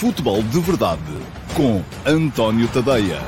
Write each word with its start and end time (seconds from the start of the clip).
Futebol 0.00 0.42
de 0.42 0.58
Verdade 0.60 1.02
com 1.54 1.82
António 2.10 2.66
Tadeia. 2.72 3.18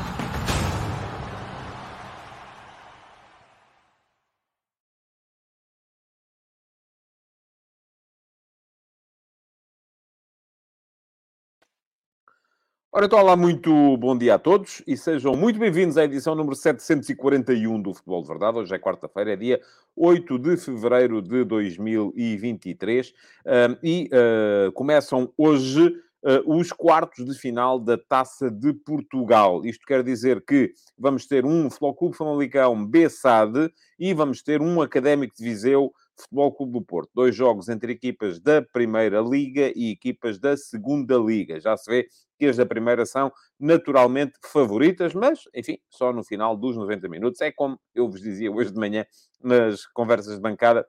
Ora, 12.91 13.05
então, 13.05 13.19
olá, 13.19 13.37
muito 13.37 13.99
bom 13.99 14.17
dia 14.17 14.37
a 14.37 14.39
todos 14.39 14.83
e 14.87 14.97
sejam 14.97 15.35
muito 15.35 15.59
bem-vindos 15.59 15.99
à 15.99 16.05
edição 16.05 16.35
número 16.35 16.57
741 16.57 17.83
do 17.83 17.93
Futebol 17.93 18.23
de 18.23 18.29
Verdade. 18.29 18.59
Hoje 18.61 18.75
é 18.75 18.79
quarta-feira, 18.79 19.35
é 19.35 19.37
dia 19.37 19.61
8 19.95 20.39
de 20.39 20.57
fevereiro 20.57 21.21
de 21.21 21.45
2023 21.45 23.13
um, 23.45 23.77
e 23.83 24.09
uh, 24.09 24.73
começam 24.73 25.31
hoje 25.37 26.01
os 26.47 26.73
quartos 26.73 27.25
de 27.25 27.35
final 27.35 27.79
da 27.79 27.99
Taça 27.99 28.51
de 28.51 28.73
Portugal. 28.73 29.65
Isto 29.65 29.85
quer 29.85 30.03
dizer 30.05 30.45
que 30.45 30.73
vamos 30.97 31.27
ter 31.27 31.45
um 31.45 31.69
Futebol 31.69 31.95
Clube 31.95 32.17
Famalicão 32.17 32.87
B-SAD 32.87 33.73
e 33.99 34.15
vamos 34.15 34.43
ter 34.43 34.63
um 34.63 34.81
Académico 34.81 35.35
de 35.37 35.43
Viseu 35.43 35.93
Futebol 36.17 36.55
Clube 36.55 36.73
do 36.73 36.83
Porto. 36.83 37.11
Dois 37.15 37.35
jogos 37.35 37.69
entre 37.69 37.93
equipas 37.93 38.41
da 38.41 38.63
Primeira 38.63 39.21
Liga 39.21 39.73
e 39.75 39.91
equipas 39.91 40.39
da 40.39 40.57
Segunda 40.57 41.17
Liga. 41.17 41.61
Já 41.61 41.77
se 41.77 41.91
vê 41.91 42.09
que 42.39 42.47
as 42.47 42.57
da 42.57 42.67
Primeira 42.67 43.05
são 43.07 43.33
naturalmente 43.59 44.35
favoritas, 44.45 45.15
mas, 45.15 45.41
enfim, 45.55 45.79
só 45.91 46.13
no 46.13 46.25
final 46.25 46.57
dos 46.57 46.77
90 46.77 47.09
minutos. 47.09 47.41
É 47.41 47.51
como 47.51 47.79
eu 47.95 48.09
vos 48.09 48.21
dizia 48.21 48.51
hoje 48.51 48.73
de 48.73 48.79
manhã 48.79 49.05
nas 49.43 49.87
conversas 49.87 50.37
de 50.37 50.41
bancada, 50.41 50.87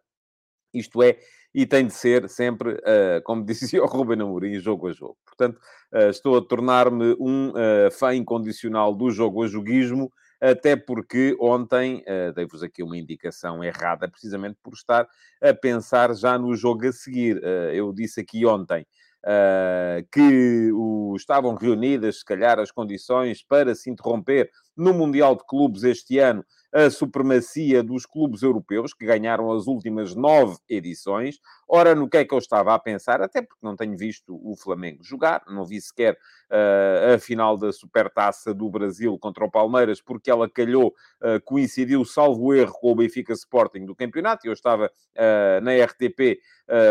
isto 0.74 1.02
é, 1.04 1.20
e 1.54 1.66
tem 1.66 1.86
de 1.86 1.94
ser 1.94 2.28
sempre, 2.30 2.74
uh, 2.74 3.22
como 3.24 3.44
dizia 3.46 3.84
o 3.84 3.88
Ruben 3.88 4.22
Amorim, 4.22 4.60
jogo 4.60 4.88
a 4.88 4.94
jogo. 4.94 5.18
Portanto, 5.26 5.60
uh, 5.94 6.10
estou 6.10 6.38
a 6.38 6.42
tornar-me 6.42 7.16
um 7.20 7.50
uh, 7.50 7.92
fã 7.92 8.14
incondicional 8.16 8.94
do 8.94 9.12
jogo 9.12 9.44
a 9.44 9.48
joguismo, 9.48 10.12
até 10.42 10.76
porque 10.76 11.38
ontem 11.40 12.04
uh, 12.08 12.34
dei-vos 12.34 12.62
aqui 12.64 12.84
uma 12.84 12.98
indicação 12.98 13.64
errada, 13.64 14.10
precisamente 14.10 14.58
por 14.62 14.74
estar 14.74 15.08
a 15.42 15.54
pensar 15.54 16.14
já 16.16 16.38
no 16.38 16.54
jogo 16.56 16.88
a 16.88 16.92
seguir. 16.92 17.38
Uh, 17.38 17.72
eu 17.74 17.94
disse 17.94 18.20
aqui 18.20 18.46
ontem 18.46 18.86
uh, 19.24 20.06
que 20.12 20.72
o, 20.74 21.16
estavam 21.16 21.56
reunidas, 21.56 22.20
se 22.20 22.26
calhar, 22.26 22.60
as 22.60 22.72
condições 22.72 23.44
para 23.44 23.74
se 23.76 23.90
interromper 23.90 24.50
no 24.76 24.94
Mundial 24.94 25.36
de 25.36 25.46
Clubes 25.46 25.84
este 25.84 26.20
ano 26.20 26.44
a 26.74 26.90
supremacia 26.90 27.84
dos 27.84 28.04
clubes 28.04 28.42
europeus, 28.42 28.96
que 28.96 29.06
ganharam 29.06 29.52
as 29.52 29.68
últimas 29.68 30.16
nove 30.16 30.58
edições. 30.68 31.40
Ora, 31.68 31.94
no 31.94 32.10
que 32.10 32.18
é 32.18 32.26
que 32.26 32.34
eu 32.34 32.40
estava 32.40 32.74
a 32.74 32.80
pensar? 32.80 33.22
Até 33.22 33.44
porque 33.44 33.64
não 33.64 33.76
tenho 33.76 33.96
visto 33.96 34.40
o 34.44 34.56
Flamengo 34.58 35.04
jogar, 35.04 35.44
não 35.48 35.64
vi 35.66 35.80
sequer 35.80 36.14
uh, 36.14 37.14
a 37.14 37.20
final 37.20 37.56
da 37.58 37.72
Supertaça 37.72 38.56
do 38.56 38.68
Brasil 38.72 39.18
contra 39.20 39.46
o 39.46 39.52
Palmeiras, 39.52 40.02
porque 40.02 40.32
ela 40.32 40.50
calhou, 40.50 40.88
uh, 41.22 41.40
coincidiu, 41.46 42.04
salvo 42.04 42.56
erro, 42.56 42.74
com 42.74 42.92
o 42.92 42.96
Benfica 42.96 43.34
Sporting 43.34 43.86
do 43.86 43.96
campeonato, 43.96 44.48
eu 44.48 44.54
estava 44.54 44.88
uh, 44.88 45.62
na 45.62 45.74
RTP 45.74 46.40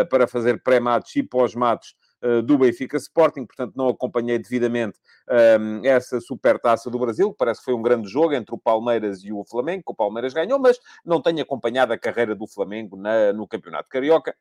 para 0.07 0.27
fazer 0.27 0.61
pré-matos 0.61 1.15
e 1.15 1.23
pós-matos 1.23 1.95
do 2.43 2.57
Benfica 2.57 2.97
Sporting, 2.97 3.45
portanto 3.45 3.73
não 3.75 3.89
acompanhei 3.89 4.37
devidamente 4.37 4.97
um, 5.29 5.35
ehm, 5.35 5.85
essa 5.85 6.19
supertaça 6.21 6.89
do 6.89 6.99
Brasil, 6.99 7.33
parece 7.33 7.59
que 7.59 7.65
foi 7.65 7.73
um 7.73 7.81
grande 7.81 8.09
jogo 8.09 8.33
entre 8.33 8.55
o 8.55 8.57
Palmeiras 8.57 9.23
e 9.23 9.31
o 9.31 9.43
Flamengo, 9.43 9.83
que 9.85 9.91
o 9.91 9.95
Palmeiras 9.95 10.33
ganhou, 10.33 10.59
mas 10.59 10.79
não 11.05 11.21
tenho 11.21 11.41
acompanhado 11.41 11.93
a 11.93 11.97
carreira 11.97 12.33
do 12.33 12.47
Flamengo 12.47 12.95
na, 12.95 13.33
no 13.33 13.47
Campeonato 13.47 13.89
Carioca. 13.89 14.35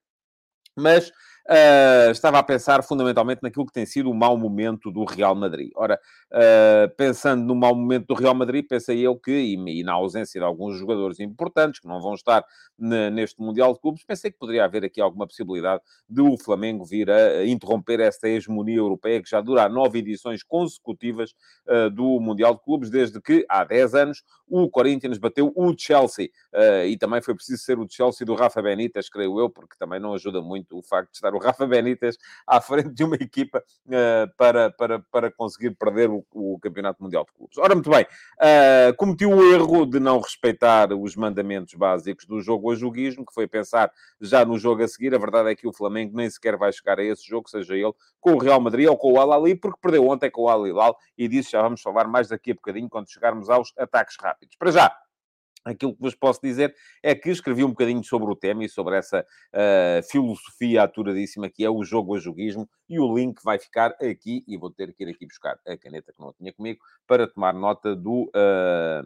Mas 0.77 1.13
uh, 1.49 2.11
estava 2.11 2.39
a 2.39 2.43
pensar 2.43 2.83
fundamentalmente 2.83 3.43
naquilo 3.43 3.67
que 3.67 3.73
tem 3.73 3.87
sido 3.87 4.11
o 4.11 4.15
mau 4.15 4.37
momento 4.37 4.91
do 4.91 5.05
Real 5.05 5.35
Madrid. 5.35 5.71
Ora, 5.75 5.99
uh, 6.31 6.95
pensando 6.97 7.45
no 7.45 7.55
mau 7.55 7.75
momento 7.75 8.07
do 8.07 8.15
Real 8.15 8.35
Madrid, 8.35 8.67
pensei 8.69 9.01
eu 9.01 9.17
que, 9.17 9.33
e, 9.33 9.81
e, 9.81 9.83
na 9.83 9.93
ausência 9.93 10.41
de 10.41 10.45
alguns 10.45 10.79
jogadores 10.79 11.21
importantes 11.21 11.81
que 11.81 11.89
não 11.89 12.01
vão 12.01 12.15
estar 12.15 12.45
ne, 12.79 13.11
neste 13.11 13.41
Mundial 13.41 13.73
de 13.73 13.81
Clubes, 13.81 14.05
pensei 14.05 14.31
que 14.31 14.39
poderia 14.39 14.65
haver 14.65 14.85
aqui 14.85 15.01
alguma 15.01 15.27
possibilidade 15.27 15.83
de 16.09 16.21
o 16.21 16.37
Flamengo 16.39 16.85
vir 16.85 17.11
a 17.11 17.45
interromper 17.47 18.01
esta 18.01 18.29
hegemonia 18.29 18.77
europeia 18.77 19.23
que 19.23 19.29
já 19.29 19.41
dura 19.41 19.69
nove 19.69 19.99
edições 19.99 20.43
consecutivas 20.43 21.35
uh, 21.67 21.91
do 21.91 22.21
Mundial 22.21 22.55
de 22.55 22.63
Clubes, 22.63 22.91
desde 22.91 23.21
que 23.21 23.45
há 23.49 23.65
10 23.65 23.95
anos 23.95 24.23
o 24.49 24.69
Corinthians 24.69 25.19
bateu 25.19 25.51
o 25.57 25.75
Chelsea. 25.77 26.29
e 26.87 26.97
também 26.99 27.23
foi 27.23 27.35
preciso 27.35 27.63
ser 27.63 27.79
o 27.79 27.87
Chelsea 27.89 28.27
do 28.27 28.35
Rafa 28.35 28.61
Benítez, 28.61 29.09
creio 29.09 29.41
eu, 29.41 29.49
porque 29.49 29.77
também 29.79 29.99
não 29.99 30.13
ajuda 30.13 30.43
muito 30.43 30.79
o 30.79 30.83
facto 30.83 31.11
de 31.11 31.17
estar 31.17 31.32
o 31.35 31.39
Rafa 31.39 31.67
Benítez 31.67 32.17
à 32.47 32.61
frente 32.61 32.91
de 32.91 33.05
uma 33.05 33.17
equipa 33.17 33.63
uh, 33.87 34.37
para, 34.37 34.71
para, 34.71 34.99
para 34.99 35.31
conseguir 35.31 35.71
perder 35.73 36.11
o, 36.11 36.25
o, 36.33 36.59
Campeonato 36.61 37.03
Mundial 37.03 37.25
de 37.25 37.33
Clubes. 37.33 37.59
Ora, 37.59 37.75
muito 37.75 37.91
bem, 37.91 38.05
uh, 38.05 38.97
cometi 38.97 39.27
o 39.27 39.53
erro 39.53 39.87
de 39.87 39.99
não 40.01 40.21
respeitar 40.21 40.93
os 40.93 41.17
mandamentos 41.17 41.75
básicos 41.75 42.27
do 42.27 42.41
jogo 42.41 42.71
a 42.71 42.75
joguismo, 42.75 43.27
que 43.27 43.35
foi 43.35 43.47
pensar 43.47 43.91
já 44.21 44.45
no 44.45 44.59
jogo 44.59 44.83
a 44.83 44.89
seguir. 44.89 45.15
A 45.15 45.19
verdade 45.19 45.51
é 45.51 45.55
que 45.55 45.67
o 45.67 45.73
Flamengo 45.73 46.17
nem 46.17 46.29
sequer 46.29 46.57
vai 46.57 46.73
chegar 46.73 46.99
a 46.99 47.05
esse 47.05 47.27
jogo, 47.27 47.49
seja 47.49 47.75
ele 47.75 47.93
com 48.21 48.35
o 48.35 48.39
Real 48.39 48.61
Madrid 48.61 48.89
ou 48.89 48.97
com 48.97 49.13
o 49.13 49.21
Al-Ali, 49.21 49.55
porque 49.55 49.79
perdeu 49.81 50.07
ontem 50.07 50.31
com 50.31 50.43
o 50.43 50.49
Al-Hilal 50.49 50.97
e 51.19 51.29
disso 51.29 51.51
já 51.51 51.63
vamos 51.63 51.81
falar 51.83 52.07
mais 52.07 52.29
daqui 52.29 52.53
a 52.53 52.55
bocadinho 52.55 52.89
quando 52.89 53.11
chegarmos 53.11 53.51
aos 53.51 53.73
ataques 53.77 54.17
rápidos. 54.21 54.57
Para 54.57 54.71
já, 54.71 54.97
Aquilo 55.65 55.95
que 55.95 56.01
vos 56.01 56.15
posso 56.15 56.41
dizer 56.43 56.75
é 57.03 57.15
que 57.15 57.31
escrevi 57.31 57.63
um 57.63 57.71
bocadinho 57.71 58.03
sobre 58.03 58.31
o 58.31 58.37
tema 58.37 58.65
e 58.65 58.69
sobre 58.69 58.97
essa 58.97 59.21
uh, 59.21 60.11
filosofia 60.11 60.83
aturadíssima 60.83 61.49
que 61.49 61.65
é 61.65 61.71
o 61.71 61.85
jogo 61.85 62.17
a 62.17 62.19
joguismo, 62.19 62.69
e 62.89 62.99
o 62.99 63.15
link 63.15 63.41
vai 63.45 63.59
ficar 63.59 63.95
aqui, 64.01 64.45
e 64.47 64.57
vou 64.57 64.71
ter 64.71 64.93
que 64.93 65.05
ir 65.05 65.11
aqui 65.11 65.27
buscar 65.27 65.57
a 65.67 65.77
caneta 65.77 66.13
que 66.13 66.21
não 66.21 66.33
tinha 66.33 66.53
comigo, 66.53 66.81
para 67.07 67.29
tomar 67.29 67.55
nota 67.55 67.95
do, 67.95 68.31
uh, 68.35 69.03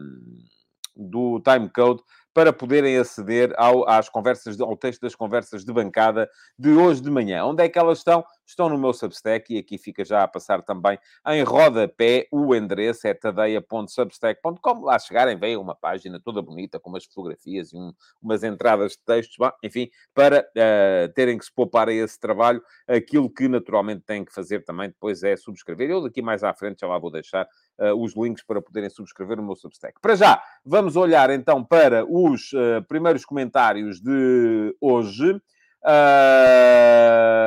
do 0.96 1.40
timecode 1.40 2.02
para 2.32 2.52
poderem 2.52 2.98
aceder 2.98 3.54
ao, 3.56 3.88
às 3.88 4.08
conversas, 4.08 4.60
ao 4.60 4.76
texto 4.76 5.00
das 5.00 5.14
conversas 5.14 5.64
de 5.64 5.72
bancada 5.72 6.28
de 6.58 6.70
hoje 6.70 7.00
de 7.00 7.10
manhã. 7.10 7.44
Onde 7.44 7.62
é 7.62 7.68
que 7.68 7.78
elas 7.78 7.98
estão? 7.98 8.22
Estão 8.46 8.68
no 8.68 8.78
meu 8.78 8.92
Substack 8.92 9.52
e 9.52 9.58
aqui 9.58 9.76
fica 9.76 10.04
já 10.04 10.22
a 10.22 10.28
passar 10.28 10.62
também 10.62 10.98
em 11.26 11.42
rodapé 11.42 12.28
o 12.30 12.54
endereço 12.54 13.06
é 13.06 13.14
tadeia.substack.com. 13.14 14.84
Lá 14.84 14.98
chegarem, 14.98 15.36
veem 15.36 15.56
uma 15.56 15.74
página 15.74 16.20
toda 16.20 16.40
bonita 16.40 16.78
com 16.78 16.90
umas 16.90 17.04
fotografias 17.04 17.72
e 17.72 17.76
um, 17.76 17.92
umas 18.22 18.44
entradas 18.44 18.92
de 18.92 18.98
textos, 19.04 19.36
enfim, 19.62 19.90
para 20.14 20.40
uh, 20.40 21.12
terem 21.12 21.36
que 21.36 21.44
se 21.44 21.52
poupar 21.52 21.88
a 21.88 21.92
esse 21.92 22.18
trabalho. 22.20 22.62
Aquilo 22.86 23.28
que 23.28 23.48
naturalmente 23.48 24.02
têm 24.02 24.24
que 24.24 24.32
fazer 24.32 24.64
também 24.64 24.88
depois 24.88 25.22
é 25.22 25.36
subscrever. 25.36 25.90
Eu 25.90 26.02
daqui 26.02 26.22
mais 26.22 26.44
à 26.44 26.54
frente 26.54 26.80
já 26.80 26.86
lá 26.86 26.98
vou 26.98 27.10
deixar 27.10 27.48
uh, 27.78 27.94
os 28.00 28.14
links 28.14 28.44
para 28.44 28.62
poderem 28.62 28.88
subscrever 28.88 29.40
o 29.40 29.42
meu 29.42 29.56
Substack. 29.56 30.00
Para 30.00 30.14
já, 30.14 30.42
vamos 30.64 30.96
olhar 30.96 31.30
então 31.30 31.64
para 31.64 32.04
os 32.04 32.52
uh, 32.52 32.82
primeiros 32.86 33.24
comentários 33.24 34.00
de 34.00 34.76
hoje. 34.80 35.40
Uh, 35.86 37.38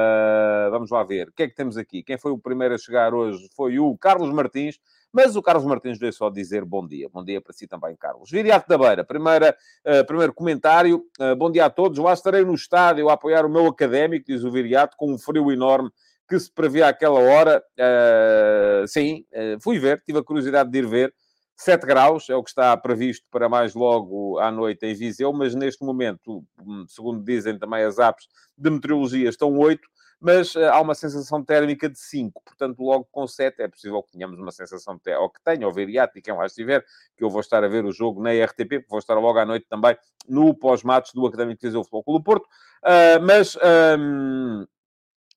vamos 0.72 0.90
lá 0.90 1.04
ver. 1.04 1.28
O 1.28 1.34
que 1.34 1.44
é 1.44 1.48
que 1.50 1.56
temos 1.56 1.76
aqui? 1.76 2.02
Quem 2.02 2.18
foi 2.18 2.32
o 2.32 2.38
primeiro 2.38 2.74
a 2.74 2.78
chegar 2.78 3.14
hoje 3.14 3.50
foi 3.54 3.78
o 3.80 3.98
Carlos 3.98 4.32
Martins. 4.32 4.80
Mas 5.12 5.36
o 5.36 5.42
Carlos 5.42 5.66
Martins 5.66 5.98
veio 5.98 6.14
só 6.14 6.30
dizer 6.30 6.64
bom 6.64 6.88
dia. 6.88 7.10
Bom 7.12 7.26
dia 7.26 7.42
para 7.42 7.52
si 7.52 7.68
também, 7.68 7.96
Carlos. 7.98 8.30
Viriato 8.30 8.70
da 8.70 8.78
Beira, 8.78 9.04
primeira, 9.04 9.58
uh, 9.86 10.06
primeiro 10.06 10.32
comentário. 10.34 11.04
Uh, 11.20 11.36
bom 11.36 11.52
dia 11.52 11.66
a 11.66 11.70
todos. 11.70 11.98
Lá 11.98 12.14
estarei 12.14 12.46
no 12.46 12.54
estádio 12.54 13.10
a 13.10 13.14
apoiar 13.14 13.46
o 13.46 13.50
meu 13.50 13.66
académico, 13.68 14.28
diz 14.28 14.44
o 14.44 14.52
Viriato, 14.52 14.96
com 14.96 15.12
um 15.12 15.18
frio 15.18 15.52
enorme 15.52 15.90
que 16.30 16.40
se 16.40 16.50
previa 16.52 16.88
àquela 16.88 17.20
hora. 17.20 17.64
Sim, 18.88 19.26
fui 19.60 19.80
ver, 19.80 20.00
tive 20.06 20.20
a 20.20 20.24
curiosidade 20.24 20.70
de 20.70 20.78
ir 20.78 20.86
ver. 20.86 21.12
7 21.60 21.86
graus 21.86 22.30
é 22.30 22.36
o 22.38 22.42
que 22.42 22.52
está 22.52 22.76
previsto 22.78 23.28
para 23.30 23.50
mais 23.50 23.74
logo 23.74 24.40
à 24.40 24.50
noite 24.50 24.86
em 24.86 24.96
Viseu, 24.96 25.34
mas 25.34 25.54
neste 25.54 25.84
momento, 25.84 26.42
hum, 26.58 26.86
segundo 26.88 27.22
dizem 27.22 27.60
também 27.60 27.84
as 27.84 28.00
apps 28.00 28.30
de 28.58 28.70
meteorologia, 28.70 29.28
estão 29.28 29.58
8, 29.58 29.82
mas 30.22 30.56
uh, 30.56 30.70
há 30.72 30.80
uma 30.80 30.96
sensação 30.96 31.44
térmica 31.44 31.90
de 31.90 32.00
5, 32.00 32.42
portanto, 32.46 32.80
logo 32.80 33.10
com 33.12 33.28
7 33.28 33.62
é 33.62 33.68
possível 33.68 34.02
que 34.02 34.14
tenhamos 34.14 34.40
uma 34.40 34.54
sensação 34.54 34.98
térmica, 34.98 35.22
ou 35.22 35.30
que 35.30 35.44
tenha, 35.44 35.68
ou 35.68 35.74
e 35.78 36.22
quem 36.22 36.34
lá 36.34 36.46
estiver, 36.46 36.82
que 37.18 37.26
eu 37.26 37.30
vou 37.30 37.42
estar 37.42 37.62
a 37.62 37.68
ver 37.68 37.84
o 37.84 37.92
jogo 37.92 38.24
na 38.24 38.32
RTP, 38.32 38.70
porque 38.70 38.88
vou 38.90 39.00
estar 39.00 39.16
logo 39.16 39.38
à 39.38 39.46
noite 39.46 39.66
também 39.70 39.98
no 40.30 40.54
pós-matos 40.54 41.12
do 41.12 41.28
Académico 41.28 41.60
de 41.60 41.68
Viseu 41.68 41.84
Futebol 41.84 42.04
Clube 42.06 42.20
do 42.20 42.24
Porto, 42.24 42.46
uh, 42.46 43.22
mas... 43.22 43.58
Um, 44.00 44.66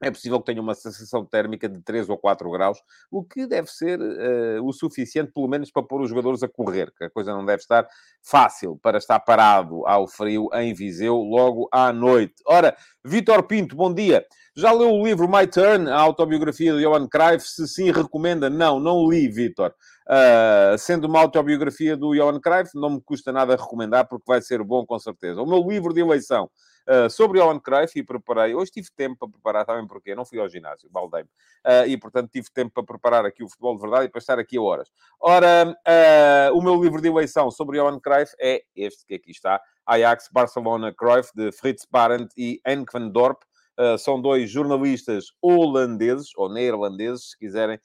é 0.02 0.10
possível 0.10 0.40
que 0.40 0.46
tenha 0.46 0.60
uma 0.60 0.74
sensação 0.74 1.24
térmica 1.24 1.68
de 1.68 1.80
3 1.80 2.08
ou 2.08 2.18
4 2.18 2.50
graus, 2.50 2.78
o 3.08 3.22
que 3.22 3.46
deve 3.46 3.68
ser 3.70 4.00
uh, 4.00 4.66
o 4.66 4.72
suficiente, 4.72 5.30
pelo 5.32 5.46
menos, 5.46 5.70
para 5.70 5.82
pôr 5.82 6.00
os 6.00 6.10
jogadores 6.10 6.42
a 6.42 6.48
correr, 6.48 6.92
que 6.98 7.04
a 7.04 7.10
coisa 7.10 7.32
não 7.32 7.46
deve 7.46 7.62
estar 7.62 7.86
fácil 8.20 8.76
para 8.82 8.98
estar 8.98 9.20
parado 9.20 9.86
ao 9.86 10.08
frio 10.08 10.48
em 10.54 10.74
Viseu 10.74 11.14
logo 11.14 11.68
à 11.70 11.92
noite. 11.92 12.34
Ora, 12.44 12.76
Vitor 13.04 13.44
Pinto, 13.44 13.76
bom 13.76 13.94
dia. 13.94 14.26
Já 14.56 14.72
leu 14.72 14.90
o 14.90 15.06
livro 15.06 15.28
My 15.28 15.46
Turn, 15.46 15.88
a 15.88 16.00
autobiografia 16.00 16.74
de 16.74 16.82
Johan 16.82 17.08
Cruyff? 17.08 17.48
Se 17.48 17.68
sim, 17.68 17.92
recomenda? 17.92 18.50
Não, 18.50 18.80
não 18.80 19.08
li, 19.08 19.28
Vitor. 19.28 19.72
Uh, 20.04 20.76
sendo 20.76 21.06
uma 21.06 21.20
autobiografia 21.20 21.96
do 21.96 22.12
Johan 22.12 22.40
Cruyff, 22.40 22.72
não 22.74 22.90
me 22.90 23.00
custa 23.00 23.30
nada 23.30 23.54
recomendar, 23.54 24.08
porque 24.08 24.24
vai 24.26 24.42
ser 24.42 24.62
bom, 24.64 24.84
com 24.84 24.98
certeza. 24.98 25.40
O 25.40 25.46
meu 25.46 25.62
livro 25.66 25.94
de 25.94 26.00
eleição 26.00 26.50
uh, 26.88 27.10
sobre 27.10 27.40
Johan 27.40 27.58
Cruyff 27.58 27.98
e 27.98 28.02
preparei. 28.02 28.54
Hoje 28.54 28.70
tive 28.70 28.88
tempo 28.96 29.16
para 29.18 29.28
preparar, 29.28 29.66
também 29.66 29.86
porque 29.86 30.14
não 30.14 30.24
fui 30.24 30.38
ao 30.38 30.48
ginásio, 30.48 30.88
baldei 30.90 31.22
uh, 31.22 31.86
e 31.86 31.96
portanto 31.96 32.30
tive 32.30 32.48
tempo 32.52 32.72
para 32.74 32.84
preparar 32.84 33.24
aqui 33.24 33.42
o 33.42 33.48
futebol 33.48 33.74
de 33.74 33.82
verdade 33.82 34.06
e 34.06 34.08
para 34.08 34.18
estar 34.18 34.38
aqui 34.38 34.56
a 34.56 34.62
horas. 34.62 34.90
Ora, 35.20 35.68
uh, 35.70 36.56
o 36.56 36.62
meu 36.62 36.80
livro 36.82 37.00
de 37.00 37.08
eleição 37.08 37.50
sobre 37.50 37.78
Johan 37.78 37.98
Cruyff 38.00 38.34
é 38.40 38.62
este 38.74 39.06
que 39.06 39.14
aqui 39.14 39.30
está, 39.30 39.60
Ajax 39.86 40.28
Barcelona 40.32 40.92
Cruyff, 40.92 41.30
de 41.34 41.52
Fritz 41.52 41.86
Barend 41.90 42.28
e 42.36 42.60
Henk 42.66 42.92
van 42.92 43.08
Dorp. 43.08 43.42
Uh, 43.78 43.96
são 43.96 44.20
dois 44.20 44.50
jornalistas 44.50 45.32
holandeses, 45.40 46.28
ou 46.36 46.52
neerlandeses, 46.52 47.30
se 47.30 47.38
quiserem, 47.38 47.80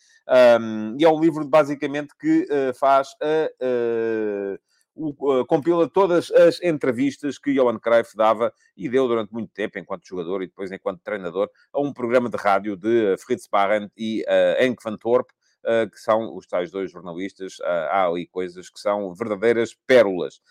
um, 0.59 0.97
e 0.99 1.05
é 1.05 1.09
um 1.09 1.17
livro 1.17 1.47
basicamente 1.47 2.13
que 2.19 2.43
uh, 2.43 2.77
faz 2.77 3.07
a. 3.21 3.49
Uh, 3.63 4.59
o, 4.97 5.45
compila 5.45 5.87
todas 5.87 6.31
as 6.31 6.61
entrevistas 6.61 7.37
que 7.37 7.53
Johan 7.53 7.79
Cruyff 7.79 8.15
dava 8.15 8.51
e 8.75 8.89
deu 8.89 9.07
durante 9.07 9.31
muito 9.31 9.51
tempo, 9.53 9.77
enquanto 9.77 10.07
jogador 10.07 10.41
e 10.41 10.47
depois 10.47 10.71
enquanto 10.71 11.01
treinador, 11.01 11.49
a 11.71 11.79
um 11.79 11.93
programa 11.93 12.29
de 12.29 12.37
rádio 12.37 12.75
de 12.75 13.15
Fritz 13.17 13.47
Barend 13.47 13.91
e 13.95 14.23
uh, 14.23 14.63
Henk 14.63 14.83
van 14.83 14.97
Torp, 14.97 15.29
uh, 15.63 15.89
que 15.89 15.99
são 15.99 16.35
os 16.35 16.47
tais 16.47 16.71
dois 16.71 16.91
jornalistas. 16.91 17.59
Uh, 17.59 17.87
há 17.91 18.07
ali 18.07 18.27
coisas 18.27 18.69
que 18.69 18.79
são 18.79 19.13
verdadeiras 19.13 19.75
pérolas. 19.85 20.41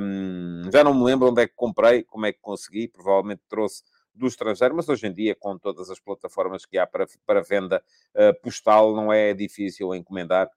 Um, 0.00 0.70
já 0.72 0.84
não 0.84 0.94
me 0.94 1.04
lembro 1.04 1.30
onde 1.30 1.42
é 1.42 1.46
que 1.46 1.54
comprei, 1.54 2.04
como 2.04 2.26
é 2.26 2.32
que 2.32 2.40
consegui, 2.40 2.88
provavelmente 2.88 3.42
trouxe 3.48 3.82
do 4.14 4.26
estrangeiro, 4.26 4.74
mas 4.74 4.88
hoje 4.88 5.06
em 5.06 5.12
dia, 5.12 5.34
com 5.34 5.56
todas 5.56 5.88
as 5.90 6.00
plataformas 6.00 6.66
que 6.66 6.76
há 6.76 6.86
para, 6.86 7.06
para 7.24 7.40
venda 7.40 7.82
uh, 8.14 8.40
postal, 8.42 8.94
não 8.94 9.12
é 9.12 9.32
difícil 9.32 9.94
encomendar 9.94 10.50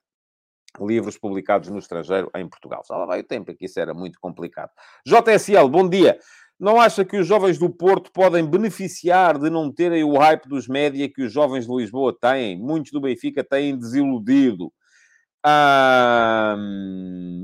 livros 0.80 1.18
publicados 1.18 1.68
no 1.68 1.78
estrangeiro 1.78 2.30
em 2.34 2.48
Portugal. 2.48 2.82
Já 2.88 2.96
lá 2.96 3.06
vai 3.06 3.20
o 3.20 3.24
tempo 3.24 3.54
que 3.54 3.66
isso 3.66 3.78
era 3.78 3.92
muito 3.92 4.18
complicado. 4.20 4.70
JSL, 5.06 5.68
bom 5.68 5.88
dia. 5.88 6.18
Não 6.58 6.80
acha 6.80 7.04
que 7.04 7.16
os 7.16 7.26
jovens 7.26 7.58
do 7.58 7.68
Porto 7.68 8.12
podem 8.12 8.48
beneficiar 8.48 9.38
de 9.38 9.50
não 9.50 9.72
terem 9.72 10.04
o 10.04 10.16
hype 10.16 10.48
dos 10.48 10.68
média 10.68 11.08
que 11.12 11.22
os 11.24 11.32
jovens 11.32 11.66
de 11.66 11.74
Lisboa 11.74 12.16
têm? 12.18 12.56
Muitos 12.56 12.92
do 12.92 13.00
Benfica 13.00 13.42
têm 13.42 13.76
desiludido. 13.76 14.72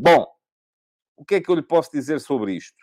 bom, 0.01 0.27
o 1.17 1.25
que 1.25 1.35
é 1.35 1.41
que 1.41 1.51
eu 1.51 1.57
lhe 1.57 1.63
posso 1.63 1.91
dizer 1.93 2.21
sobre 2.21 2.53
isto? 2.55 2.77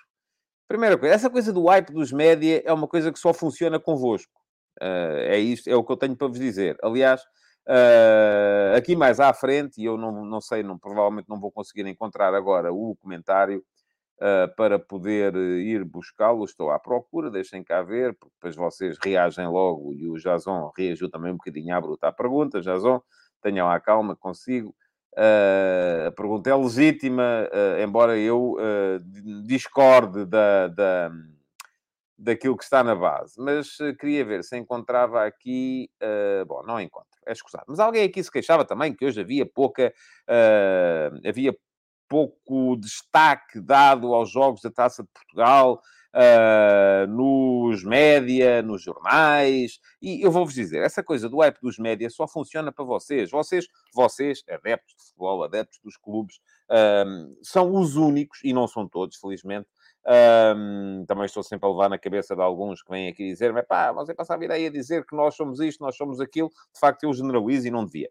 Primeira 0.68 0.98
coisa, 0.98 1.16
essa 1.16 1.30
coisa 1.30 1.54
do 1.54 1.66
hype 1.68 1.94
dos 1.94 2.12
média 2.12 2.62
é 2.66 2.74
uma 2.74 2.88
coisa 2.88 3.12
que 3.12 3.20
só 3.20 3.34
funciona 3.34 3.80
convosco. 3.80 4.34
Uh, 4.82 5.24
é 5.30 5.38
isto, 5.38 5.70
é 5.70 5.76
o 5.76 5.84
que 5.84 5.92
eu 5.92 5.98
tenho 5.98 6.18
para 6.18 6.28
vos 6.28 6.40
dizer. 6.40 6.76
Aliás, 6.84 7.22
uh, 7.68 8.76
aqui 8.76 8.96
mais 8.96 9.20
à 9.20 9.34
frente, 9.34 9.82
e 9.82 9.86
eu 9.86 9.98
não, 9.98 10.26
não 10.26 10.42
sei, 10.42 10.64
não, 10.64 10.78
provavelmente 10.78 11.30
não 11.30 11.40
vou 11.40 11.52
conseguir 11.52 11.86
encontrar 11.88 12.34
agora 12.34 12.72
o 12.74 12.96
comentário 12.96 13.64
uh, 14.18 14.54
para 14.56 14.80
poder 14.80 15.36
ir 15.36 15.84
buscá-lo. 15.84 16.46
Estou 16.46 16.72
à 16.72 16.80
procura, 16.80 17.30
deixem 17.30 17.64
cá 17.64 17.82
ver, 17.82 18.14
porque 18.16 18.34
depois 18.36 18.56
vocês 18.56 18.98
reagem 19.04 19.48
logo 19.48 19.94
e 19.94 20.08
o 20.08 20.18
Jason 20.18 20.72
reagiu 20.78 21.10
também 21.10 21.32
um 21.32 21.38
bocadinho 21.38 21.76
à 21.76 21.82
bruta 21.82 22.08
à 22.08 22.12
pergunta. 22.12 22.62
Jason, 22.62 23.02
tenham 23.42 23.70
a 23.70 23.80
calma, 23.80 24.16
consigo. 24.16 24.76
Uh, 25.18 26.08
a 26.08 26.12
pergunta 26.12 26.50
é 26.50 26.56
legítima, 26.56 27.50
embora 27.82 28.18
eu 28.18 28.58
discorde 29.46 30.26
da, 30.26 30.68
da, 30.68 31.12
daquilo 32.18 32.58
que 32.58 32.64
está 32.64 32.84
na 32.84 32.96
base. 32.96 33.34
Mas 33.38 33.78
queria 34.00 34.24
ver 34.26 34.44
se 34.44 34.58
encontrava 34.58 35.26
aqui. 35.26 35.90
bom, 36.48 36.64
não 36.64 36.80
encontro, 36.80 37.10
é 37.26 37.32
escusado. 37.32 37.66
Mas 37.68 37.80
alguém 37.80 38.04
aqui 38.04 38.24
se 38.24 38.32
queixava 38.32 38.66
também 38.66 38.94
que 38.94 39.06
hoje 39.06 39.22
havia 39.22 39.46
pouca. 39.46 39.94
havia 41.28 41.56
pouco 42.08 42.78
destaque 42.78 43.60
dado 43.60 44.14
aos 44.14 44.32
Jogos 44.32 44.62
da 44.62 44.72
Taça 44.72 45.04
de 45.04 45.10
Portugal 45.10 45.82
uh, 46.16 47.08
nos 47.08 47.84
média, 47.84 48.62
nos 48.62 48.82
jornais. 48.82 49.80
E 50.02 50.22
eu 50.26 50.32
vou-vos 50.32 50.54
dizer, 50.54 50.82
essa 50.82 51.04
coisa 51.04 51.28
do 51.28 51.40
hype 51.40 51.60
dos 51.62 51.78
média 51.78 52.10
só 52.10 52.28
funciona 52.28 52.72
para 52.72 52.86
vocês. 52.86 53.30
Vocês, 53.30 53.68
vocês 53.94 54.44
adeptos 54.50 54.96
de 54.98 55.04
futebol, 55.04 55.44
adeptos 55.44 55.80
dos 55.84 55.98
clubes, 55.98 56.38
uh, 56.72 57.38
são 57.44 57.74
os 57.76 57.96
únicos, 57.96 58.40
e 58.44 58.54
não 58.54 58.68
são 58.68 58.88
todos, 58.88 59.18
felizmente, 59.18 59.68
um, 60.08 61.04
também 61.08 61.26
estou 61.26 61.42
sempre 61.42 61.68
a 61.68 61.72
levar 61.72 61.90
na 61.90 61.98
cabeça 61.98 62.36
de 62.36 62.42
alguns 62.42 62.84
que 62.84 62.92
vêm 62.92 63.08
aqui 63.08 63.26
dizer, 63.26 63.52
mas 63.52 63.66
pá, 63.66 63.92
você 63.92 64.14
passa 64.14 64.36
a 64.36 64.38
vida 64.38 64.54
aí 64.54 64.68
a 64.68 64.72
dizer 64.72 65.06
que 65.06 65.16
nós 65.16 65.36
somos 65.36 65.60
isto, 65.60 65.84
nós 65.84 65.96
somos 65.96 66.22
aquilo. 66.22 66.50
De 66.50 66.80
facto, 66.80 67.04
eu 67.04 67.14
generalizo 67.14 67.68
e 67.68 67.72
não 67.72 67.86
devia. 67.86 68.10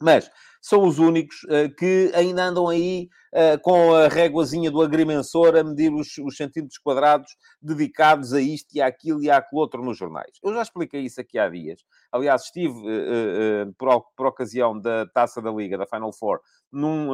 Mas 0.00 0.30
são 0.60 0.82
os 0.82 0.98
únicos 0.98 1.42
uh, 1.44 1.74
que 1.78 2.10
ainda 2.14 2.44
andam 2.44 2.68
aí 2.68 3.08
uh, 3.32 3.58
com 3.62 3.94
a 3.94 4.08
réguazinha 4.08 4.70
do 4.70 4.82
agrimensor 4.82 5.56
a 5.56 5.64
medir 5.64 5.90
os, 5.90 6.18
os, 6.18 6.36
centímetros 6.36 6.78
quadrados 6.78 7.30
dedicados 7.62 8.34
a 8.34 8.40
isto 8.40 8.74
e 8.74 8.82
àquilo 8.82 9.22
e 9.22 9.30
àquilo 9.30 9.60
outro 9.60 9.82
nos 9.82 9.96
jornais. 9.96 10.32
Eu 10.42 10.52
já 10.52 10.60
expliquei 10.60 11.00
isso 11.02 11.20
aqui 11.20 11.38
há 11.38 11.48
dias. 11.48 11.80
Aliás, 12.12 12.42
estive, 12.42 12.74
uh, 12.74 13.72
por, 13.78 14.04
por, 14.14 14.26
ocasião 14.26 14.78
da 14.78 15.06
Taça 15.06 15.40
da 15.40 15.50
Liga, 15.50 15.78
da 15.78 15.86
Final 15.86 16.12
Four, 16.12 16.40
num, 16.70 17.12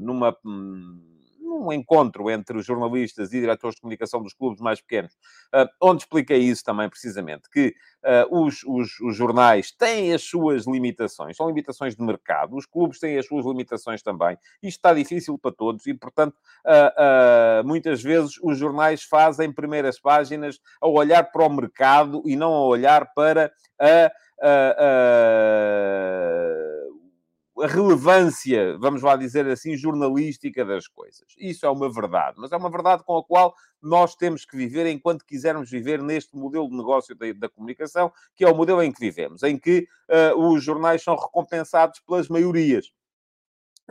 numa... 0.00 0.34
Um, 0.46 1.13
um 1.54 1.72
encontro 1.72 2.30
entre 2.30 2.58
os 2.58 2.66
jornalistas 2.66 3.32
e 3.32 3.40
diretores 3.40 3.74
de 3.74 3.80
comunicação 3.80 4.22
dos 4.22 4.34
clubes 4.34 4.60
mais 4.60 4.80
pequenos, 4.80 5.14
uh, 5.54 5.68
onde 5.80 6.02
expliquei 6.02 6.38
isso 6.38 6.62
também, 6.64 6.88
precisamente, 6.88 7.48
que 7.50 7.74
uh, 8.04 8.44
os, 8.44 8.62
os, 8.64 9.00
os, 9.00 9.16
jornais 9.16 9.72
têm 9.72 10.12
as 10.12 10.22
suas 10.22 10.66
limitações, 10.66 11.36
são 11.36 11.46
limitações 11.46 11.96
de 11.96 12.02
mercado, 12.02 12.56
os 12.56 12.66
clubes 12.66 12.98
têm 12.98 13.18
as 13.18 13.26
suas 13.26 13.46
limitações 13.46 14.02
também. 14.02 14.36
Isto 14.62 14.78
está 14.78 14.92
difícil 14.92 15.38
para 15.38 15.52
todos 15.52 15.86
e, 15.86 15.94
portanto, 15.94 16.36
uh, 16.66 17.66
muitas 17.66 18.02
vezes 18.02 18.38
os 18.42 18.58
jornais 18.58 19.04
fazem 19.04 19.52
primeiras 19.52 20.00
páginas 20.00 20.58
a 20.80 20.88
olhar 20.88 21.30
para 21.30 21.46
o 21.46 21.50
mercado 21.50 22.22
e 22.26 22.36
não 22.36 22.52
a 22.52 22.66
olhar 22.66 23.12
para 23.14 23.52
a, 23.80 24.12
a, 24.40 24.74
a 24.78 26.83
a 27.62 27.66
relevância, 27.66 28.76
vamos 28.78 29.02
lá 29.02 29.16
dizer 29.16 29.46
assim, 29.46 29.76
jornalística 29.76 30.64
das 30.64 30.88
coisas. 30.88 31.26
Isso 31.38 31.64
é 31.64 31.70
uma 31.70 31.92
verdade, 31.92 32.36
mas 32.38 32.50
é 32.50 32.56
uma 32.56 32.70
verdade 32.70 33.04
com 33.04 33.16
a 33.16 33.24
qual 33.24 33.54
nós 33.80 34.16
temos 34.16 34.44
que 34.44 34.56
viver 34.56 34.86
enquanto 34.86 35.24
quisermos 35.24 35.70
viver 35.70 36.02
neste 36.02 36.36
modelo 36.36 36.68
de 36.68 36.76
negócio 36.76 37.14
da, 37.14 37.32
da 37.32 37.48
comunicação, 37.48 38.12
que 38.34 38.44
é 38.44 38.48
o 38.48 38.56
modelo 38.56 38.82
em 38.82 38.90
que 38.90 39.00
vivemos, 39.00 39.42
em 39.42 39.58
que 39.58 39.86
uh, 40.10 40.38
os 40.38 40.64
jornais 40.64 41.02
são 41.02 41.14
recompensados 41.14 42.00
pelas 42.00 42.28
maiorias, 42.28 42.92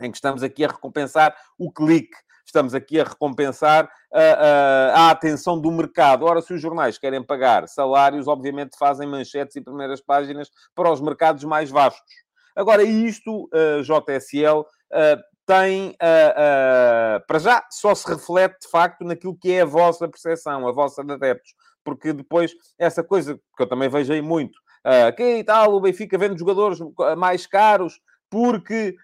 em 0.00 0.10
que 0.10 0.16
estamos 0.16 0.42
aqui 0.42 0.64
a 0.64 0.68
recompensar 0.68 1.34
o 1.58 1.72
clique, 1.72 2.16
estamos 2.44 2.74
aqui 2.74 3.00
a 3.00 3.04
recompensar 3.04 3.90
a, 4.12 4.20
a, 4.20 5.06
a, 5.06 5.10
atenção 5.10 5.58
do 5.58 5.70
mercado. 5.70 6.24
Ora, 6.24 6.42
se 6.42 6.52
os 6.52 6.60
jornais 6.60 6.98
querem 6.98 7.22
pagar 7.22 7.66
salários, 7.68 8.28
obviamente 8.28 8.76
fazem 8.78 9.08
manchetes 9.08 9.56
e 9.56 9.60
primeiras 9.60 10.00
páginas 10.00 10.50
para 10.74 10.92
os 10.92 11.00
mercados 11.00 11.44
mais 11.44 11.70
vastos. 11.70 12.23
Agora, 12.56 12.82
isto, 12.82 13.44
uh, 13.52 13.82
JSL, 13.82 14.60
uh, 14.60 15.34
tem, 15.46 15.90
uh, 15.90 17.24
para 17.26 17.38
já, 17.38 17.66
só 17.70 17.94
se 17.94 18.06
reflete 18.08 18.60
de 18.62 18.70
facto 18.70 19.04
naquilo 19.04 19.36
que 19.36 19.52
é 19.52 19.62
a 19.62 19.66
vossa 19.66 20.08
percepção, 20.08 20.66
a 20.66 20.72
vossa 20.72 21.02
adeptos. 21.02 21.54
Porque 21.84 22.12
depois, 22.12 22.52
essa 22.78 23.02
coisa 23.02 23.34
que 23.34 23.62
eu 23.62 23.66
também 23.66 23.88
vejo 23.88 24.12
aí 24.12 24.22
muito, 24.22 24.56
uh, 24.86 25.14
que 25.14 25.38
e 25.38 25.44
tal, 25.44 25.74
o 25.74 25.80
Benfica 25.80 26.16
vende 26.16 26.38
jogadores 26.38 26.78
mais 27.18 27.46
caros, 27.46 28.00
porque 28.30 28.96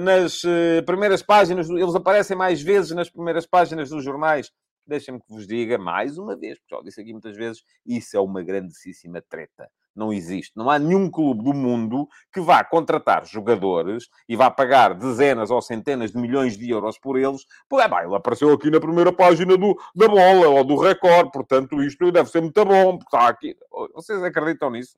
nas 0.00 0.42
uh, 0.42 0.82
primeiras 0.84 1.22
páginas, 1.22 1.68
eles 1.68 1.94
aparecem 1.94 2.36
mais 2.36 2.60
vezes 2.60 2.90
nas 2.90 3.08
primeiras 3.10 3.46
páginas 3.46 3.90
dos 3.90 4.02
jornais. 4.02 4.50
Deixem-me 4.86 5.20
que 5.20 5.28
vos 5.28 5.46
diga 5.46 5.76
mais 5.78 6.16
uma 6.16 6.34
vez, 6.34 6.58
porque 6.58 6.74
já 6.74 6.82
disse 6.82 7.00
aqui 7.00 7.12
muitas 7.12 7.36
vezes, 7.36 7.62
isso 7.86 8.16
é 8.16 8.20
uma 8.20 8.42
grandíssima 8.42 9.22
treta 9.28 9.68
não 9.98 10.12
existe. 10.12 10.52
Não 10.56 10.70
há 10.70 10.78
nenhum 10.78 11.10
clube 11.10 11.42
do 11.42 11.52
mundo 11.52 12.08
que 12.32 12.40
vá 12.40 12.62
contratar 12.64 13.26
jogadores 13.26 14.08
e 14.28 14.36
vá 14.36 14.50
pagar 14.50 14.94
dezenas 14.94 15.50
ou 15.50 15.60
centenas 15.60 16.12
de 16.12 16.18
milhões 16.18 16.56
de 16.56 16.70
euros 16.70 16.98
por 16.98 17.18
eles. 17.18 17.44
Pô, 17.68 17.80
é, 17.80 17.88
bem, 17.88 18.04
ele 18.04 18.14
apareceu 18.14 18.52
aqui 18.52 18.70
na 18.70 18.80
primeira 18.80 19.12
página 19.12 19.56
do, 19.56 19.76
da 19.94 20.08
bola 20.08 20.48
ou 20.48 20.64
do 20.64 20.76
recorde, 20.76 21.30
portanto 21.32 21.82
isto 21.82 22.10
deve 22.12 22.30
ser 22.30 22.40
muito 22.40 22.64
bom, 22.64 22.98
porque 22.98 23.16
está 23.16 23.28
aqui. 23.28 23.56
Vocês 23.94 24.22
acreditam 24.22 24.70
nisso? 24.70 24.96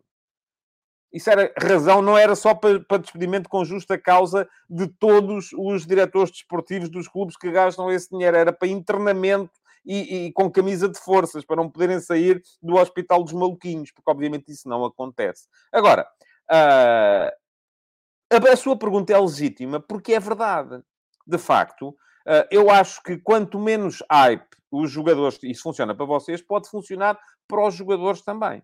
Isso 1.12 1.28
era 1.28 1.52
razão, 1.60 2.00
não 2.00 2.16
era 2.16 2.36
só 2.36 2.54
para, 2.54 2.78
para 2.80 2.98
despedimento 2.98 3.48
com 3.48 3.64
justa 3.64 3.98
causa 3.98 4.48
de 4.68 4.86
todos 4.86 5.50
os 5.54 5.84
diretores 5.84 6.30
desportivos 6.30 6.88
dos 6.88 7.08
clubes 7.08 7.36
que 7.36 7.50
gastam 7.50 7.90
esse 7.90 8.10
dinheiro, 8.10 8.36
era 8.36 8.52
para 8.52 8.68
internamento 8.68 9.59
e, 9.84 10.26
e, 10.26 10.32
com 10.32 10.50
camisa 10.50 10.88
de 10.88 10.98
forças, 10.98 11.44
para 11.44 11.56
não 11.56 11.70
poderem 11.70 12.00
sair 12.00 12.42
do 12.62 12.76
Hospital 12.76 13.22
dos 13.22 13.32
Maluquinhos, 13.32 13.90
porque 13.92 14.10
obviamente 14.10 14.50
isso 14.50 14.68
não 14.68 14.84
acontece. 14.84 15.48
Agora, 15.72 16.06
uh, 16.50 17.30
a, 18.32 18.52
a 18.52 18.56
sua 18.56 18.76
pergunta 18.76 19.12
é 19.12 19.18
legítima, 19.18 19.80
porque 19.80 20.14
é 20.14 20.20
verdade. 20.20 20.82
De 21.26 21.38
facto, 21.38 21.88
uh, 21.90 22.46
eu 22.50 22.70
acho 22.70 23.02
que 23.02 23.18
quanto 23.18 23.58
menos 23.58 24.02
hype 24.10 24.48
os 24.70 24.90
jogadores, 24.90 25.38
isso 25.42 25.62
funciona 25.62 25.94
para 25.94 26.06
vocês, 26.06 26.40
pode 26.40 26.68
funcionar 26.68 27.18
para 27.48 27.66
os 27.66 27.74
jogadores 27.74 28.22
também. 28.22 28.62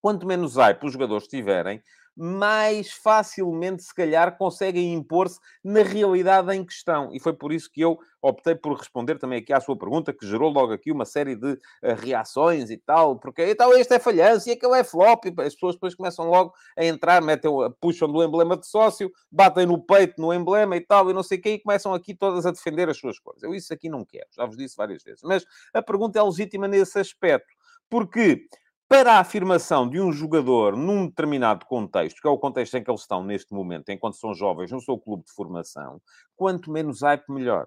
Quanto 0.00 0.26
menos 0.26 0.54
hype 0.54 0.84
os 0.84 0.92
jogadores 0.92 1.26
tiverem, 1.26 1.82
mais 2.16 2.90
facilmente, 2.92 3.82
se 3.82 3.94
calhar, 3.94 4.38
conseguem 4.38 4.94
impor-se 4.94 5.38
na 5.62 5.82
realidade 5.82 6.54
em 6.54 6.64
questão. 6.64 7.10
E 7.12 7.20
foi 7.20 7.34
por 7.34 7.52
isso 7.52 7.70
que 7.70 7.82
eu 7.82 7.98
optei 8.22 8.54
por 8.54 8.76
responder 8.76 9.18
também 9.18 9.38
aqui 9.38 9.52
à 9.52 9.60
sua 9.60 9.76
pergunta, 9.76 10.12
que 10.12 10.26
gerou 10.26 10.50
logo 10.50 10.72
aqui 10.72 10.90
uma 10.90 11.04
série 11.04 11.36
de 11.36 11.52
uh, 11.52 11.58
reações 11.96 12.70
e 12.70 12.78
tal, 12.78 13.18
porque 13.18 13.44
então 13.50 13.72
este 13.76 13.94
é 13.94 13.98
falhança 13.98 14.48
e 14.48 14.52
aquele 14.52 14.78
é 14.78 14.84
flop, 14.84 15.26
e 15.26 15.42
as 15.42 15.54
pessoas 15.54 15.74
depois 15.74 15.94
começam 15.94 16.28
logo 16.28 16.54
a 16.76 16.84
entrar, 16.84 17.22
metem, 17.22 17.50
puxam 17.80 18.10
do 18.10 18.22
emblema 18.22 18.56
de 18.56 18.66
sócio, 18.66 19.12
batem 19.30 19.66
no 19.66 19.80
peito 19.80 20.20
no 20.20 20.32
emblema 20.32 20.76
e 20.76 20.80
tal, 20.80 21.10
e 21.10 21.12
não 21.12 21.22
sei 21.22 21.38
o 21.38 21.42
quê, 21.42 21.50
e 21.50 21.58
começam 21.58 21.92
aqui 21.92 22.14
todas 22.14 22.46
a 22.46 22.50
defender 22.50 22.88
as 22.88 22.96
suas 22.96 23.18
coisas. 23.18 23.42
Eu 23.42 23.54
isso 23.54 23.72
aqui 23.72 23.88
não 23.88 24.04
quero, 24.04 24.26
já 24.34 24.46
vos 24.46 24.56
disse 24.56 24.76
várias 24.76 25.02
vezes. 25.02 25.20
Mas 25.22 25.44
a 25.74 25.82
pergunta 25.82 26.18
é 26.18 26.22
legítima 26.22 26.66
nesse 26.66 26.98
aspecto, 26.98 27.54
porque 27.90 28.48
para 28.88 29.14
a 29.14 29.20
afirmação 29.20 29.88
de 29.88 30.00
um 30.00 30.12
jogador 30.12 30.76
num 30.76 31.08
determinado 31.08 31.66
contexto, 31.66 32.20
que 32.20 32.28
é 32.28 32.30
o 32.30 32.38
contexto 32.38 32.76
em 32.76 32.84
que 32.84 32.90
eles 32.90 33.00
estão 33.00 33.24
neste 33.24 33.52
momento, 33.52 33.90
enquanto 33.90 34.16
são 34.16 34.32
jovens 34.32 34.70
no 34.70 34.80
seu 34.80 34.96
clube 34.96 35.24
de 35.24 35.32
formação, 35.32 36.00
quanto 36.36 36.70
menos 36.70 37.02
hype, 37.02 37.24
melhor. 37.28 37.66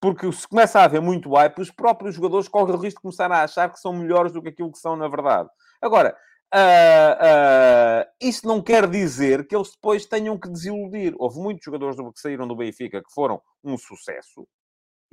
Porque 0.00 0.30
se 0.32 0.48
começa 0.48 0.80
a 0.80 0.84
haver 0.84 1.00
muito 1.00 1.30
hype, 1.34 1.60
os 1.60 1.70
próprios 1.70 2.14
jogadores 2.16 2.48
correm 2.48 2.74
o 2.74 2.78
risco 2.78 2.98
de 2.98 3.02
começar 3.02 3.30
a 3.30 3.44
achar 3.44 3.70
que 3.70 3.78
são 3.78 3.92
melhores 3.92 4.32
do 4.32 4.42
que 4.42 4.48
aquilo 4.48 4.72
que 4.72 4.78
são 4.78 4.96
na 4.96 5.06
verdade. 5.06 5.48
Agora, 5.80 6.16
uh, 6.54 8.08
uh, 8.08 8.10
isso 8.20 8.46
não 8.46 8.60
quer 8.60 8.88
dizer 8.88 9.46
que 9.46 9.54
eles 9.54 9.70
depois 9.70 10.06
tenham 10.06 10.38
que 10.38 10.48
desiludir. 10.48 11.14
Houve 11.18 11.38
muitos 11.38 11.64
jogadores 11.64 11.96
que 11.96 12.20
saíram 12.20 12.48
do 12.48 12.56
Benfica 12.56 13.02
que 13.02 13.12
foram 13.12 13.40
um 13.62 13.78
sucesso, 13.78 14.48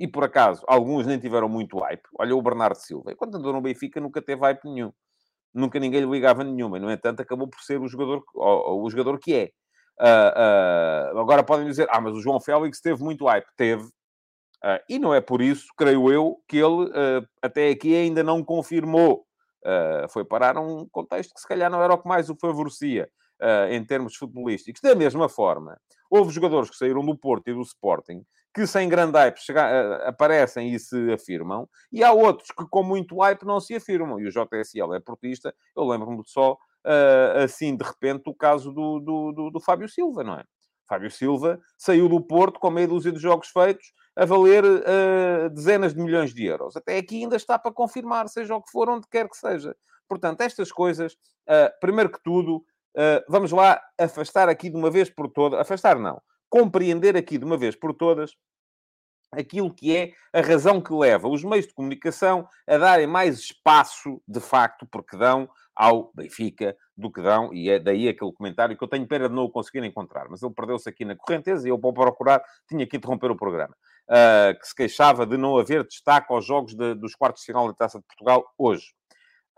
e 0.00 0.08
por 0.08 0.24
acaso 0.24 0.64
alguns 0.66 1.06
nem 1.06 1.18
tiveram 1.18 1.48
muito 1.48 1.78
hype. 1.78 2.08
Olha 2.18 2.34
o 2.34 2.42
Bernardo 2.42 2.78
Silva, 2.78 3.12
enquanto 3.12 3.36
andou 3.36 3.52
no 3.52 3.60
Benfica 3.60 4.00
nunca 4.00 4.20
teve 4.20 4.40
hype 4.40 4.64
nenhum 4.64 4.92
nunca 5.54 5.78
ninguém 5.78 6.00
lhe 6.00 6.10
ligava 6.10 6.44
nenhuma. 6.44 6.78
No 6.78 6.90
entanto, 6.90 7.20
acabou 7.20 7.48
por 7.48 7.60
ser 7.60 7.80
o 7.80 7.88
jogador, 7.88 8.22
o, 8.34 8.84
o 8.84 8.90
jogador 8.90 9.18
que 9.18 9.34
é. 9.34 9.50
Uh, 10.00 11.14
uh, 11.14 11.18
agora 11.18 11.42
podem 11.42 11.66
dizer, 11.66 11.88
ah, 11.90 12.00
mas 12.00 12.14
o 12.14 12.20
João 12.20 12.40
Félix 12.40 12.80
teve 12.80 13.02
muito 13.02 13.26
hype. 13.26 13.46
Teve. 13.56 13.82
Uh, 13.84 14.80
e 14.88 14.98
não 14.98 15.14
é 15.14 15.20
por 15.20 15.40
isso, 15.40 15.66
creio 15.76 16.10
eu, 16.10 16.36
que 16.48 16.56
ele 16.56 16.90
até 17.42 17.70
aqui 17.70 17.94
ainda 17.94 18.22
não 18.22 18.42
confirmou. 18.42 19.24
foi 20.10 20.24
parar 20.24 20.56
um 20.58 20.88
contexto 20.90 21.34
que 21.34 21.40
se 21.40 21.46
calhar 21.48 21.70
não 21.70 21.82
era 21.82 21.94
o 21.94 21.98
que 21.98 22.08
mais 22.08 22.30
o 22.30 22.36
favorecia 22.36 23.08
em 23.70 23.84
termos 23.84 24.16
futebolísticos. 24.16 24.80
Da 24.82 24.94
mesma 24.94 25.28
forma, 25.28 25.78
houve 26.10 26.32
jogadores 26.32 26.70
que 26.70 26.76
saíram 26.76 27.04
do 27.04 27.16
Porto 27.16 27.48
e 27.48 27.54
do 27.54 27.62
Sporting 27.62 28.24
que 28.54 28.66
sem 28.66 28.88
grande 28.88 29.16
hype 29.16 29.38
chega, 29.38 29.62
uh, 29.62 30.08
aparecem 30.08 30.72
e 30.74 30.78
se 30.78 31.12
afirmam, 31.12 31.68
e 31.92 32.02
há 32.02 32.12
outros 32.12 32.50
que 32.50 32.66
com 32.68 32.82
muito 32.82 33.18
hype 33.18 33.44
não 33.44 33.60
se 33.60 33.74
afirmam. 33.74 34.18
E 34.20 34.26
o 34.26 34.30
JSL 34.30 34.94
é 34.94 35.00
portista, 35.00 35.54
eu 35.76 35.84
lembro-me 35.84 36.22
só, 36.26 36.52
uh, 36.52 37.44
assim, 37.44 37.76
de 37.76 37.84
repente, 37.84 38.22
o 38.26 38.34
caso 38.34 38.72
do, 38.72 39.00
do, 39.00 39.32
do, 39.32 39.50
do, 39.50 39.60
Fábio 39.60 39.88
Silva, 39.88 40.24
não 40.24 40.34
é? 40.34 40.44
Fábio 40.88 41.10
Silva 41.10 41.60
saiu 41.76 42.08
do 42.08 42.20
Porto 42.20 42.58
com 42.58 42.70
meia 42.70 42.88
dúzia 42.88 43.12
de 43.12 43.18
jogos 43.18 43.48
feitos 43.48 43.92
a 44.16 44.24
valer 44.24 44.64
uh, 44.64 45.50
dezenas 45.52 45.94
de 45.94 46.00
milhões 46.00 46.32
de 46.32 46.46
euros. 46.46 46.76
Até 46.76 46.96
aqui 46.96 47.22
ainda 47.22 47.36
está 47.36 47.58
para 47.58 47.72
confirmar, 47.72 48.28
seja 48.28 48.54
o 48.54 48.62
que 48.62 48.70
for, 48.70 48.88
onde 48.88 49.06
quer 49.08 49.28
que 49.28 49.36
seja. 49.36 49.76
Portanto, 50.08 50.40
estas 50.40 50.72
coisas, 50.72 51.14
primeiro 51.82 52.10
que 52.10 52.18
tudo, 52.24 52.64
vamos 53.28 53.52
lá 53.52 53.78
afastar 54.00 54.48
aqui 54.48 54.70
de 54.70 54.76
uma 54.76 54.90
vez 54.90 55.10
por 55.10 55.28
todas, 55.28 55.60
afastar 55.60 55.98
não, 55.98 56.18
compreender 56.48 57.16
aqui 57.16 57.38
de 57.38 57.44
uma 57.44 57.56
vez 57.56 57.76
por 57.76 57.94
todas 57.94 58.32
aquilo 59.32 59.72
que 59.72 59.96
é 59.96 60.12
a 60.32 60.40
razão 60.40 60.80
que 60.80 60.92
leva 60.92 61.28
os 61.28 61.44
meios 61.44 61.66
de 61.66 61.74
comunicação 61.74 62.48
a 62.66 62.78
darem 62.78 63.06
mais 63.06 63.38
espaço, 63.38 64.22
de 64.26 64.40
facto, 64.40 64.86
porque 64.90 65.16
dão 65.16 65.48
ao 65.74 66.10
Benfica 66.12 66.76
do 66.96 67.10
que 67.10 67.22
dão, 67.22 67.54
e 67.54 67.70
é 67.70 67.78
daí 67.78 68.08
aquele 68.08 68.32
comentário 68.32 68.76
que 68.76 68.82
eu 68.82 68.88
tenho 68.88 69.06
pena 69.06 69.28
de 69.28 69.34
não 69.34 69.44
o 69.44 69.50
conseguir 69.50 69.84
encontrar, 69.84 70.28
mas 70.28 70.42
ele 70.42 70.52
perdeu-se 70.52 70.88
aqui 70.88 71.04
na 71.04 71.14
correnteza 71.14 71.68
e 71.68 71.70
eu, 71.70 71.78
para 71.78 71.92
procurar, 71.92 72.42
tinha 72.68 72.84
que 72.84 72.96
interromper 72.96 73.30
o 73.30 73.36
programa, 73.36 73.76
uh, 74.08 74.58
que 74.58 74.66
se 74.66 74.74
queixava 74.74 75.24
de 75.24 75.36
não 75.36 75.56
haver 75.56 75.86
destaque 75.86 76.32
aos 76.32 76.44
jogos 76.44 76.74
de, 76.74 76.94
dos 76.94 77.14
quartos 77.14 77.42
de 77.42 77.46
final 77.46 77.68
da 77.68 77.74
Taça 77.74 77.98
de 77.98 78.04
Portugal 78.06 78.44
hoje. 78.58 78.92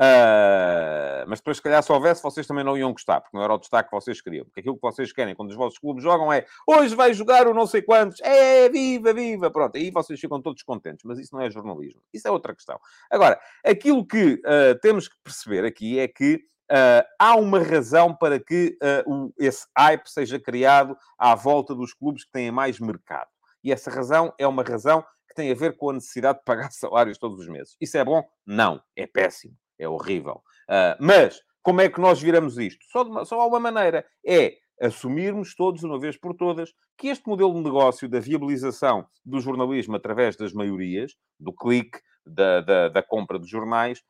Uh, 0.01 1.29
mas 1.29 1.41
depois, 1.41 1.59
se 1.59 1.63
calhar, 1.63 1.83
se 1.83 1.93
houvesse, 1.93 2.23
vocês 2.23 2.47
também 2.47 2.65
não 2.65 2.77
iam 2.77 2.91
gostar, 2.91 3.21
porque 3.21 3.37
não 3.37 3.45
era 3.45 3.53
o 3.53 3.59
destaque 3.59 3.91
que 3.91 3.95
vocês 3.95 4.19
queriam. 4.23 4.47
Porque 4.47 4.61
aquilo 4.61 4.77
que 4.77 4.81
vocês 4.81 5.13
querem 5.13 5.35
quando 5.35 5.51
os 5.51 5.57
vossos 5.57 5.79
clubes 5.79 6.03
jogam 6.03 6.33
é 6.33 6.47
hoje 6.67 6.95
vai 6.95 7.13
jogar 7.13 7.47
o 7.47 7.53
não 7.53 7.67
sei 7.67 7.83
quantos, 7.83 8.19
é 8.23 8.67
viva, 8.71 9.13
viva, 9.13 9.51
pronto. 9.51 9.77
Aí 9.77 9.91
vocês 9.91 10.19
ficam 10.19 10.41
todos 10.41 10.63
contentes, 10.63 11.05
mas 11.05 11.19
isso 11.19 11.35
não 11.35 11.43
é 11.43 11.51
jornalismo. 11.51 12.01
Isso 12.15 12.27
é 12.27 12.31
outra 12.31 12.55
questão. 12.55 12.81
Agora, 13.11 13.39
aquilo 13.63 14.07
que 14.07 14.35
uh, 14.35 14.79
temos 14.81 15.07
que 15.07 15.17
perceber 15.23 15.67
aqui 15.67 15.99
é 15.99 16.09
que 16.09 16.37
uh, 16.73 17.05
há 17.19 17.37
uma 17.37 17.63
razão 17.63 18.17
para 18.17 18.41
que 18.41 18.79
o, 19.07 19.31
esse 19.39 19.67
hype 19.77 20.07
seja 20.07 20.41
criado 20.41 20.97
à 21.19 21.35
volta 21.35 21.75
dos 21.75 21.93
clubes 21.93 22.25
que 22.25 22.33
têm 22.33 22.51
mais 22.51 22.81
mercado. 22.81 23.29
E 23.63 23.71
essa 23.71 23.91
razão 23.91 24.33
é 24.39 24.47
uma 24.47 24.63
razão 24.63 25.05
que 25.29 25.35
tem 25.35 25.53
a 25.53 25.55
ver 25.55 25.77
com 25.77 25.91
a 25.91 25.93
necessidade 25.93 26.39
de 26.39 26.45
pagar 26.45 26.73
salários 26.73 27.19
todos 27.19 27.39
os 27.39 27.49
meses. 27.49 27.77
Isso 27.79 27.99
é 27.99 28.05
bom? 28.05 28.27
Não. 28.47 28.81
É 28.97 29.07
péssimo 29.07 29.55
é 29.81 29.89
horrível. 29.89 30.43
Uh, 30.69 30.97
mas 31.01 31.41
como 31.63 31.81
é 31.81 31.89
que 31.89 32.01
nós 32.01 32.21
viramos 32.21 32.59
isto? 32.59 32.85
Só, 32.91 33.03
uma, 33.03 33.25
só 33.25 33.41
há 33.41 33.47
uma 33.47 33.61
maneira: 33.61 34.05
é 34.25 34.57
assumirmos 34.81 35.55
todos, 35.55 35.83
uma 35.83 35.99
vez 35.99 36.17
por 36.17 36.35
todas, 36.35 36.73
que 36.97 37.09
este 37.09 37.29
modelo 37.29 37.53
de 37.53 37.61
negócio 37.61 38.09
da 38.09 38.19
viabilização 38.19 39.07
do 39.25 39.41
jornalismo 39.41 39.97
através 39.97 40.37
das 40.37 40.53
maiorias, 40.53 41.15
do 41.39 41.53
clique, 41.53 41.99
da, 42.25 42.61
da, 42.61 42.89
da 42.89 43.03
compra 43.03 43.39
de 43.39 43.47
jornais, 43.47 44.03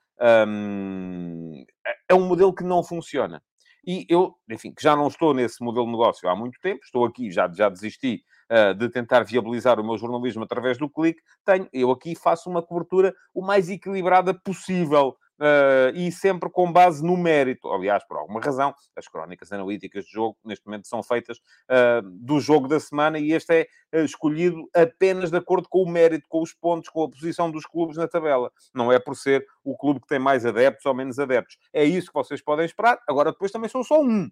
um, 0.49 1.65
é 2.09 2.15
um 2.15 2.27
modelo 2.27 2.55
que 2.55 2.65
não 2.65 2.83
funciona. 2.83 3.43
E 3.87 4.07
eu, 4.09 4.35
enfim, 4.49 4.73
que 4.73 4.83
já 4.83 4.95
não 4.95 5.09
estou 5.09 5.33
nesse 5.33 5.63
modelo 5.65 5.87
de 5.87 5.93
negócio 5.93 6.29
há 6.29 6.37
muito 6.37 6.61
tempo, 6.61 6.81
estou 6.85 7.05
aqui, 7.05 7.31
já, 7.31 7.51
já 7.51 7.69
desisti 7.69 8.23
uh, 8.51 8.75
de 8.75 8.89
tentar 8.91 9.25
viabilizar 9.25 9.81
o 9.81 9.85
meu 9.85 9.97
jornalismo 9.97 10.45
através 10.45 10.77
do 10.77 10.89
clique, 10.89 11.21
tenho, 11.45 11.69
eu 11.73 11.91
aqui 11.91 12.15
faço 12.15 12.51
uma 12.51 12.63
cobertura 12.63 13.15
o 13.35 13.43
mais 13.43 13.71
equilibrada 13.71 14.35
possível 14.35 15.17
uh, 15.41 15.97
e 15.97 16.13
sempre 16.13 16.51
com 16.51 16.71
base 16.71 17.05
no 17.05 17.17
mérito. 17.17 17.73
Aliás, 17.73 18.07
por 18.07 18.19
alguma 18.19 18.41
razão, 18.41 18.75
as 18.95 19.09
crónicas 19.09 19.51
analíticas 19.51 20.05
de 20.05 20.13
jogo, 20.13 20.37
neste 20.45 20.67
momento, 20.67 20.87
são 20.87 21.03
feitas 21.03 21.39
uh, 21.39 22.03
do 22.03 22.39
jogo 22.39 22.69
da 22.69 22.79
semana 22.79 23.19
e 23.19 23.33
este 23.33 23.69
é 23.93 24.05
escolhido 24.05 24.69
apenas 24.75 25.31
de 25.31 25.37
acordo 25.37 25.69
com 25.69 25.83
o 25.83 25.89
mérito, 25.91 26.27
com 26.29 26.43
os 26.43 26.53
pontos, 26.53 26.91
com 26.91 27.03
a 27.03 27.11
posição 27.11 27.51
dos 27.51 27.65
clubes 27.65 27.97
na 27.97 28.07
tabela. 28.07 28.53
Não 28.75 28.93
é 28.93 28.99
por 28.99 29.17
ser 29.17 29.47
o 29.65 29.77
clube 29.77 30.01
que 30.01 30.07
tem 30.07 30.19
mais 30.19 30.45
adeptos 30.45 30.85
ou 30.87 30.95
menos 30.95 31.19
adeptos. 31.19 31.57
É 31.73 31.85
isso 31.85 32.09
que 32.09 32.15
vocês 32.15 32.43
podem 32.43 32.65
esperar. 32.65 33.01
Agora, 33.09 33.33
depois 33.33 33.51
também 33.51 33.69
sou 33.69 33.83
só 33.83 34.01
um. 34.01 34.31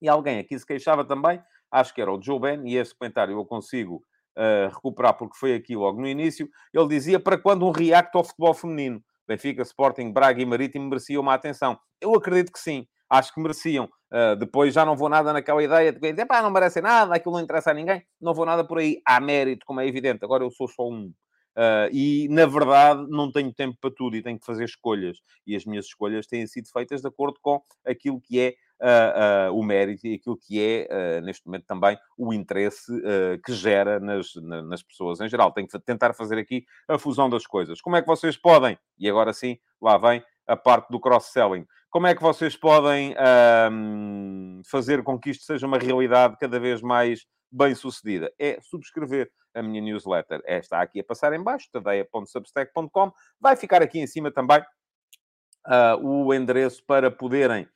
E 0.00 0.08
alguém 0.08 0.38
aqui 0.38 0.58
se 0.58 0.66
queixava 0.66 1.04
também, 1.04 1.42
acho 1.70 1.94
que 1.94 2.02
era 2.02 2.12
o 2.12 2.20
Joe 2.20 2.38
Ben, 2.38 2.68
e 2.68 2.76
esse 2.76 2.94
comentário 2.94 3.38
eu 3.38 3.44
consigo 3.46 4.02
uh, 4.36 4.68
recuperar 4.74 5.14
porque 5.16 5.36
foi 5.36 5.54
aqui 5.54 5.74
logo 5.74 6.00
no 6.00 6.06
início. 6.06 6.48
Ele 6.72 6.88
dizia 6.88 7.18
para 7.18 7.38
quando 7.38 7.66
um 7.66 7.70
react 7.70 8.14
ao 8.14 8.24
futebol 8.24 8.54
feminino. 8.54 9.02
Benfica, 9.26 9.62
Sporting, 9.62 10.12
Braga 10.12 10.40
e 10.40 10.46
Marítimo 10.46 10.88
mereciam 10.88 11.22
uma 11.22 11.34
atenção. 11.34 11.78
Eu 12.00 12.14
acredito 12.14 12.52
que 12.52 12.58
sim. 12.58 12.86
Acho 13.08 13.32
que 13.32 13.40
mereciam. 13.40 13.88
Uh, 14.12 14.36
depois 14.36 14.74
já 14.74 14.84
não 14.84 14.96
vou 14.96 15.08
nada 15.08 15.32
naquela 15.32 15.62
ideia 15.62 15.92
de 15.92 16.00
que 16.00 16.42
não 16.42 16.50
merecem 16.50 16.82
nada, 16.82 17.14
aquilo 17.14 17.34
não 17.34 17.42
interessa 17.42 17.70
a 17.70 17.74
ninguém. 17.74 18.02
Não 18.20 18.34
vou 18.34 18.44
nada 18.44 18.66
por 18.66 18.78
aí. 18.78 19.00
Há 19.06 19.20
mérito, 19.20 19.64
como 19.64 19.80
é 19.80 19.86
evidente. 19.86 20.24
Agora 20.24 20.44
eu 20.44 20.50
sou 20.50 20.68
só 20.68 20.88
um. 20.88 21.12
Uh, 21.56 21.88
e, 21.90 22.28
na 22.28 22.44
verdade, 22.44 23.06
não 23.08 23.32
tenho 23.32 23.52
tempo 23.52 23.78
para 23.80 23.90
tudo 23.90 24.16
e 24.16 24.22
tenho 24.22 24.38
que 24.38 24.44
fazer 24.44 24.64
escolhas. 24.64 25.18
E 25.46 25.56
as 25.56 25.64
minhas 25.64 25.86
escolhas 25.86 26.26
têm 26.26 26.46
sido 26.46 26.68
feitas 26.68 27.00
de 27.00 27.08
acordo 27.08 27.38
com 27.40 27.62
aquilo 27.84 28.20
que 28.20 28.38
é 28.40 28.54
uh, 28.80 29.50
uh, 29.50 29.58
o 29.58 29.62
mérito 29.62 30.06
e 30.06 30.14
aquilo 30.14 30.36
que 30.36 30.60
é, 30.60 31.20
neste 31.20 31.46
momento, 31.46 31.66
também 31.66 31.98
o 32.16 32.32
interesse 32.32 32.92
que 33.44 33.52
gera 33.52 33.98
nas, 34.00 34.34
nas 34.34 34.82
pessoas 34.82 35.20
em 35.20 35.28
geral. 35.28 35.52
Tenho 35.52 35.68
que 35.68 35.78
tentar 35.80 36.12
fazer 36.14 36.38
aqui 36.38 36.64
a 36.88 36.98
fusão 36.98 37.28
das 37.28 37.46
coisas. 37.46 37.80
Como 37.80 37.96
é 37.96 38.02
que 38.02 38.06
vocês 38.06 38.36
podem, 38.36 38.78
e 38.98 39.08
agora 39.08 39.32
sim, 39.32 39.58
lá 39.80 39.96
vem 39.98 40.22
a 40.46 40.56
parte 40.56 40.90
do 40.90 41.00
cross-selling, 41.00 41.66
como 41.90 42.06
é 42.06 42.14
que 42.14 42.22
vocês 42.22 42.56
podem 42.56 43.14
fazer 44.66 45.02
com 45.02 45.18
que 45.18 45.30
isto 45.30 45.44
seja 45.44 45.66
uma 45.66 45.78
realidade 45.78 46.36
cada 46.38 46.60
vez 46.60 46.82
mais 46.82 47.26
bem 47.50 47.74
sucedida? 47.74 48.32
É 48.38 48.58
subscrever 48.60 49.30
a 49.56 49.62
minha 49.62 49.80
newsletter. 49.80 50.42
É, 50.44 50.58
está 50.58 50.80
aqui 50.82 51.00
a 51.00 51.04
passar 51.04 51.32
em 51.32 51.42
baixo, 51.42 51.68
tadeia.substack.com. 51.72 53.12
Vai 53.40 53.56
ficar 53.56 53.82
aqui 53.82 53.98
em 53.98 54.06
cima 54.06 54.30
também 54.30 54.60
uh, 55.66 55.96
o 56.02 56.32
endereço 56.34 56.84
para 56.84 57.10
poderem 57.10 57.66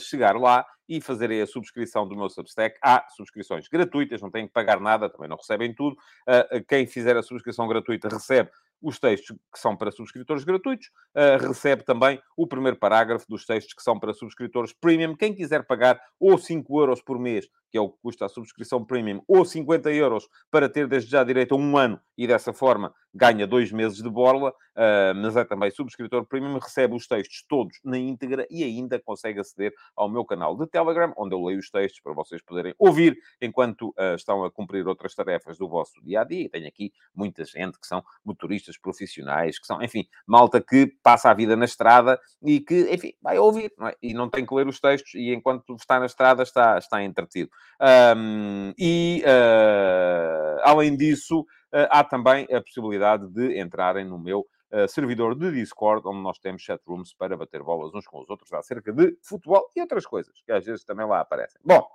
chegar 0.00 0.36
lá 0.36 0.64
e 0.88 1.00
fazerem 1.00 1.40
a 1.40 1.46
subscrição 1.46 2.06
do 2.06 2.16
meu 2.16 2.28
Substack. 2.28 2.78
Há 2.82 3.06
subscrições 3.16 3.68
gratuitas, 3.68 4.22
não 4.22 4.30
têm 4.30 4.46
que 4.46 4.52
pagar 4.52 4.80
nada, 4.80 5.10
também 5.10 5.28
não 5.28 5.36
recebem 5.36 5.74
tudo. 5.74 5.96
Uh, 6.28 6.64
quem 6.68 6.86
fizer 6.86 7.16
a 7.16 7.22
subscrição 7.22 7.66
gratuita 7.66 8.08
recebe 8.08 8.50
os 8.80 8.98
textos 8.98 9.34
que 9.52 9.58
são 9.58 9.74
para 9.74 9.90
subscritores 9.90 10.44
gratuitos, 10.44 10.88
uh, 11.16 11.48
recebe 11.48 11.82
também 11.82 12.20
o 12.36 12.46
primeiro 12.46 12.76
parágrafo 12.76 13.26
dos 13.28 13.44
textos 13.44 13.74
que 13.74 13.82
são 13.82 13.98
para 13.98 14.12
subscritores 14.12 14.72
premium. 14.72 15.16
Quem 15.16 15.34
quiser 15.34 15.66
pagar 15.66 16.00
ou 16.20 16.38
5 16.38 16.80
euros 16.80 17.02
por 17.02 17.18
mês, 17.18 17.48
que 17.70 17.78
é 17.78 17.80
o 17.80 17.90
que 17.90 17.98
custa 18.02 18.26
a 18.26 18.28
subscrição 18.28 18.84
premium, 18.84 19.22
ou 19.26 19.44
50 19.44 19.90
euros 19.92 20.28
para 20.50 20.68
ter 20.68 20.86
desde 20.86 21.10
já 21.10 21.24
direito 21.24 21.54
a 21.54 21.58
um 21.58 21.76
ano 21.76 22.00
e 22.16 22.26
dessa 22.26 22.52
forma 22.52 22.94
ganha 23.16 23.46
dois 23.46 23.72
meses 23.72 24.02
de 24.02 24.10
borla, 24.10 24.50
uh, 24.50 25.14
mas 25.16 25.36
é 25.36 25.44
também 25.44 25.70
subscritor 25.70 26.24
premium, 26.26 26.58
recebe 26.58 26.94
os 26.94 27.06
textos 27.06 27.44
todos 27.48 27.78
na 27.82 27.98
íntegra 27.98 28.46
e 28.50 28.62
ainda 28.62 29.00
consegue 29.00 29.40
aceder 29.40 29.72
ao 29.96 30.08
meu 30.08 30.24
canal 30.24 30.56
de 30.56 30.66
Telegram, 30.66 31.12
onde 31.16 31.34
eu 31.34 31.42
leio 31.42 31.58
os 31.58 31.70
textos 31.70 32.00
para 32.00 32.12
vocês 32.12 32.42
poderem 32.42 32.74
ouvir 32.78 33.16
enquanto 33.40 33.88
uh, 33.90 34.14
estão 34.14 34.44
a 34.44 34.50
cumprir 34.50 34.86
outras 34.86 35.14
tarefas 35.14 35.56
do 35.58 35.68
vosso 35.68 35.94
dia 36.02 36.20
a 36.20 36.24
dia. 36.24 36.42
E 36.42 36.48
tenho 36.48 36.68
aqui 36.68 36.92
muita 37.14 37.44
gente 37.44 37.80
que 37.80 37.86
são 37.86 38.04
motoristas 38.24 38.76
profissionais, 38.76 39.58
que 39.58 39.66
são, 39.66 39.82
enfim, 39.82 40.06
malta 40.26 40.60
que 40.60 40.86
passa 41.02 41.30
a 41.30 41.34
vida 41.34 41.56
na 41.56 41.64
estrada 41.64 42.20
e 42.42 42.60
que, 42.60 42.92
enfim, 42.92 43.14
vai 43.22 43.38
ouvir 43.38 43.72
não 43.78 43.88
é? 43.88 43.94
e 44.02 44.12
não 44.12 44.28
tem 44.28 44.44
que 44.44 44.54
ler 44.54 44.68
os 44.68 44.78
textos 44.78 45.14
e 45.14 45.32
enquanto 45.32 45.74
está 45.76 45.98
na 45.98 46.06
estrada 46.06 46.42
está, 46.42 46.78
está 46.78 47.02
entretido. 47.02 47.50
Um, 47.80 48.72
e, 48.78 49.22
uh, 49.24 50.60
além 50.62 50.96
disso, 50.96 51.46
há 51.72 52.04
também 52.04 52.46
a 52.52 52.60
possibilidade 52.60 53.26
de 53.28 53.60
entrarem 53.60 54.04
no 54.04 54.18
meu 54.18 54.46
uh, 54.72 54.88
servidor 54.88 55.34
de 55.34 55.50
Discord, 55.52 56.06
onde 56.06 56.22
nós 56.22 56.38
temos 56.38 56.62
chatrooms 56.62 57.14
para 57.14 57.36
bater 57.36 57.62
bolas 57.62 57.94
uns 57.94 58.06
com 58.06 58.20
os 58.20 58.30
outros 58.30 58.52
acerca 58.52 58.92
de 58.92 59.16
futebol 59.22 59.70
e 59.74 59.80
outras 59.80 60.06
coisas, 60.06 60.32
que 60.44 60.52
às 60.52 60.64
vezes 60.64 60.84
também 60.84 61.06
lá 61.06 61.20
aparecem. 61.20 61.60
Bom, 61.64 61.86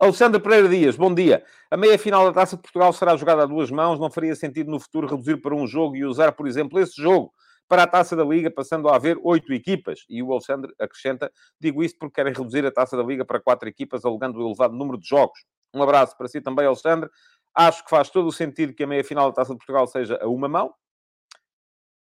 Alexandre 0.00 0.40
Pereira 0.40 0.68
Dias, 0.68 0.96
bom 0.96 1.12
dia. 1.12 1.44
A 1.68 1.76
meia-final 1.76 2.24
da 2.26 2.32
Taça 2.32 2.54
de 2.54 2.62
Portugal 2.62 2.92
será 2.92 3.16
jogada 3.16 3.42
a 3.42 3.46
duas 3.46 3.68
mãos. 3.68 3.98
Não 3.98 4.08
faria 4.08 4.36
sentido 4.36 4.70
no 4.70 4.78
futuro 4.78 5.08
reduzir 5.08 5.38
para 5.38 5.52
um 5.52 5.66
jogo 5.66 5.96
e 5.96 6.04
usar, 6.04 6.30
por 6.30 6.46
exemplo, 6.46 6.78
esse 6.78 7.02
jogo 7.02 7.32
para 7.66 7.82
a 7.82 7.86
Taça 7.86 8.14
da 8.14 8.24
Liga, 8.24 8.48
passando 8.48 8.88
a 8.88 8.94
haver 8.94 9.18
oito 9.24 9.52
equipas. 9.52 10.04
E 10.08 10.22
o 10.22 10.30
Alexandre 10.30 10.72
acrescenta, 10.80 11.32
digo 11.60 11.82
isso 11.82 11.96
porque 11.98 12.14
querem 12.14 12.32
reduzir 12.32 12.64
a 12.64 12.70
Taça 12.70 12.96
da 12.96 13.02
Liga 13.02 13.24
para 13.24 13.40
quatro 13.40 13.68
equipas, 13.68 14.04
alegando 14.04 14.38
o 14.38 14.46
elevado 14.46 14.72
número 14.72 14.98
de 14.98 15.08
jogos. 15.08 15.40
Um 15.74 15.82
abraço 15.82 16.16
para 16.16 16.28
si 16.28 16.40
também, 16.40 16.64
Alexandre. 16.64 17.10
Acho 17.54 17.84
que 17.84 17.90
faz 17.90 18.10
todo 18.10 18.28
o 18.28 18.32
sentido 18.32 18.74
que 18.74 18.84
a 18.84 18.86
meia-final 18.86 19.28
da 19.30 19.36
Taça 19.36 19.52
de 19.52 19.58
Portugal 19.58 19.86
seja 19.86 20.18
a 20.22 20.28
uma 20.28 20.48
mão. 20.48 20.72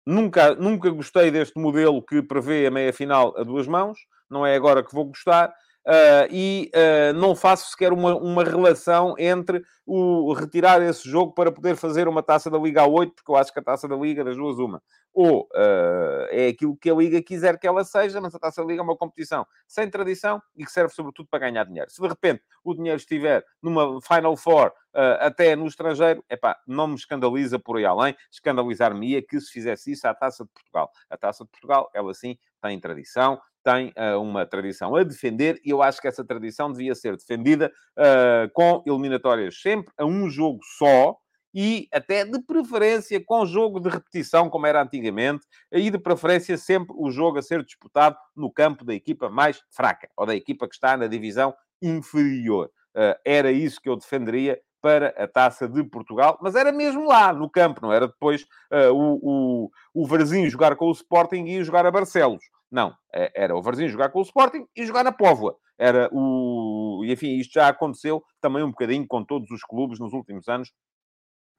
Nunca, 0.06 0.54
nunca 0.56 0.90
gostei 0.90 1.32
deste 1.32 1.60
modelo 1.60 2.04
que 2.04 2.22
prevê 2.22 2.68
a 2.68 2.72
meia-final 2.72 3.38
a 3.38 3.44
duas 3.44 3.68
mãos. 3.68 3.98
Não 4.30 4.46
é 4.46 4.56
agora 4.56 4.84
que 4.84 4.94
vou 4.94 5.06
gostar. 5.06 5.54
Uh, 5.86 6.32
e 6.32 6.72
uh, 6.74 7.14
não 7.14 7.36
faço 7.36 7.72
sequer 7.72 7.92
uma, 7.92 8.16
uma 8.16 8.42
relação 8.42 9.16
entre 9.20 9.62
o 9.86 10.32
retirar 10.32 10.82
esse 10.82 11.10
jogo 11.10 11.34
para 11.34 11.52
poder 11.52 11.76
fazer 11.76 12.08
uma 12.08 12.24
taça 12.24 12.50
da 12.50 12.58
Liga 12.58 12.84
a 12.84 12.88
8, 12.88 13.16
porque 13.16 13.30
eu 13.30 13.36
acho 13.36 13.52
que 13.52 13.60
a 13.60 13.64
taça 13.64 13.86
da 13.86 13.96
Liga, 13.98 14.24
das 14.24 14.38
duas, 14.38 14.58
uma. 14.58 14.82
Ou 15.14 15.42
uh, 15.42 16.28
é 16.30 16.48
aquilo 16.48 16.78
que 16.78 16.90
a 16.90 16.94
Liga 16.96 17.22
quiser 17.22 17.60
que 17.60 17.68
ela 17.68 17.84
seja, 17.84 18.22
mas 18.22 18.34
a 18.34 18.40
taça 18.40 18.62
da 18.62 18.68
Liga 18.68 18.82
é 18.82 18.84
uma 18.84 18.96
competição 18.96 19.46
sem 19.68 19.90
tradição 19.90 20.42
e 20.56 20.64
que 20.64 20.72
serve 20.72 20.94
sobretudo 20.94 21.28
para 21.30 21.40
ganhar 21.40 21.66
dinheiro. 21.66 21.92
Se 21.92 22.02
de 22.02 22.08
repente 22.08 22.44
o 22.64 22.74
dinheiro 22.74 22.98
estiver 22.98 23.44
numa 23.62 24.02
Final 24.02 24.38
Four, 24.38 24.72
até 25.20 25.56
no 25.56 25.66
estrangeiro, 25.68 26.24
epá, 26.30 26.56
não 26.68 26.88
me 26.88 26.96
escandaliza 26.96 27.60
por 27.60 27.78
aí 27.78 27.86
além. 27.86 28.16
Escandalizar-me-ia 28.32 29.22
que 29.22 29.40
se 29.42 29.52
fizesse 29.52 29.92
isso 29.92 30.08
à 30.08 30.14
taça 30.14 30.44
de 30.46 30.50
Portugal. 30.52 30.90
A 31.10 31.18
taça 31.18 31.44
de 31.44 31.50
Portugal, 31.50 31.90
ela 31.94 32.14
sim, 32.14 32.38
tem 32.62 32.80
tradição, 32.80 33.40
tem 33.64 33.94
uh, 33.98 34.20
uma 34.22 34.46
tradição 34.46 34.96
a 34.96 35.04
defender 35.04 35.60
e 35.64 35.70
eu 35.70 35.82
acho 35.82 36.02
que 36.02 36.08
essa 36.08 36.24
tradição 36.24 36.72
devia 36.72 36.94
ser 36.94 37.16
defendida 37.16 37.72
uh, 37.98 38.52
com 38.54 38.84
eliminatórias 38.86 39.62
sempre 39.62 39.92
a 39.98 40.06
um 40.06 40.30
jogo 40.30 40.60
só 40.78 41.16
e 41.54 41.88
até 41.94 42.26
de 42.26 42.42
preferência 42.42 43.24
com 43.24 43.46
jogo 43.46 43.80
de 43.80 43.90
repetição, 43.90 44.50
como 44.50 44.66
era 44.66 44.82
antigamente, 44.82 45.46
e 45.72 45.90
de 45.92 46.00
preferência 46.00 46.58
sempre 46.58 46.96
o 46.98 47.12
jogo 47.12 47.38
a 47.38 47.44
ser 47.44 47.64
disputado 47.64 48.18
no 48.36 48.52
campo 48.52 48.84
da 48.84 48.94
equipa 48.94 49.30
mais 49.30 49.62
fraca 49.70 50.10
ou 50.18 50.26
da 50.26 50.36
equipa 50.36 50.68
que 50.68 50.74
está 50.74 50.98
na 50.98 51.08
divisão 51.08 51.54
inferior. 51.82 52.72
Uh, 52.96 53.16
era 53.24 53.52
isso 53.52 53.80
que 53.80 53.90
eu 53.90 53.96
defenderia 53.96 54.60
para 54.82 55.10
a 55.18 55.26
Taça 55.28 55.68
de 55.68 55.82
Portugal, 55.84 56.38
mas 56.42 56.56
era 56.56 56.70
mesmo 56.72 57.06
lá, 57.06 57.32
no 57.32 57.50
campo, 57.50 57.80
não 57.82 57.94
era 57.94 58.08
depois 58.08 58.42
uh, 58.70 58.92
o, 58.92 59.20
o, 59.24 59.72
o 59.94 60.06
Varzinho 60.06 60.50
jogar 60.50 60.76
com 60.76 60.88
o 60.88 60.92
Sporting 60.92 61.46
e 61.46 61.64
jogar 61.64 61.86
a 61.86 61.92
Barcelos. 61.92 62.44
Não, 62.74 62.92
é, 63.14 63.32
era 63.36 63.56
o 63.56 63.62
Varzinho 63.62 63.88
jogar 63.88 64.10
com 64.10 64.18
o 64.18 64.24
Sporting 64.24 64.66
e 64.76 64.84
jogar 64.84 65.04
na 65.04 65.12
Póvoa. 65.12 65.56
Era 65.78 66.10
o... 66.12 67.04
Enfim, 67.06 67.38
isto 67.38 67.54
já 67.54 67.68
aconteceu 67.68 68.24
também 68.42 68.64
um 68.64 68.72
bocadinho 68.72 69.06
com 69.08 69.24
todos 69.24 69.52
os 69.52 69.62
clubes 69.64 70.00
nos 70.00 70.12
últimos 70.12 70.48
anos, 70.48 70.74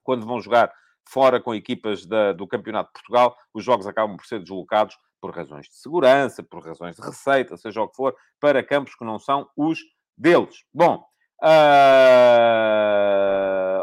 quando 0.03 0.25
vão 0.25 0.41
jogar 0.41 0.73
fora 1.07 1.39
com 1.39 1.55
equipas 1.55 2.05
da, 2.05 2.33
do 2.33 2.45
Campeonato 2.45 2.89
de 2.89 2.93
Portugal, 2.93 3.37
os 3.53 3.63
jogos 3.63 3.87
acabam 3.87 4.17
por 4.17 4.25
ser 4.25 4.39
deslocados 4.39 4.97
por 5.21 5.33
razões 5.33 5.69
de 5.69 5.75
segurança, 5.77 6.43
por 6.43 6.61
razões 6.61 6.97
de 6.97 7.01
receita, 7.01 7.55
seja 7.55 7.81
o 7.81 7.87
que 7.87 7.95
for, 7.95 8.13
para 8.37 8.61
campos 8.61 8.93
que 8.93 9.05
não 9.05 9.17
são 9.17 9.47
os 9.55 9.79
deles. 10.17 10.65
Bom, 10.73 11.01
uh... 11.41 11.47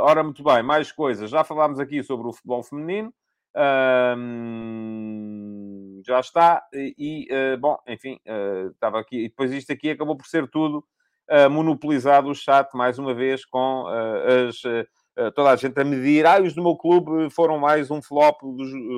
ora, 0.02 0.22
muito 0.22 0.44
bem, 0.44 0.62
mais 0.62 0.92
coisas. 0.92 1.30
Já 1.30 1.42
falámos 1.44 1.80
aqui 1.80 2.02
sobre 2.02 2.28
o 2.28 2.32
futebol 2.32 2.62
feminino. 2.62 3.10
Uh, 3.56 4.16
já 6.06 6.20
está. 6.20 6.62
E, 6.72 7.28
uh, 7.30 7.58
bom, 7.58 7.78
enfim, 7.86 8.18
uh, 8.26 8.70
estava 8.70 9.00
aqui. 9.00 9.24
E 9.24 9.28
depois 9.28 9.52
isto 9.52 9.72
aqui 9.72 9.90
acabou 9.90 10.16
por 10.16 10.26
ser 10.26 10.48
tudo 10.48 10.84
monopolizado 11.50 12.28
o 12.28 12.34
chat, 12.34 12.68
mais 12.74 12.98
uma 12.98 13.14
vez, 13.14 13.42
com 13.46 13.86
as, 13.86 14.60
toda 15.34 15.50
a 15.50 15.56
gente 15.56 15.80
a 15.80 15.84
medir. 15.84 16.26
Ah, 16.26 16.38
os 16.38 16.52
do 16.52 16.62
meu 16.62 16.76
clube 16.76 17.30
foram 17.30 17.58
mais 17.58 17.90
um 17.90 18.02
flop, 18.02 18.38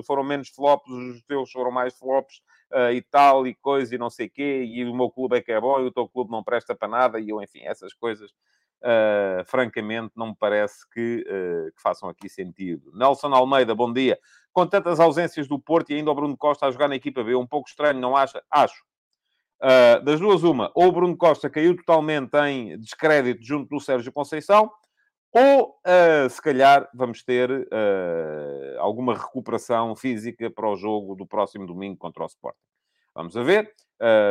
foram 0.05 0.25
menos 0.25 0.49
flops, 0.49 0.91
os 0.91 1.23
teus 1.23 1.53
foram 1.53 1.71
mais 1.71 1.97
flops 1.97 2.41
e 2.93 3.01
tal, 3.03 3.47
e 3.47 3.55
coisa, 3.55 3.95
e 3.95 3.99
não 3.99 4.11
sei 4.11 4.29
quê. 4.29 4.65
E 4.67 4.85
o 4.85 4.97
meu 4.97 5.11
clube 5.11 5.37
é 5.37 5.41
que 5.41 5.53
é 5.53 5.61
bom, 5.61 5.79
e 5.81 5.85
o 5.85 5.93
teu 5.93 6.09
clube 6.09 6.33
não 6.33 6.43
presta 6.43 6.75
para 6.75 6.89
nada. 6.89 7.21
E 7.21 7.29
eu, 7.29 7.41
enfim, 7.41 7.61
essas 7.63 7.93
coisas. 7.93 8.33
Uh, 8.83 9.43
francamente, 9.47 10.13
não 10.15 10.27
me 10.27 10.37
parece 10.39 10.87
que, 10.91 11.25
uh, 11.27 11.73
que, 11.75 11.81
façam 11.81 12.07
aqui 12.07 12.29
sentido. 12.29 12.93
Nelson 12.93 13.33
Almeida, 13.33 13.75
bom 13.75 13.91
dia 13.91 14.19
com 14.55 14.67
tantas 14.67 15.01
ausências 15.01 15.49
do 15.49 15.59
Porto 15.59 15.91
e 15.91 15.97
ainda 15.97 16.13
o 16.13 16.15
Bruno 16.15 16.37
Costa 16.37 16.67
a 16.67 16.71
jogar 16.71 16.89
na 16.89 16.95
equipa 16.95 17.25
B, 17.25 17.35
um 17.35 17.47
pouco 17.47 17.69
estranho, 17.69 18.01
não 18.01 18.17
acha? 18.17 18.41
Acho. 18.49 18.85
Uh, 19.61 20.03
das 20.05 20.21
duas, 20.21 20.45
uma, 20.45 20.71
ou 20.75 20.87
o 20.87 20.93
Bruno 20.93 21.17
Costa 21.17 21.51
caiu 21.51 21.77
totalmente 21.77 22.37
em 22.37 22.79
descrédito 22.79 23.45
junto 23.45 23.69
do 23.69 23.81
Sérgio 23.81 24.13
Conceição, 24.13 24.71
ou 25.33 25.81
uh, 25.85 26.31
se 26.31 26.41
calhar 26.41 26.89
vamos 26.95 27.25
ter 27.25 27.51
uh, 27.51 28.79
alguma 28.79 29.15
recuperação 29.15 29.97
física 29.97 30.49
para 30.49 30.69
o 30.69 30.77
jogo 30.77 31.17
do 31.17 31.27
próximo 31.27 31.67
domingo 31.67 31.97
contra 31.97 32.23
o 32.23 32.27
Sporting. 32.27 32.59
Vamos 33.13 33.37
a 33.37 33.43
ver 33.43 33.73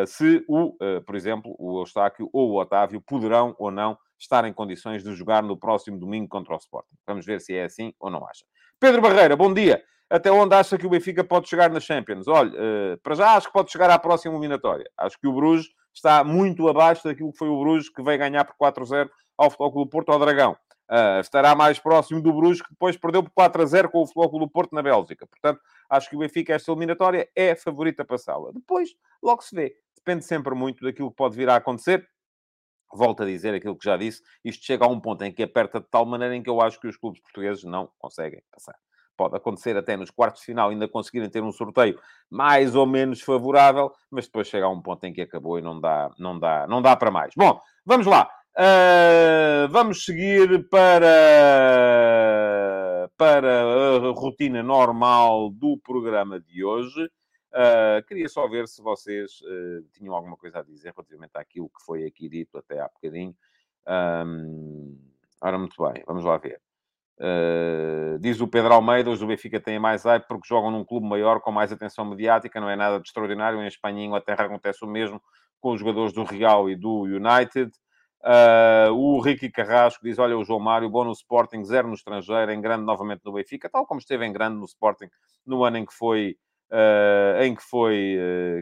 se 0.06 0.44
o, 0.48 0.78
por 1.06 1.16
exemplo, 1.16 1.56
o 1.58 1.80
Eustáquio 1.80 2.30
ou 2.34 2.52
o 2.52 2.60
Otávio 2.60 3.02
poderão 3.02 3.56
ou 3.58 3.72
não 3.72 3.98
estar 4.20 4.44
em 4.44 4.52
condições 4.52 5.02
de 5.02 5.16
jogar 5.16 5.42
no 5.42 5.56
próximo 5.58 5.98
domingo 5.98 6.28
contra 6.28 6.54
o 6.54 6.58
Sporting. 6.58 6.96
Vamos 7.08 7.26
ver 7.26 7.40
se 7.40 7.56
é 7.56 7.64
assim 7.64 7.94
ou 7.98 8.12
não 8.12 8.28
acha. 8.28 8.46
Pedro 8.78 9.02
Barreira, 9.02 9.38
bom 9.38 9.54
dia 9.54 9.82
até 10.14 10.32
onde 10.32 10.54
acha 10.54 10.78
que 10.78 10.86
o 10.86 10.90
Benfica 10.92 11.24
pode 11.24 11.50
chegar 11.50 11.72
na 11.72 11.80
Champions? 11.80 12.28
Olha, 12.28 12.52
uh, 12.52 12.98
para 13.00 13.16
já 13.16 13.36
acho 13.36 13.48
que 13.48 13.54
pode 13.54 13.72
chegar 13.72 13.90
à 13.90 13.98
próxima 13.98 14.36
eliminatória. 14.36 14.88
Acho 14.96 15.20
que 15.20 15.28
o 15.28 15.34
Bruges 15.34 15.72
está 15.92 16.24
muito 16.24 16.68
abaixo 16.68 17.04
daquilo 17.04 17.32
que 17.32 17.38
foi 17.40 17.50
o 17.50 17.60
Bruges, 17.60 17.90
que 17.90 18.04
veio 18.04 18.20
ganhar 18.20 18.46
por 18.46 18.56
4-0 18.56 19.10
ao 19.36 19.50
Futebol 19.50 19.72
Clube 19.72 19.90
Porto 19.90 20.12
ao 20.12 20.20
Dragão. 20.20 20.56
Uh, 20.88 21.20
estará 21.20 21.56
mais 21.56 21.80
próximo 21.80 22.22
do 22.22 22.32
Bruges, 22.32 22.62
que 22.62 22.70
depois 22.70 22.96
perdeu 22.96 23.24
por 23.24 23.32
4-0 23.32 23.90
com 23.90 24.04
o 24.04 24.06
Futebol 24.06 24.30
Clube 24.30 24.54
Porto 24.54 24.76
na 24.76 24.84
Bélgica. 24.84 25.26
Portanto, 25.26 25.60
acho 25.90 26.12
que 26.12 26.16
o 26.16 26.20
Benfica, 26.20 26.54
esta 26.54 26.72
eliminatória, 26.72 27.28
é 27.36 27.56
favorita 27.56 28.06
para 28.06 28.16
a 28.16 28.20
sala. 28.20 28.54
Depois, 28.54 28.90
logo 29.20 29.42
se 29.42 29.56
vê. 29.56 29.76
Depende 29.96 30.26
sempre 30.26 30.54
muito 30.54 30.86
daquilo 30.86 31.10
que 31.10 31.18
pode 31.18 31.36
vir 31.36 31.50
a 31.50 31.56
acontecer. 31.56 32.08
Volto 32.94 33.24
a 33.24 33.26
dizer 33.26 33.56
aquilo 33.56 33.76
que 33.76 33.86
já 33.86 33.98
disse. 33.98 34.22
Isto 34.46 34.64
chega 34.64 34.86
a 34.86 34.88
um 34.88 35.00
ponto 35.00 35.24
em 35.24 35.32
que 35.32 35.42
aperta 35.42 35.80
de 35.80 35.88
tal 35.88 36.06
maneira 36.06 36.36
em 36.36 36.44
que 36.44 36.52
eu 36.52 36.62
acho 36.62 36.80
que 36.80 36.88
os 36.88 36.98
clubes 36.98 37.20
portugueses 37.20 37.64
não 37.64 37.90
conseguem 37.98 38.44
passar 38.52 38.76
pode 39.16 39.36
acontecer 39.36 39.76
até 39.78 39.96
nos 39.96 40.10
quartos 40.10 40.42
de 40.42 40.48
final 40.48 40.70
ainda 40.70 40.88
conseguirem 40.88 41.30
ter 41.30 41.44
um 41.44 41.52
sorteio 41.52 42.00
mais 42.30 42.76
ou 42.76 42.86
menos 42.86 43.22
favorável, 43.22 43.92
mas 44.10 44.26
depois 44.26 44.48
chega 44.48 44.66
a 44.66 44.70
um 44.70 44.82
ponto 44.82 45.04
em 45.06 45.14
que 45.14 45.22
acabou 45.22 45.58
e 45.58 45.62
não 45.62 45.80
dá, 45.80 46.12
não 46.18 46.38
dá, 46.40 46.68
não 46.68 46.82
dá 46.82 46.96
para 46.96 47.12
mais. 47.12 47.34
Bom, 47.36 47.60
vamos 47.86 48.06
lá. 48.06 48.30
Uh, 48.56 49.68
vamos 49.70 50.06
seguir 50.06 50.70
para, 50.70 51.10
para 53.18 53.64
a 53.64 54.12
rotina 54.12 54.62
normal 54.62 55.50
do 55.50 55.78
programa 55.80 56.40
de 56.40 56.64
hoje. 56.64 57.10
Uh, 57.54 58.04
queria 58.08 58.30
só 58.30 58.48
ver 58.48 58.68
se 58.68 58.82
vocês 58.82 59.42
uh, 59.42 59.84
tinham 59.94 60.14
alguma 60.14 60.38
coisa 60.38 60.60
a 60.60 60.64
dizer 60.64 60.92
relativamente 60.96 61.36
àquilo 61.36 61.70
que 61.70 61.84
foi 61.84 62.06
aqui 62.06 62.30
dito 62.30 62.58
até 62.58 62.80
há 62.80 62.88
bocadinho. 62.88 63.36
Um, 63.88 64.98
ora, 65.42 65.58
muito 65.58 65.76
bem, 65.84 66.04
vamos 66.06 66.24
lá 66.24 66.38
ver. 66.38 66.62
Uh, 67.20 68.18
diz 68.20 68.42
o 68.42 68.48
Pedro 68.48 68.74
Almeida, 68.74 69.10
os 69.10 69.20
do 69.20 69.28
Benfica 69.28 69.60
têm 69.60 69.78
mais 69.78 70.04
hype 70.04 70.28
porque 70.28 70.48
jogam 70.48 70.72
num 70.72 70.84
clube 70.84 71.08
maior 71.08 71.40
com 71.40 71.52
mais 71.52 71.72
atenção 71.72 72.04
mediática, 72.06 72.60
não 72.60 72.70
é 72.70 72.76
nada 72.76 73.00
de 73.00 73.08
extraordinário. 73.08 73.62
Em 73.62 73.68
Espanha 73.68 74.02
e 74.02 74.06
Inglaterra 74.06 74.46
acontece 74.46 74.84
o 74.84 74.88
mesmo 74.88 75.22
com 75.60 75.74
os 75.74 75.80
jogadores 75.80 76.14
do 76.14 76.24
Real 76.24 76.70
e 76.70 76.76
do 76.76 77.04
United. 77.04 77.72
Uh, 78.24 78.92
o 78.94 79.20
Ricky 79.20 79.50
Carrasco 79.50 80.04
diz: 80.04 80.18
Olha, 80.18 80.38
o 80.38 80.44
João 80.44 80.60
Mário, 80.60 80.90
bom 80.90 81.04
no 81.04 81.12
Sporting, 81.12 81.64
zero 81.64 81.88
no 81.88 81.94
estrangeiro, 81.94 82.52
em 82.52 82.62
grande 82.62 82.84
novamente 82.84 83.22
no 83.26 83.34
Benfica, 83.34 83.70
tal 83.70 83.86
como 83.86 84.00
esteve 84.00 84.26
em 84.26 84.34
grande 84.34 84.58
no 84.58 84.66
Sporting 84.66 85.10
no 85.46 85.64
ano 85.64 85.78
em 85.78 85.86
que 85.86 85.94
foi, 85.94 86.38
uh, 86.72 87.44
em 87.44 87.54
que 87.54 87.64
foi 87.64 88.18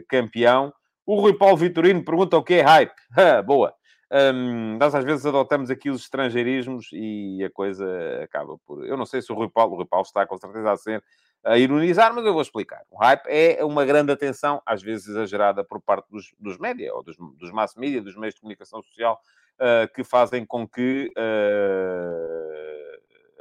campeão. 0.08 0.72
O 1.06 1.20
Rui 1.20 1.36
Paulo 1.36 1.56
Vitorino 1.56 2.04
pergunta 2.04 2.36
o 2.36 2.44
que 2.44 2.54
é 2.54 2.62
hype. 2.62 2.94
Boa. 3.46 3.74
Um, 4.12 4.76
nós 4.76 4.94
às 4.94 5.04
vezes 5.04 5.24
adotamos 5.24 5.70
aqui 5.70 5.88
os 5.88 6.02
estrangeirismos 6.02 6.90
e 6.92 7.42
a 7.42 7.50
coisa 7.50 7.86
acaba 8.22 8.58
por... 8.66 8.84
Eu 8.86 8.94
não 8.94 9.06
sei 9.06 9.22
se 9.22 9.32
o 9.32 9.34
Rui 9.34 9.48
Paulo, 9.48 9.72
o 9.72 9.76
Rui 9.76 9.86
Paulo 9.86 10.04
está 10.04 10.26
com 10.26 10.36
certeza 10.36 10.70
a 10.70 10.76
ser 10.76 11.02
a 11.44 11.56
ironizar, 11.58 12.14
mas 12.14 12.24
eu 12.24 12.32
vou 12.32 12.42
explicar. 12.42 12.82
O 12.90 12.98
hype 12.98 13.26
é 13.26 13.64
uma 13.64 13.84
grande 13.84 14.12
atenção, 14.12 14.62
às 14.66 14.82
vezes 14.82 15.08
exagerada 15.08 15.64
por 15.64 15.80
parte 15.80 16.06
dos, 16.10 16.32
dos 16.38 16.58
média, 16.58 16.94
ou 16.94 17.02
dos, 17.02 17.16
dos 17.16 17.50
mass 17.50 17.74
media, 17.74 18.02
dos 18.02 18.16
meios 18.16 18.34
de 18.34 18.40
comunicação 18.40 18.82
social, 18.82 19.18
uh, 19.58 19.92
que 19.92 20.04
fazem 20.04 20.44
com 20.44 20.68
que 20.68 21.10
uh, 21.16 22.82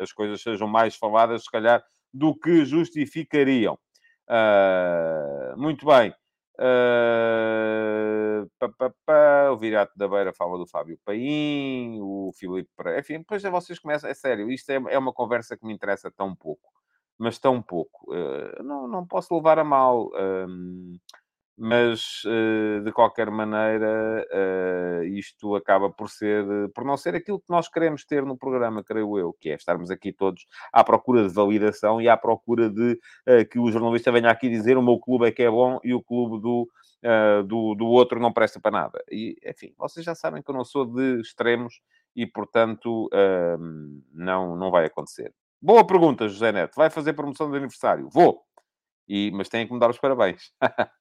as 0.01 0.11
coisas 0.11 0.41
sejam 0.41 0.67
mais 0.67 0.95
faladas, 0.95 1.43
se 1.43 1.51
calhar, 1.51 1.83
do 2.13 2.33
que 2.33 2.65
justificariam. 2.65 3.77
Uh, 4.27 5.57
muito 5.57 5.85
bem. 5.85 6.13
Uh, 6.61 8.47
pá, 8.59 8.69
pá, 8.69 8.93
pá, 9.03 9.49
o 9.49 9.57
Virato 9.57 9.97
da 9.97 10.07
Beira 10.07 10.31
fala 10.31 10.59
do 10.59 10.67
Fábio 10.67 10.99
Paim, 11.03 11.99
o 11.99 12.31
Filipe 12.35 12.69
Pereira. 12.77 12.99
Enfim, 12.99 13.17
depois 13.17 13.41
vocês 13.41 13.79
começam. 13.79 14.07
É 14.07 14.13
sério, 14.13 14.51
isto 14.51 14.69
é, 14.69 14.75
é 14.89 14.97
uma 14.99 15.11
conversa 15.11 15.57
que 15.57 15.65
me 15.65 15.73
interessa 15.73 16.11
tão 16.11 16.35
pouco, 16.35 16.69
mas 17.17 17.39
tão 17.39 17.63
pouco. 17.63 18.13
Uh, 18.13 18.61
não, 18.63 18.87
não 18.87 19.07
posso 19.07 19.33
levar 19.35 19.57
a 19.57 19.63
mal. 19.63 20.09
Uh, 20.09 20.99
mas 21.57 22.21
eh, 22.25 22.79
de 22.83 22.91
qualquer 22.91 23.29
maneira 23.29 24.25
eh, 24.31 25.01
isto 25.13 25.55
acaba 25.55 25.89
por 25.89 26.09
ser 26.09 26.45
por 26.73 26.83
não 26.83 26.97
ser 26.97 27.15
aquilo 27.15 27.39
que 27.39 27.49
nós 27.49 27.67
queremos 27.67 28.05
ter 28.05 28.23
no 28.25 28.37
programa, 28.37 28.83
creio 28.83 29.17
eu, 29.19 29.33
que 29.33 29.49
é 29.49 29.55
estarmos 29.55 29.91
aqui 29.91 30.11
todos 30.11 30.45
à 30.73 30.83
procura 30.83 31.27
de 31.27 31.33
validação 31.33 32.01
e 32.01 32.09
à 32.09 32.17
procura 32.17 32.69
de 32.69 32.99
eh, 33.25 33.45
que 33.45 33.59
o 33.59 33.71
jornalista 33.71 34.11
venha 34.11 34.29
aqui 34.29 34.49
dizer 34.49 34.77
o 34.77 34.81
meu 34.81 34.99
clube 34.99 35.27
é 35.27 35.31
que 35.31 35.43
é 35.43 35.49
bom 35.49 35.79
e 35.83 35.93
o 35.93 36.01
clube 36.01 36.41
do, 36.41 36.67
do, 37.47 37.75
do 37.75 37.87
outro 37.87 38.19
não 38.19 38.31
presta 38.33 38.59
para 38.59 38.71
nada. 38.71 39.03
E, 39.11 39.35
enfim, 39.45 39.73
vocês 39.77 40.05
já 40.05 40.15
sabem 40.15 40.41
que 40.41 40.49
eu 40.49 40.55
não 40.55 40.63
sou 40.63 40.85
de 40.85 41.19
extremos 41.21 41.81
e, 42.15 42.25
portanto, 42.27 43.09
ehm, 43.13 44.01
não, 44.13 44.55
não 44.55 44.71
vai 44.71 44.85
acontecer. 44.85 45.33
Boa 45.61 45.85
pergunta, 45.85 46.27
José 46.27 46.51
Neto. 46.51 46.75
Vai 46.75 46.89
fazer 46.89 47.13
promoção 47.13 47.49
de 47.49 47.57
aniversário? 47.57 48.09
Vou. 48.09 48.43
E, 49.07 49.31
mas 49.31 49.49
tem 49.49 49.67
que 49.67 49.73
me 49.73 49.79
dar 49.79 49.89
os 49.89 49.99
parabéns. 49.99 50.51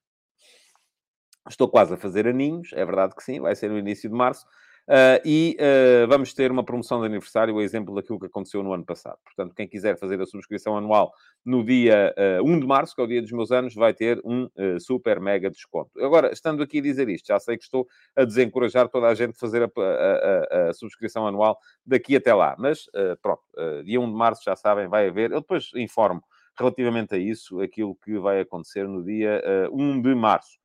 Estou 1.48 1.68
quase 1.68 1.94
a 1.94 1.96
fazer 1.96 2.26
aninhos, 2.26 2.70
é 2.72 2.85
verdade 2.85 3.14
que 3.14 3.22
sim, 3.22 3.40
vai 3.40 3.55
ser 3.57 3.70
no 3.70 3.79
início 3.79 4.09
de 4.09 4.16
março. 4.16 4.46
Uh, 4.90 5.22
e 5.24 5.57
uh, 5.61 6.09
vamos 6.09 6.35
ter 6.35 6.50
uma 6.50 6.64
promoção 6.64 6.98
de 6.98 7.07
aniversário, 7.07 7.55
o 7.55 7.61
exemplo 7.61 7.94
daquilo 7.94 8.18
que 8.18 8.26
aconteceu 8.26 8.61
no 8.61 8.72
ano 8.72 8.85
passado. 8.85 9.18
Portanto, 9.24 9.55
quem 9.55 9.68
quiser 9.68 9.96
fazer 9.96 10.20
a 10.20 10.26
subscrição 10.26 10.76
anual 10.76 11.12
no 11.44 11.64
dia 11.64 12.12
uh, 12.18 12.40
ah, 12.40 12.42
1 12.42 12.59
de 12.59 12.66
março, 12.66 12.96
que 12.96 13.00
é 13.00 13.05
o 13.05 13.07
dia 13.07 13.22
dos 13.22 13.31
meus 13.31 13.53
anos, 13.53 13.72
vai 13.72 13.94
ter 13.94 14.20
um 14.24 14.48
super 14.81 15.20
mega 15.20 15.48
desconto. 15.48 15.90
Agora, 16.05 16.33
estando 16.33 16.61
aqui 16.61 16.81
a 16.81 16.83
dizer 16.83 17.09
isto, 17.09 17.29
já 17.29 17.38
sei 17.38 17.57
que 17.57 17.62
estou 17.62 17.87
a 18.16 18.24
desencorajar 18.24 18.88
toda 18.88 19.07
a 19.07 19.14
gente 19.14 19.31
a 19.31 19.38
fazer 19.38 19.62
a, 19.62 19.70
a, 19.81 20.66
a, 20.66 20.68
a 20.70 20.72
subscrição 20.72 21.24
anual 21.24 21.59
daqui 21.87 22.16
até 22.16 22.35
lá. 22.35 22.57
Mas, 22.59 22.87
pronto, 23.22 23.42
dia 23.85 24.00
1 24.00 24.07
de 24.07 24.16
março, 24.16 24.42
já 24.44 24.57
sabem, 24.57 24.88
vai 24.88 25.09
haver. 25.09 25.31
Eu 25.31 25.40
depois 25.40 25.70
informo 25.76 26.22
relativamente 26.59 27.14
a 27.14 27.18
isso, 27.18 27.61
aquilo 27.61 27.96
que 28.05 28.18
vai 28.18 28.40
acontecer 28.40 28.87
no 28.88 29.05
dia 29.05 29.40
1 29.72 30.03
de 30.03 30.14
março. 30.14 30.60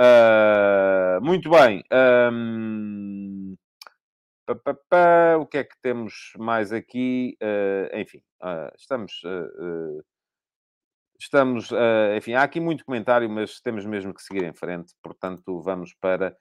Uh, 0.00 1.22
muito 1.22 1.50
bem. 1.50 1.84
Um, 2.32 3.54
o 5.38 5.46
que 5.46 5.58
é 5.58 5.64
que 5.64 5.76
temos 5.82 6.32
mais 6.38 6.72
aqui? 6.72 7.36
Uh, 7.42 7.98
enfim, 7.98 8.22
uh, 8.42 8.72
estamos. 8.78 9.20
estamos. 11.20 11.68
enfim, 12.16 12.32
há 12.32 12.42
aqui 12.42 12.58
muito 12.60 12.82
comentário, 12.82 13.28
mas 13.28 13.60
temos 13.60 13.84
mesmo 13.84 14.14
que 14.14 14.22
seguir 14.22 14.42
em 14.42 14.54
frente. 14.54 14.94
Portanto, 15.02 15.60
vamos 15.60 15.92
para 16.00 16.34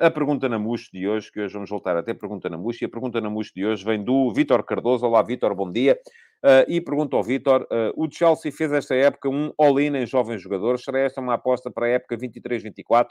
a 0.00 0.10
pergunta 0.10 0.48
na 0.48 0.58
MUS 0.58 0.88
de 0.90 1.06
hoje, 1.06 1.30
que 1.30 1.40
hoje 1.40 1.52
vamos 1.52 1.68
voltar 1.68 1.96
a 1.96 2.02
ter 2.02 2.14
pergunta 2.14 2.48
na 2.48 2.56
MUS. 2.56 2.80
E 2.80 2.86
a 2.86 2.88
pergunta 2.88 3.20
na 3.20 3.28
MUS 3.28 3.52
de 3.54 3.66
hoje 3.66 3.84
vem 3.84 4.02
do 4.02 4.32
Vítor 4.32 4.64
Cardoso. 4.64 5.04
Olá, 5.04 5.22
Vítor, 5.22 5.54
bom 5.54 5.70
dia. 5.70 5.98
Uh, 6.44 6.60
e 6.68 6.78
pergunto 6.78 7.16
ao 7.16 7.22
Vítor: 7.22 7.62
uh, 7.62 7.92
o 7.96 8.06
Chelsea 8.10 8.52
fez 8.52 8.70
esta 8.70 8.94
época 8.94 9.30
um 9.30 9.50
all-in 9.58 9.96
em 9.96 10.04
jovens 10.04 10.42
jogadores. 10.42 10.84
Será 10.84 10.98
esta 10.98 11.18
uma 11.18 11.34
aposta 11.34 11.70
para 11.70 11.86
a 11.86 11.88
época 11.88 12.18
23-24, 12.18 13.08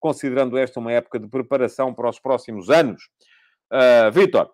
considerando 0.00 0.58
esta 0.58 0.80
uma 0.80 0.90
época 0.90 1.20
de 1.20 1.28
preparação 1.28 1.94
para 1.94 2.10
os 2.10 2.18
próximos 2.18 2.70
anos? 2.70 3.04
Uh, 3.72 4.10
Vítor, 4.10 4.50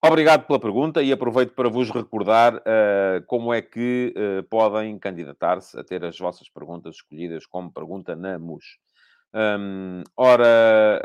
obrigado 0.00 0.46
pela 0.46 0.60
pergunta 0.60 1.02
e 1.02 1.10
aproveito 1.10 1.54
para 1.54 1.68
vos 1.68 1.90
recordar 1.90 2.62
como 3.26 3.52
é 3.52 3.60
que 3.60 4.14
podem 4.48 4.98
candidatar-se 4.98 5.78
a 5.78 5.82
ter 5.82 6.04
as 6.04 6.16
vossas 6.18 6.48
perguntas 6.48 6.96
escolhidas 6.96 7.46
como 7.46 7.72
pergunta 7.72 8.14
na 8.14 8.38
MUS. 8.38 8.64
Um, 9.34 10.04
ora, 10.16 11.00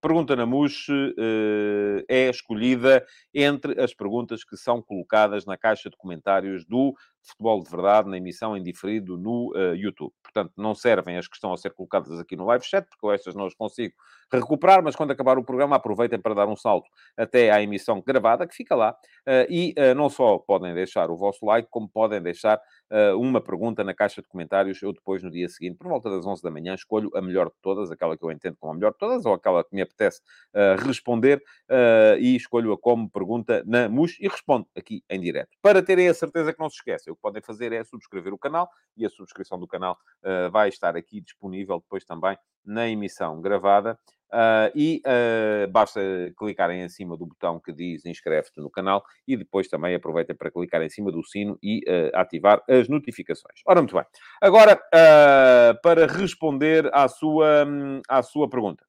pergunta 0.00 0.36
na 0.36 0.46
MUS 0.46 0.88
uh, 0.88 2.04
é 2.08 2.28
escolhida 2.28 3.06
entre 3.34 3.80
as 3.80 3.94
perguntas 3.94 4.44
que 4.44 4.56
são 4.56 4.82
colocadas 4.82 5.44
na 5.46 5.56
caixa 5.56 5.88
de 5.90 5.96
comentários 5.96 6.64
do 6.64 6.94
Futebol 7.22 7.62
de 7.62 7.70
Verdade, 7.70 8.08
na 8.08 8.16
emissão 8.16 8.56
em 8.56 8.62
diferido 8.62 9.18
no 9.18 9.52
uh, 9.54 9.74
YouTube. 9.74 10.12
Portanto, 10.22 10.52
não 10.56 10.74
servem 10.74 11.18
as 11.18 11.28
que 11.28 11.36
estão 11.36 11.52
a 11.52 11.56
ser 11.56 11.70
colocadas 11.70 12.18
aqui 12.18 12.34
no 12.36 12.46
live 12.46 12.64
chat, 12.64 12.86
porque 12.88 13.14
estas 13.14 13.34
não 13.34 13.46
as 13.46 13.54
consigo 13.54 13.94
recuperar, 14.32 14.82
mas 14.82 14.96
quando 14.96 15.10
acabar 15.10 15.38
o 15.38 15.44
programa, 15.44 15.76
aproveitem 15.76 16.20
para 16.20 16.34
dar 16.34 16.46
um 16.46 16.56
salto 16.56 16.88
até 17.16 17.50
à 17.50 17.62
emissão 17.62 18.00
gravada, 18.00 18.46
que 18.46 18.54
fica 18.54 18.74
lá. 18.74 18.96
e 19.48 19.74
não 19.96 20.08
só 20.08 20.38
podem 20.38 20.72
deixar 20.72 21.10
o 21.10 21.16
vosso 21.16 21.44
like, 21.44 21.68
como 21.68 21.88
podem 21.88 22.22
deixar 22.22 22.60
uh, 22.90 23.18
uma 23.18 23.40
pergunta 23.40 23.84
na 23.84 23.94
caixa 23.94 24.20
de 24.20 24.28
comentários. 24.28 24.82
Eu 24.82 24.92
depois, 24.92 25.22
no 25.22 25.30
dia 25.30 25.48
seguinte, 25.48 25.76
por 25.76 25.88
volta 25.88 26.10
das 26.10 26.26
11 26.26 26.42
da 26.42 26.50
manhã, 26.50 26.74
escolho 26.74 27.10
a 27.14 27.22
melhor 27.22 27.46
de 27.46 27.56
todas, 27.62 27.90
aquela 27.90 28.16
que 28.16 28.24
eu 28.24 28.30
entendo 28.30 28.56
como 28.58 28.72
a 28.72 28.74
melhor 28.74 28.92
de 28.92 28.98
todas, 28.98 29.24
ou 29.24 29.32
aquela 29.32 29.64
que 29.64 29.74
me 29.74 29.79
apetece 29.80 30.20
uh, 30.54 30.84
responder, 30.84 31.42
uh, 31.70 32.18
e 32.18 32.36
escolho-a 32.36 32.78
como 32.78 33.10
pergunta 33.10 33.62
na 33.66 33.88
MUS 33.88 34.16
e 34.20 34.28
respondo 34.28 34.66
aqui 34.76 35.02
em 35.08 35.20
direto. 35.20 35.50
Para 35.62 35.82
terem 35.82 36.08
a 36.08 36.14
certeza 36.14 36.52
que 36.52 36.60
não 36.60 36.68
se 36.68 36.76
esquecem, 36.76 37.12
o 37.12 37.16
que 37.16 37.22
podem 37.22 37.42
fazer 37.42 37.72
é 37.72 37.82
subscrever 37.84 38.32
o 38.32 38.38
canal, 38.38 38.68
e 38.96 39.06
a 39.06 39.10
subscrição 39.10 39.58
do 39.58 39.66
canal 39.66 39.96
vai 40.52 40.68
estar 40.68 40.96
aqui 40.96 41.20
disponível 41.20 41.80
depois 41.80 42.04
também 42.04 42.36
na 42.64 42.88
emissão 42.88 43.40
gravada. 43.40 43.98
Uh, 44.32 44.70
e 44.76 45.02
uh, 45.04 45.68
basta 45.72 46.00
clicarem 46.38 46.82
em 46.82 46.88
cima 46.88 47.16
do 47.16 47.26
botão 47.26 47.58
que 47.58 47.72
diz 47.72 48.06
inscreve-te 48.06 48.60
no 48.60 48.70
canal 48.70 49.02
e 49.26 49.36
depois 49.36 49.66
também 49.66 49.92
aproveitem 49.92 50.36
para 50.36 50.52
clicar 50.52 50.80
em 50.82 50.88
cima 50.88 51.10
do 51.10 51.24
sino 51.24 51.58
e 51.60 51.80
uh, 51.80 52.16
ativar 52.16 52.62
as 52.68 52.88
notificações. 52.88 53.60
Ora, 53.66 53.80
muito 53.80 53.94
bem. 53.94 54.04
Agora, 54.40 54.80
para 55.82 56.06
responder 56.06 56.88
à 56.94 57.08
sua, 57.08 57.64
um, 57.66 58.00
à 58.08 58.22
sua 58.22 58.48
pergunta. 58.48 58.84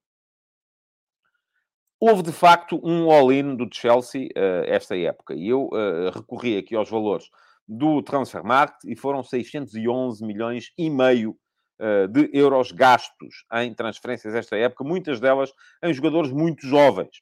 Houve, 2.04 2.22
de 2.22 2.32
facto, 2.32 2.80
um 2.82 3.10
all-in 3.10 3.54
do 3.54 3.68
Chelsea 3.72 4.28
esta 4.66 4.96
época. 4.96 5.34
E 5.34 5.48
eu 5.48 5.70
recorri 6.12 6.58
aqui 6.58 6.74
aos 6.74 6.90
valores 6.90 7.26
do 7.68 8.02
Transfermarkt 8.02 8.90
e 8.90 8.96
foram 8.96 9.22
611 9.22 10.24
milhões 10.26 10.72
e 10.76 10.90
meio 10.90 11.36
eh, 11.84 12.06
de 12.06 12.30
euros 12.32 12.70
gastos 12.70 13.44
em 13.54 13.74
transferências 13.74 14.36
esta 14.36 14.56
época, 14.56 14.84
muitas 14.84 15.18
delas 15.18 15.52
em 15.82 15.92
jogadores 15.92 16.30
muito 16.30 16.64
jovens. 16.64 17.20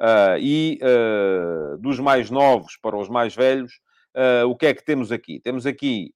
Uh, 0.00 0.36
e 0.40 0.80
uh, 0.82 1.78
dos 1.78 2.00
mais 2.00 2.28
novos 2.28 2.76
para 2.82 2.96
os 2.96 3.08
mais 3.08 3.36
velhos, 3.36 3.72
uh, 4.16 4.48
o 4.48 4.56
que 4.56 4.66
é 4.66 4.74
que 4.74 4.84
temos 4.84 5.12
aqui? 5.12 5.38
Temos 5.38 5.64
aqui 5.64 6.12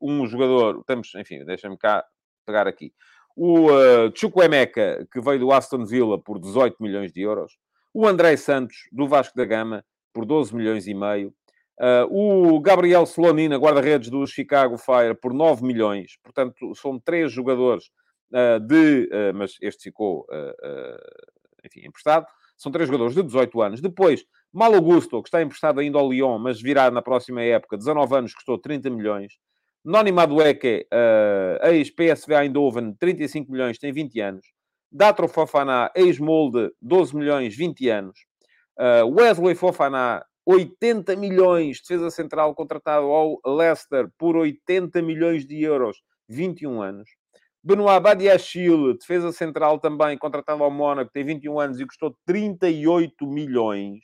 um 0.00 0.24
jogador, 0.26 0.84
temos, 0.84 1.12
enfim, 1.16 1.44
deixa-me 1.44 1.76
cá 1.76 2.04
pegar 2.46 2.68
aqui. 2.68 2.92
O 3.36 3.70
uh, 3.70 4.12
Chukwemeka, 4.14 5.06
que 5.12 5.20
veio 5.20 5.40
do 5.40 5.52
Aston 5.52 5.84
Villa 5.84 6.18
por 6.18 6.38
18 6.38 6.76
milhões 6.80 7.12
de 7.12 7.22
euros. 7.22 7.56
O 7.92 8.06
André 8.06 8.36
Santos, 8.36 8.76
do 8.92 9.08
Vasco 9.08 9.36
da 9.36 9.44
Gama, 9.44 9.84
por 10.12 10.24
12 10.24 10.54
milhões 10.54 10.86
e 10.86 10.94
meio. 10.94 11.32
Uh, 11.80 12.54
o 12.54 12.60
Gabriel 12.60 13.06
Solonina, 13.06 13.56
guarda-redes 13.56 14.10
do 14.10 14.26
Chicago 14.26 14.76
Fire, 14.76 15.14
por 15.14 15.32
9 15.32 15.64
milhões. 15.64 16.18
Portanto, 16.22 16.74
são 16.74 16.98
três 16.98 17.32
jogadores 17.32 17.84
uh, 18.32 18.60
de... 18.60 19.04
Uh, 19.04 19.34
mas 19.34 19.56
este 19.62 19.84
ficou, 19.84 20.26
enfim, 21.64 21.86
emprestado. 21.86 22.26
São 22.56 22.70
três 22.70 22.86
jogadores 22.86 23.14
de 23.14 23.22
18 23.22 23.62
anos. 23.62 23.80
Depois, 23.80 24.24
Malo 24.52 24.80
Gusto, 24.82 25.22
que 25.22 25.28
está 25.28 25.40
emprestado 25.40 25.80
ainda 25.80 25.98
ao 25.98 26.10
Lyon, 26.10 26.38
mas 26.38 26.60
virá 26.60 26.90
na 26.90 27.00
próxima 27.00 27.40
época, 27.40 27.78
19 27.78 28.14
anos, 28.14 28.34
custou 28.34 28.58
30 28.58 28.90
milhões. 28.90 29.38
Noni 29.84 30.12
Madueke, 30.12 30.86
ex-PSV 31.62 32.34
Eindhoven, 32.34 32.94
35 32.94 33.50
milhões, 33.50 33.78
tem 33.78 33.92
20 33.92 34.20
anos. 34.20 34.46
Datro 34.92 35.28
Fofana, 35.28 35.90
ex-Molde, 35.94 36.70
12 36.82 37.16
milhões, 37.16 37.56
20 37.56 37.88
anos. 37.88 38.18
Wesley 39.16 39.54
Fofana, 39.54 40.24
80 40.44 41.16
milhões, 41.16 41.80
defesa 41.80 42.10
central 42.10 42.54
contratado 42.54 43.06
ao 43.06 43.40
Leicester 43.46 44.08
por 44.18 44.36
80 44.36 45.00
milhões 45.02 45.46
de 45.46 45.62
euros, 45.62 45.98
21 46.28 46.82
anos. 46.82 47.08
Benoit 47.62 48.00
Badiachil, 48.00 48.96
defesa 48.96 49.32
central 49.32 49.78
também, 49.78 50.16
contratado 50.16 50.64
ao 50.64 50.70
Mónaco, 50.70 51.12
tem 51.12 51.24
21 51.24 51.60
anos 51.60 51.80
e 51.80 51.86
custou 51.86 52.16
38 52.26 53.26
milhões. 53.26 54.00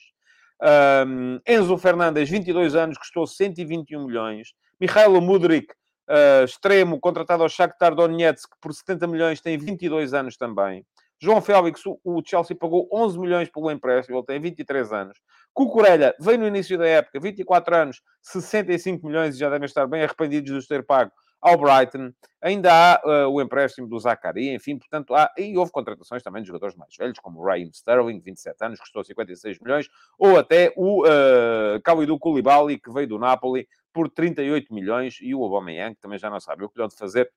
Um, 1.07 1.39
Enzo 1.47 1.77
Fernandes, 1.77 2.29
22 2.29 2.75
anos, 2.75 2.97
custou 2.97 3.25
121 3.25 4.05
milhões. 4.05 4.49
Mikhailo 4.79 5.21
Mudrik, 5.21 5.73
uh, 6.09 6.43
extremo, 6.43 6.99
contratado 6.99 7.43
ao 7.43 7.49
Shakhtar 7.49 7.95
Donetsk 7.95 8.49
por 8.61 8.73
70 8.73 9.07
milhões, 9.07 9.41
tem 9.41 9.57
22 9.57 10.13
anos 10.13 10.37
também. 10.37 10.85
João 11.19 11.41
Félix, 11.41 11.81
o 11.85 12.21
Chelsea 12.23 12.55
pagou 12.55 12.87
11 12.93 13.19
milhões 13.19 13.49
pelo 13.49 13.71
empréstimo, 13.71 14.17
ele 14.17 14.25
tem 14.25 14.39
23 14.39 14.93
anos. 14.93 15.17
Cucurella 15.51 16.13
veio 16.19 16.37
no 16.37 16.47
início 16.47 16.77
da 16.77 16.85
época, 16.85 17.19
24 17.19 17.75
anos, 17.75 18.01
65 18.21 19.07
milhões 19.07 19.35
e 19.35 19.39
já 19.39 19.49
devem 19.49 19.65
estar 19.65 19.87
bem 19.87 20.03
arrependidos 20.03 20.51
de 20.51 20.57
os 20.57 20.67
ter 20.67 20.85
pago 20.85 21.11
ao 21.41 21.57
Brighton. 21.57 22.11
Ainda 22.41 22.71
há 22.71 23.01
uh, 23.03 23.29
o 23.29 23.41
empréstimo 23.41 23.87
do 23.87 23.99
Zachary, 23.99 24.53
enfim, 24.53 24.77
portanto, 24.77 25.13
há, 25.15 25.31
e 25.37 25.57
houve 25.57 25.71
contratações 25.71 26.21
também 26.21 26.41
de 26.41 26.47
jogadores 26.47 26.75
mais 26.75 26.95
velhos, 26.95 27.19
como 27.19 27.39
o 27.39 27.45
Raheem 27.45 27.69
Sterling, 27.73 28.19
27 28.19 28.63
anos, 28.63 28.79
custou 28.79 29.03
56 29.03 29.59
milhões, 29.59 29.89
ou 30.19 30.37
até 30.37 30.71
o 30.75 31.03
uh, 31.05 31.81
Kalidou 31.83 32.19
Koulibaly, 32.19 32.79
que 32.79 32.91
veio 32.91 33.07
do 33.07 33.19
Napoli, 33.19 33.67
por 33.91 34.09
38 34.09 34.73
milhões, 34.73 35.17
e 35.21 35.33
o 35.33 35.43
Aubameyang, 35.43 35.95
que 35.95 36.01
também 36.01 36.19
já 36.19 36.29
não 36.29 36.39
sabe 36.39 36.63
o 36.63 36.69
que 36.69 36.79
lhe 36.79 36.87
de 36.87 36.95
fazer, 36.95 37.31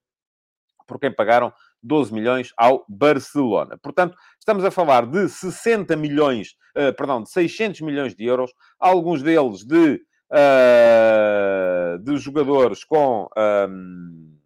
por 0.86 0.98
quem 0.98 1.10
pagaram 1.10 1.52
12 1.82 2.12
milhões 2.12 2.52
ao 2.56 2.84
Barcelona. 2.88 3.78
Portanto, 3.78 4.16
estamos 4.38 4.64
a 4.64 4.70
falar 4.70 5.06
de 5.06 5.28
60 5.28 5.96
milhões, 5.96 6.56
uh, 6.76 6.94
perdão, 6.94 7.22
de 7.22 7.30
600 7.30 7.80
milhões 7.80 8.14
de 8.14 8.24
euros, 8.24 8.52
alguns 8.78 9.22
deles 9.22 9.64
de 9.64 10.02
uh, 10.30 11.69
de 11.98 12.16
jogadores 12.16 12.84
com 12.84 13.28
um, 13.68 14.40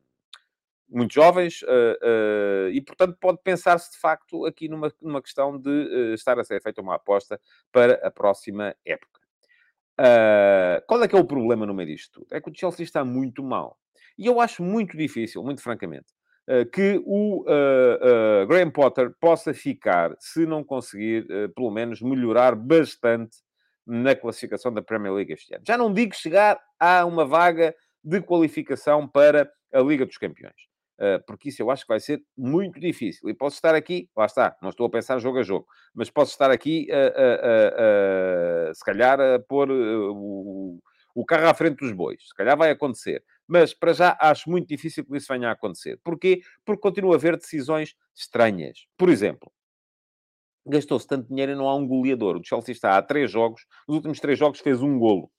muito 0.95 1.13
jovens 1.13 1.63
uh, 1.63 1.67
uh, 1.67 2.69
e, 2.71 2.81
portanto, 2.81 3.17
pode 3.21 3.39
pensar-se 3.43 3.91
de 3.91 3.99
facto 3.99 4.47
aqui 4.47 4.69
numa, 4.69 4.93
numa 5.03 5.21
questão 5.21 5.59
de 5.59 5.69
uh, 5.69 6.15
estar 6.15 6.39
a 6.39 6.45
ser 6.45 6.63
feita 6.63 6.81
uma 6.81 6.95
aposta 6.95 7.41
para 7.73 7.95
a 8.07 8.11
próxima 8.11 8.75
época. 8.85 9.21
qual 10.87 11.03
é 11.03 11.09
que 11.09 11.17
é 11.17 11.19
o 11.19 11.27
problema 11.27 11.67
no 11.67 11.75
meio 11.75 11.89
disto 11.89 12.21
tudo? 12.21 12.29
É 12.33 12.41
que 12.41 12.49
o 12.49 12.55
Chelsea 12.55 12.85
está 12.85 13.05
muito 13.05 13.43
mal. 13.43 13.77
E 14.17 14.27
eu 14.27 14.41
acho 14.41 14.63
muito 14.63 14.97
difícil, 14.97 15.43
muito 15.43 15.61
francamente, 15.61 16.07
que 16.73 17.03
o 17.05 17.45
Graham 18.47 18.71
Potter 18.71 19.13
possa 19.21 19.53
ficar 19.53 20.15
se 20.21 20.47
não 20.47 20.63
conseguir, 20.63 21.27
pelo 21.57 21.71
menos, 21.71 22.01
melhorar 22.01 22.55
bastante 22.55 23.39
na 23.87 24.15
classificação 24.15 24.73
da 24.73 24.83
Premier 24.83 25.13
League 25.13 25.33
este 25.33 25.55
ano. 25.55 25.65
Já 25.67 25.77
não 25.77 25.93
digo 25.93 26.15
chegar 26.15 26.61
a 26.79 27.05
uma 27.05 27.25
vaga 27.25 27.75
de 28.03 28.21
qualificação 28.21 29.07
para 29.09 29.51
a 29.73 29.81
Liga 29.81 30.07
dos 30.07 30.19
Campeões, 30.19 30.55
eh, 30.99 31.19
porque 31.27 31.49
isso 31.49 31.63
eu 31.63 31.71
acho 31.71 31.83
que 31.83 31.89
vai 31.89 32.01
ser 32.01 32.23
muito 32.37 32.79
difícil. 32.79 33.29
E 33.29 33.35
posso 33.35 33.57
estar 33.57 33.75
aqui, 33.75 34.09
lá 34.17 34.27
está, 34.27 34.57
não 34.63 34.71
estou 34.71 34.87
a 34.87 34.91
pensar 34.91 35.19
jogo 35.19 35.39
a 35.39 35.43
jogo, 35.43 35.67
mas 35.95 36.11
posso 36.11 36.33
estar 36.33 36.51
aqui, 36.51 36.89
a, 36.91 38.73
se 38.75 38.85
calhar, 38.85 39.21
a 39.21 39.39
pôr 39.39 39.71
eh, 39.71 39.75
o, 39.75 40.79
o 41.15 41.25
carro 41.25 41.49
à 41.49 41.55
frente 41.55 41.79
dos 41.79 41.93
bois. 41.93 42.27
Se 42.27 42.35
calhar 42.35 42.57
vai 42.57 42.71
acontecer. 42.71 43.25
Mas, 43.47 43.75
para 43.75 43.93
já, 43.93 44.17
acho 44.21 44.51
muito 44.51 44.69
difícil 44.69 45.05
que 45.05 45.17
isso 45.17 45.33
venha 45.33 45.49
a 45.49 45.53
acontecer. 45.53 45.99
Porquê? 46.03 46.41
Porque 46.65 46.81
continua 46.81 47.15
a 47.15 47.17
haver 47.17 47.37
decisões 47.37 47.95
estranhas. 48.15 48.87
Por 48.97 49.09
exemplo, 49.09 49.53
gastou-se 50.67 51.07
tanto 51.07 51.29
dinheiro 51.29 51.53
e 51.53 51.55
não 51.55 51.69
há 51.69 51.75
um 51.75 51.87
goleador. 51.87 52.37
O 52.37 52.45
Chelsea 52.45 52.73
está 52.73 52.97
há 52.97 53.03
três 53.03 53.31
jogos, 53.31 53.63
nos 53.87 53.97
últimos 53.97 54.21
três 54.21 54.39
jogos 54.39 54.61
fez 54.61 54.83
um 54.83 54.99
golo. 54.99 55.31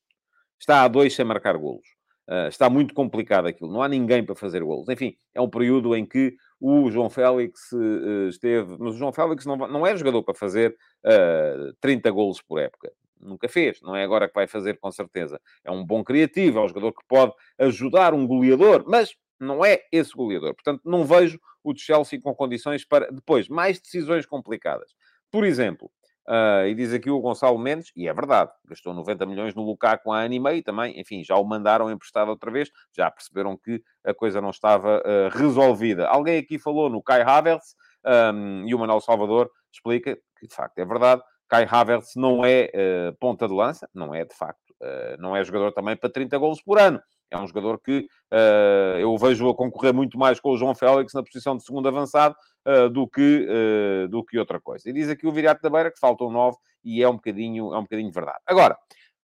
Está 0.59 0.83
há 0.83 0.87
dois 0.87 1.13
sem 1.13 1.25
marcar 1.25 1.57
golos. 1.57 1.87
Uh, 2.27 2.47
está 2.47 2.69
muito 2.69 2.93
complicado 2.93 3.47
aquilo. 3.47 3.71
Não 3.71 3.83
há 3.83 3.87
ninguém 3.87 4.23
para 4.25 4.35
fazer 4.35 4.63
golos. 4.63 4.89
Enfim, 4.89 5.15
é 5.33 5.39
um 5.39 5.49
período 5.49 5.95
em 5.95 6.05
que 6.05 6.35
o 6.59 6.89
João 6.89 7.09
Félix 7.09 7.71
uh, 7.71 8.27
esteve... 8.29 8.75
Mas 8.79 8.95
o 8.95 8.97
João 8.97 9.13
Félix 9.13 9.45
não, 9.45 9.55
não 9.55 9.85
é 9.85 9.95
jogador 9.95 10.23
para 10.23 10.33
fazer 10.33 10.71
uh, 11.05 11.69
ah, 11.69 11.73
30 11.81 12.09
golos 12.09 12.41
por 12.41 12.59
época. 12.59 12.91
Nunca 13.19 13.47
fez. 13.47 13.79
Não 13.81 13.95
é 13.95 14.03
agora 14.03 14.27
que 14.27 14.33
vai 14.33 14.47
fazer, 14.47 14.79
com 14.79 14.91
certeza. 14.91 15.39
É 15.63 15.69
um 15.69 15.85
bom 15.85 16.03
criativo, 16.03 16.59
é 16.59 16.63
um 16.63 16.67
jogador 16.67 16.93
que 16.93 17.05
pode 17.07 17.33
ajudar 17.59 18.13
um 18.13 18.25
goleador, 18.25 18.83
mas 18.87 19.15
não 19.39 19.63
é 19.63 19.81
esse 19.91 20.11
goleador. 20.11 20.55
Portanto, 20.55 20.81
não 20.83 21.03
vejo 21.03 21.39
o 21.63 21.75
Chelsea 21.75 22.21
com 22.21 22.33
condições 22.33 22.85
para, 22.85 23.11
depois, 23.11 23.47
mais 23.47 23.79
decisões 23.79 24.25
complicadas. 24.25 24.91
Por 25.35 25.43
exemplo, 25.43 25.91
uh, 26.29 26.65
e 26.65 26.73
diz 26.73 26.93
aqui 26.93 27.09
o 27.09 27.19
Gonçalo 27.19 27.59
Mendes, 27.59 27.91
e 27.93 28.07
é 28.07 28.13
verdade, 28.13 28.49
gastou 28.69 28.93
90 28.93 29.25
milhões 29.25 29.53
no 29.53 29.63
Lukaku 29.63 30.13
há 30.13 30.21
ano 30.21 30.33
e 30.33 30.39
meio 30.39 30.63
também, 30.63 30.97
enfim, 30.97 31.25
já 31.25 31.35
o 31.35 31.43
mandaram 31.43 31.91
emprestado 31.91 32.29
outra 32.29 32.49
vez, 32.49 32.71
já 32.95 33.11
perceberam 33.11 33.57
que 33.57 33.83
a 34.05 34.13
coisa 34.13 34.39
não 34.39 34.49
estava 34.49 34.99
uh, 34.99 35.37
resolvida. 35.37 36.07
Alguém 36.07 36.37
aqui 36.37 36.57
falou 36.57 36.89
no 36.89 37.03
Kai 37.03 37.21
Havertz, 37.21 37.75
um, 38.33 38.65
e 38.65 38.73
o 38.73 38.79
Manuel 38.79 39.01
Salvador 39.01 39.51
explica 39.73 40.17
que, 40.39 40.47
de 40.47 40.55
facto, 40.55 40.79
é 40.79 40.85
verdade, 40.85 41.21
Kai 41.49 41.67
Havertz 41.69 42.13
não 42.15 42.45
é 42.45 42.71
uh, 42.73 43.17
ponta 43.19 43.45
de 43.45 43.53
lança, 43.53 43.89
não 43.93 44.15
é, 44.15 44.23
de 44.23 44.33
facto, 44.33 44.63
não 45.19 45.35
é 45.35 45.43
jogador 45.43 45.73
também 45.73 45.97
para 45.97 46.09
30 46.09 46.37
golos 46.37 46.61
por 46.61 46.79
ano. 46.79 47.01
É 47.35 47.43
um 47.43 47.47
jogador 47.47 47.79
que 47.79 48.07
uh, 48.31 48.99
eu 48.99 49.15
vejo 49.17 49.49
a 49.49 49.55
concorrer 49.55 49.93
muito 49.93 50.17
mais 50.17 50.39
com 50.39 50.51
o 50.51 50.57
João 50.57 50.73
Félix 50.73 51.13
na 51.13 51.23
posição 51.23 51.57
de 51.57 51.63
segundo 51.63 51.87
avançado 51.87 52.35
uh, 52.65 52.89
do, 52.89 53.07
que, 53.07 53.47
uh, 53.47 54.07
do 54.07 54.23
que 54.23 54.39
outra 54.39 54.59
coisa. 54.59 54.89
E 54.89 54.93
diz 54.93 55.09
aqui 55.09 55.27
o 55.27 55.31
Viriato 55.31 55.61
da 55.61 55.69
Beira 55.69 55.91
que 55.91 55.99
faltam 55.99 56.31
nove 56.31 56.57
e 56.83 57.03
é 57.03 57.09
um 57.09 57.15
bocadinho, 57.15 57.73
é 57.73 57.77
um 57.77 57.83
bocadinho 57.83 58.11
verdade. 58.11 58.39
Agora, 58.45 58.77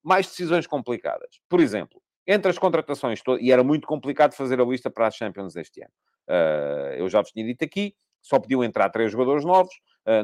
mais 0.03 0.27
decisões 0.27 0.67
complicadas. 0.67 1.41
Por 1.49 1.61
exemplo, 1.61 2.01
entre 2.27 2.51
as 2.51 2.59
contratações 2.59 3.21
e 3.41 3.51
era 3.51 3.65
muito 3.65 3.87
complicado 3.87 4.35
fazer 4.35 4.61
a 4.61 4.65
lista 4.65 4.91
para 4.91 5.09
as 5.09 5.15
Champions 5.15 5.55
deste 5.55 5.81
ano. 5.83 5.93
eu 6.97 7.09
já 7.09 7.21
vos 7.21 7.31
tinha 7.31 7.45
dito 7.45 7.65
aqui, 7.65 7.95
só 8.21 8.39
podiam 8.39 8.63
entrar 8.63 8.91
três 8.91 9.13
jogadores 9.13 9.45
novos, 9.45 9.73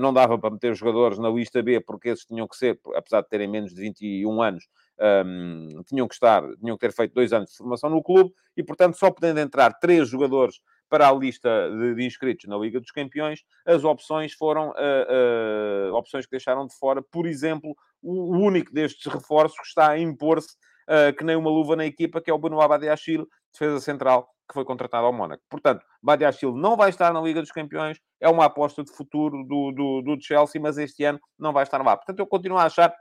não 0.01 0.13
dava 0.13 0.37
para 0.37 0.51
meter 0.51 0.75
jogadores 0.75 1.19
na 1.19 1.31
lista 1.31 1.63
B, 1.63 1.81
porque 1.81 2.11
esses 2.11 2.25
tinham 2.25 2.47
que 2.47 2.57
ser, 2.57 2.79
apesar 2.95 3.23
de 3.23 3.29
terem 3.29 3.49
menos 3.49 3.73
de 3.73 3.81
21 3.81 4.43
anos, 4.43 4.65
um, 5.03 5.83
tinham 5.87 6.07
que 6.07 6.15
estar, 6.15 6.43
tinham 6.57 6.77
que 6.77 6.87
ter 6.87 6.93
feito 6.93 7.15
dois 7.15 7.33
anos 7.33 7.51
de 7.51 7.57
formação 7.57 7.91
no 7.91 8.03
clube 8.03 8.33
e, 8.57 8.63
portanto, 8.63 8.97
só 8.97 9.11
podendo 9.11 9.41
entrar 9.41 9.73
três 9.75 10.09
jogadores 10.09 10.61
para 10.89 11.09
a 11.09 11.13
lista 11.13 11.49
de, 11.71 11.95
de 11.95 12.05
inscritos 12.05 12.47
na 12.49 12.57
Liga 12.57 12.79
dos 12.79 12.91
Campeões, 12.91 13.41
as 13.67 13.83
opções 13.83 14.35
foram 14.35 14.71
uh, 14.71 15.91
uh, 15.91 15.95
opções 15.95 16.27
que 16.27 16.33
deixaram 16.33 16.67
de 16.67 16.77
fora, 16.77 17.03
por 17.03 17.27
exemplo, 17.27 17.75
o, 18.03 18.37
único 18.37 18.73
destes 18.73 19.11
reforços 19.11 19.59
que 19.59 19.67
está 19.67 19.91
a 19.91 19.99
impor-se 19.99 20.55
uh, 20.89 21.17
que 21.17 21.25
nem 21.25 21.35
uma 21.35 21.51
luva 21.51 21.77
na 21.77 21.87
equipa, 21.87 22.21
que 22.21 22.31
é 22.31 22.35
o 22.35 22.39
Benoit 22.39 22.69
Badiachil, 22.69 23.27
defesa 23.53 23.81
central, 23.81 24.29
que 24.47 24.55
foi 24.55 24.65
contratado 24.65 25.07
ao 25.07 25.13
Mónaco. 25.13 25.43
Portanto, 25.49 25.83
Badiachil 26.03 26.55
não 26.55 26.77
vai 26.77 26.91
estar 26.91 27.13
na 27.13 27.23
Liga 27.23 27.41
dos 27.41 27.51
Campeões, 27.51 27.99
é 28.21 28.29
uma 28.29 28.45
aposta 28.45 28.85
de 28.85 28.93
futuro 28.93 29.43
do, 29.45 29.73
do, 29.73 30.03
do 30.03 30.23
Chelsea, 30.23 30.61
mas 30.61 30.77
este 30.77 31.05
ano 31.05 31.19
não 31.39 31.55
vai 31.55 31.63
estar 31.63 31.83
lá. 31.83 31.97
Portanto, 31.97 32.19
eu 32.19 32.27
continuo 32.27 32.59
a 32.59 32.65
achar 32.65 32.95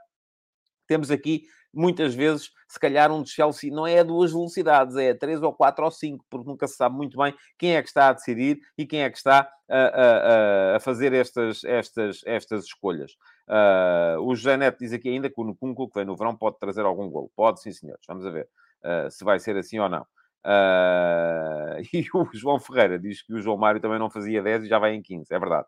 temos 0.86 1.10
aqui 1.10 1.44
muitas 1.72 2.14
vezes, 2.14 2.50
se 2.68 2.78
calhar, 2.78 3.10
um 3.10 3.24
Chelsea 3.24 3.72
não 3.72 3.86
é 3.86 4.00
a 4.00 4.02
duas 4.02 4.32
velocidades, 4.32 4.94
é 4.96 5.10
a 5.10 5.18
três 5.18 5.42
ou 5.42 5.52
quatro 5.52 5.84
ou 5.84 5.90
cinco, 5.90 6.24
porque 6.28 6.48
nunca 6.48 6.66
se 6.66 6.76
sabe 6.76 6.94
muito 6.94 7.16
bem 7.16 7.34
quem 7.58 7.76
é 7.76 7.82
que 7.82 7.88
está 7.88 8.08
a 8.08 8.12
decidir 8.12 8.60
e 8.76 8.86
quem 8.86 9.02
é 9.02 9.10
que 9.10 9.16
está 9.16 9.50
a, 9.68 9.78
a, 9.78 10.76
a 10.76 10.80
fazer 10.80 11.12
estas, 11.12 11.64
estas, 11.64 12.20
estas 12.26 12.64
escolhas. 12.64 13.12
Uh, 13.48 14.20
o 14.20 14.56
Neto 14.56 14.78
diz 14.78 14.92
aqui 14.92 15.08
ainda 15.08 15.30
que 15.30 15.40
o 15.40 15.44
Nukunku, 15.44 15.88
que 15.88 15.98
vem 15.98 16.04
no 16.04 16.16
verão, 16.16 16.36
pode 16.36 16.58
trazer 16.58 16.84
algum 16.84 17.08
gol. 17.10 17.30
Pode, 17.34 17.60
sim, 17.60 17.72
senhores. 17.72 18.04
Vamos 18.06 18.26
a 18.26 18.30
ver 18.30 18.48
uh, 18.84 19.10
se 19.10 19.24
vai 19.24 19.38
ser 19.38 19.56
assim 19.56 19.78
ou 19.78 19.88
não. 19.88 20.02
Uh, 20.44 21.80
e 21.92 22.06
o 22.14 22.28
João 22.34 22.58
Ferreira 22.60 22.98
diz 22.98 23.22
que 23.22 23.32
o 23.32 23.40
João 23.40 23.56
Mário 23.56 23.80
também 23.80 23.98
não 23.98 24.10
fazia 24.10 24.42
10 24.42 24.64
e 24.64 24.68
já 24.68 24.78
vai 24.78 24.94
em 24.94 25.02
15. 25.02 25.32
É 25.32 25.38
verdade. 25.38 25.66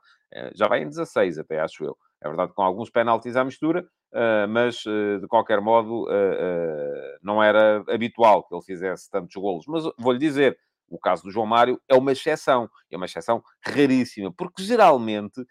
já 0.55 0.68
vai 0.68 0.83
em 0.83 0.88
16 0.88 1.38
até, 1.38 1.61
acho 1.61 1.85
eu. 1.85 1.96
É 2.24 2.28
verdade, 2.28 2.54
com 2.54 2.62
alguns 2.62 2.88
penaltis 2.88 3.37
à 3.37 3.44
mistura, 3.44 3.87
uh, 4.14 4.48
mas 4.48 4.82
uh, 4.87 5.20
de 5.20 5.28
qualquer 5.28 5.60
modo 5.60 6.04
uh, 6.04 7.18
não 7.22 7.42
era 7.42 7.84
habitual 7.87 8.42
que 8.48 8.54
ele 8.54 8.64
fizesse 8.64 9.10
tantos 9.10 9.37
golos. 9.37 9.66
Mas 9.68 9.84
vou-lhe 9.98 10.18
dizer, 10.18 10.58
o 10.88 10.98
caso 10.98 11.24
do 11.24 11.30
João 11.30 11.44
Mário 11.44 11.78
é 11.87 11.94
uma 11.94 12.12
exceção, 12.12 12.66
é 12.90 12.96
uma 12.96 13.04
exceção 13.04 13.42
raríssima, 13.62 14.32
porque 14.34 14.62
geralmente 14.62 15.44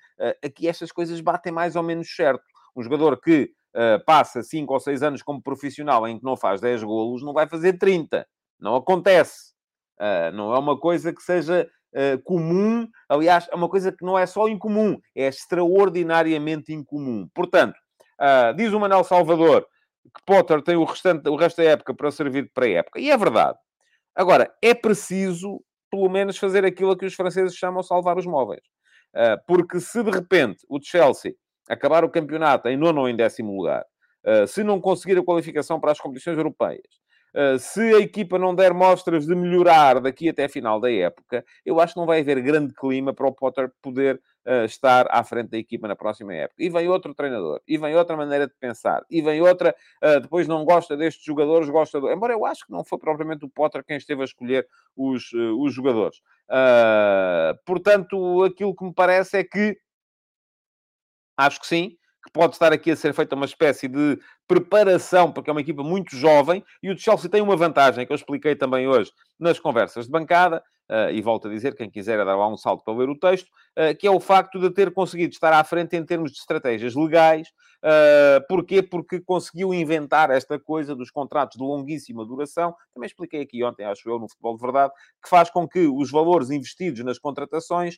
aqui 0.43 0.67
estas 0.67 0.91
coisas 0.91 1.21
batem 1.21 1.53
mais 1.53 1.75
ou 1.75 1.83
menos 1.83 2.07
certo. 2.15 2.43
Um 2.75 2.81
jogador 2.81 3.19
que 3.21 3.51
passa 4.05 4.41
5 4.41 4.71
ou 4.73 4.79
6 4.79 5.03
anos 5.03 5.21
como 5.21 5.41
profissional 5.41 6.07
em 6.07 6.17
que 6.17 6.23
não 6.23 6.38
faz 6.38 6.62
10 6.62 6.83
golos, 6.83 7.23
não 7.23 7.33
vai 7.33 7.47
fazer 7.47 7.73
30. 7.73 8.25
Não 8.59 8.75
acontece. 8.75 9.53
não 10.33 10.53
é 10.53 10.59
uma 10.59 10.79
coisa 10.79 11.12
que 11.12 11.21
seja 11.21 11.67
uh, 11.93 12.21
comum. 12.23 12.88
Aliás, 13.08 13.47
é 13.51 13.56
uma 13.56 13.69
coisa 13.69 13.91
que 13.91 14.06
não 14.06 14.17
é 14.17 14.25
só 14.25 14.47
incomum, 14.47 14.99
é 15.15 15.27
extraordinariamente 15.27 16.73
incomum. 16.73 17.27
Portanto, 17.34 17.75
uh, 18.19 18.53
diz 18.56 18.73
o 18.73 18.79
Manuel 18.79 19.03
Salvador 19.03 19.65
que 20.03 20.21
Potter 20.25 20.62
tem 20.62 20.75
o, 20.75 20.84
restante, 20.84 21.29
o 21.29 21.36
resto 21.36 21.58
da 21.58 21.69
época 21.69 21.93
para 21.93 22.12
servir 22.12 22.43
de 22.43 22.49
pré-época. 22.49 22.99
E 22.99 23.10
é 23.10 23.17
verdade. 23.17 23.58
Agora, 24.15 24.53
é 24.62 24.73
preciso, 24.73 25.63
pelo 25.89 26.10
menos, 26.10 26.38
fazer 26.38 26.65
aquilo 26.65 26.95
que 26.97 27.06
os 27.06 27.13
franceses 27.13 27.56
chamam 27.56 27.82
salvar 27.82 28.17
os 28.17 28.25
móveis. 28.25 28.62
Uh, 29.15 29.39
porque 29.47 29.79
se 29.79 30.03
de 30.03 30.10
repente 30.10 30.65
o 30.67 30.79
Chelsea 30.82 31.34
acabar 31.69 32.03
o 32.03 32.10
campeonato 32.10 32.67
em 32.67 32.75
nono 32.75 33.01
ou 33.01 33.10
em 33.10 33.15
décimo 33.15 33.56
lugar, 33.56 33.86
uh, 34.25 34.47
se 34.47 34.63
não 34.63 34.82
conseguir 34.82 35.17
a 35.17 35.23
qualificação 35.23 35.79
para 35.79 35.91
as 35.91 35.99
competições 35.99 36.38
europeias, 36.38 37.02
se 37.60 37.82
a 37.96 38.00
equipa 38.00 38.38
não 38.38 38.54
der 38.54 38.74
mostras 38.74 39.26
de 39.26 39.36
melhorar 39.36 40.00
daqui 40.00 40.30
até 40.30 40.46
a 40.46 40.50
final 40.50 40.80
da 40.80 40.91
época, 40.91 41.43
eu 41.65 41.80
acho 41.80 41.93
que 41.93 42.00
não 42.00 42.06
vai 42.06 42.22
haver 42.22 42.41
grande 42.41 42.74
clima 42.74 43.13
para 43.13 43.28
o 43.28 43.34
Potter 43.34 43.72
poder 43.82 44.22
uh, 44.46 44.65
estar 44.65 45.08
à 45.10 45.24
frente 45.24 45.50
da 45.50 45.58
equipa 45.58 45.88
na 45.88 45.96
próxima 45.96 46.34
época. 46.34 46.62
E 46.63 46.69
vem 46.69 46.88
outro 46.88 47.13
treinador, 47.13 47.62
e 47.67 47.78
vem 47.78 47.96
outra 47.96 48.15
maneira 48.15 48.48
de 48.48 48.54
pensar, 48.60 49.04
e 49.10 49.22
vem 49.22 49.41
outra, 49.41 49.76
uh, 50.04 50.19
depois 50.19 50.48
não 50.48 50.63
gosta 50.63 50.96
destes 50.96 51.24
jogadores, 51.24 51.69
gosta 51.69 52.00
do... 52.00 52.12
Embora 52.12 52.34
eu 52.34 52.46
acho 52.46 52.65
que 52.65 52.72
não 52.72 52.84
foi 52.84 53.00
propriamente 53.00 53.46
o 53.46 53.50
Potter 53.50 53.84
quem 53.84 53.98
esteve 53.98 54.22
a 54.22 54.26
escolher 54.26 54.67
os, 54.96 55.32
os 55.34 55.74
jogadores. 55.74 56.22
portanto, 57.65 58.43
aquilo 58.43 58.76
que 58.76 58.86
me 58.86 58.93
parece 58.93 59.38
é 59.38 59.43
que 59.43 59.78
Acho 61.36 61.60
que 61.60 61.67
sim, 61.67 61.98
que 62.23 62.31
pode 62.31 62.53
estar 62.53 62.71
aqui 62.71 62.91
a 62.91 62.95
ser 62.95 63.13
feita 63.13 63.36
uma 63.36 63.45
espécie 63.45 63.88
de 63.88 64.17
preparação, 64.47 65.31
porque 65.31 65.49
é 65.49 65.53
uma 65.53 65.62
equipa 65.62 65.83
muito 65.83 66.15
jovem, 66.15 66.63
e 66.81 66.89
o 66.89 66.97
Chelsea 66.97 67.29
tem 67.29 67.41
uma 67.41 67.57
vantagem, 67.57 68.05
que 68.05 68.12
eu 68.12 68.15
expliquei 68.15 68.55
também 68.55 68.88
hoje 68.88 69.12
nas 69.39 69.59
conversas 69.59 70.05
de 70.05 70.12
bancada, 70.12 70.63
uh, 70.89 71.12
e 71.12 71.21
volto 71.21 71.47
a 71.47 71.51
dizer, 71.51 71.75
quem 71.75 71.89
quiser 71.89 72.19
é 72.19 72.25
dar 72.25 72.36
lá 72.36 72.47
um 72.47 72.57
salto 72.57 72.83
para 72.83 72.93
ler 72.93 73.09
o 73.09 73.17
texto, 73.17 73.47
uh, 73.47 73.95
que 73.97 74.07
é 74.07 74.12
o 74.12 74.19
facto 74.19 74.59
de 74.59 74.69
ter 74.69 74.93
conseguido 74.93 75.33
estar 75.33 75.53
à 75.53 75.63
frente 75.63 75.95
em 75.95 76.05
termos 76.05 76.31
de 76.31 76.38
estratégias 76.38 76.95
legais. 76.95 77.49
Uh, 77.83 78.39
porquê? 78.47 78.81
Porque 78.81 79.19
conseguiu 79.19 79.73
inventar 79.73 80.31
esta 80.31 80.57
coisa 80.57 80.95
dos 80.95 81.12
contratos 81.12 81.57
de 81.57 81.63
longuíssima 81.63 82.25
duração, 82.25 82.73
também 82.93 83.07
expliquei 83.07 83.41
aqui 83.41 83.63
ontem, 83.63 83.83
acho 83.83 84.09
eu, 84.09 84.17
no 84.17 84.29
Futebol 84.29 84.55
de 84.55 84.62
Verdade, 84.62 84.93
que 85.21 85.29
faz 85.29 85.49
com 85.49 85.67
que 85.67 85.88
os 85.88 86.09
valores 86.09 86.49
investidos 86.49 87.03
nas 87.03 87.19
contratações 87.19 87.97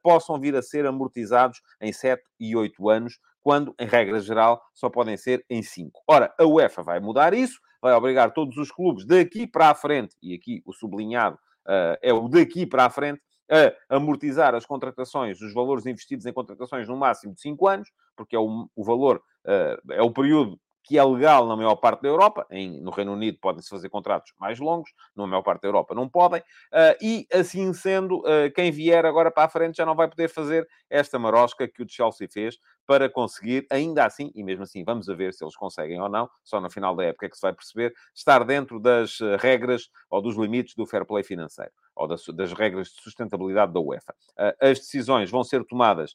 possam 0.00 0.38
vir 0.38 0.54
a 0.54 0.62
ser 0.62 0.86
amortizados 0.86 1.60
em 1.80 1.92
7 1.92 2.22
e 2.38 2.54
8 2.54 2.88
anos, 2.88 3.18
quando, 3.46 3.72
em 3.78 3.86
regra 3.86 4.18
geral, 4.18 4.60
só 4.74 4.90
podem 4.90 5.16
ser 5.16 5.46
em 5.48 5.62
5. 5.62 6.02
Ora, 6.08 6.34
a 6.36 6.44
UEFA 6.44 6.82
vai 6.82 6.98
mudar 6.98 7.32
isso, 7.32 7.60
vai 7.80 7.94
obrigar 7.94 8.32
todos 8.32 8.56
os 8.56 8.72
clubes 8.72 9.06
daqui 9.06 9.46
para 9.46 9.70
a 9.70 9.74
frente, 9.74 10.16
e 10.20 10.34
aqui 10.34 10.64
o 10.66 10.72
sublinhado 10.72 11.36
uh, 11.64 11.96
é 12.02 12.12
o 12.12 12.26
daqui 12.26 12.66
para 12.66 12.86
a 12.86 12.90
frente, 12.90 13.22
a 13.48 13.94
amortizar 13.94 14.52
as 14.56 14.66
contratações, 14.66 15.40
os 15.40 15.54
valores 15.54 15.86
investidos 15.86 16.26
em 16.26 16.32
contratações 16.32 16.88
no 16.88 16.96
máximo 16.96 17.34
de 17.34 17.40
5 17.40 17.68
anos, 17.68 17.88
porque 18.16 18.34
é 18.34 18.38
o, 18.40 18.68
o 18.74 18.82
valor, 18.82 19.22
uh, 19.44 19.92
é 19.92 20.02
o 20.02 20.10
período 20.10 20.58
que 20.86 20.96
é 20.96 21.04
legal 21.04 21.46
na 21.46 21.56
maior 21.56 21.74
parte 21.74 22.02
da 22.02 22.08
Europa. 22.08 22.46
Em, 22.50 22.80
no 22.80 22.90
Reino 22.90 23.12
Unido 23.12 23.38
podem-se 23.40 23.68
fazer 23.68 23.88
contratos 23.88 24.32
mais 24.38 24.60
longos, 24.60 24.90
na 25.16 25.26
maior 25.26 25.42
parte 25.42 25.62
da 25.62 25.68
Europa 25.68 25.94
não 25.94 26.08
podem. 26.08 26.40
Uh, 26.40 26.96
e, 27.02 27.26
assim 27.32 27.72
sendo, 27.72 28.20
uh, 28.20 28.50
quem 28.54 28.70
vier 28.70 29.04
agora 29.04 29.30
para 29.30 29.44
a 29.44 29.48
frente 29.48 29.76
já 29.76 29.84
não 29.84 29.96
vai 29.96 30.08
poder 30.08 30.28
fazer 30.28 30.66
esta 30.88 31.18
marosca 31.18 31.66
que 31.66 31.82
o 31.82 31.88
Chelsea 31.88 32.28
fez 32.32 32.58
para 32.86 33.10
conseguir, 33.10 33.66
ainda 33.68 34.04
assim, 34.04 34.30
e 34.32 34.44
mesmo 34.44 34.62
assim 34.62 34.84
vamos 34.84 35.08
a 35.08 35.14
ver 35.14 35.34
se 35.34 35.44
eles 35.44 35.56
conseguem 35.56 36.00
ou 36.00 36.08
não, 36.08 36.30
só 36.44 36.60
no 36.60 36.70
final 36.70 36.94
da 36.94 37.04
época 37.04 37.26
é 37.26 37.28
que 37.28 37.34
se 37.34 37.42
vai 37.42 37.52
perceber, 37.52 37.92
estar 38.14 38.44
dentro 38.44 38.78
das 38.78 39.18
ah, 39.20 39.36
regras 39.36 39.90
ou 40.08 40.22
dos 40.22 40.36
limites 40.36 40.76
do 40.76 40.86
fair 40.86 41.04
play 41.04 41.24
financeiro 41.24 41.72
ou 41.96 42.06
das, 42.06 42.24
das, 42.26 42.52
regras 42.52 42.88
de 42.88 43.00
sustentabilidade 43.00 43.72
da 43.72 43.80
UEFA. 43.80 44.14
as 44.60 44.78
decisões 44.78 45.30
vão 45.30 45.42
ser 45.42 45.64
tomadas, 45.64 46.14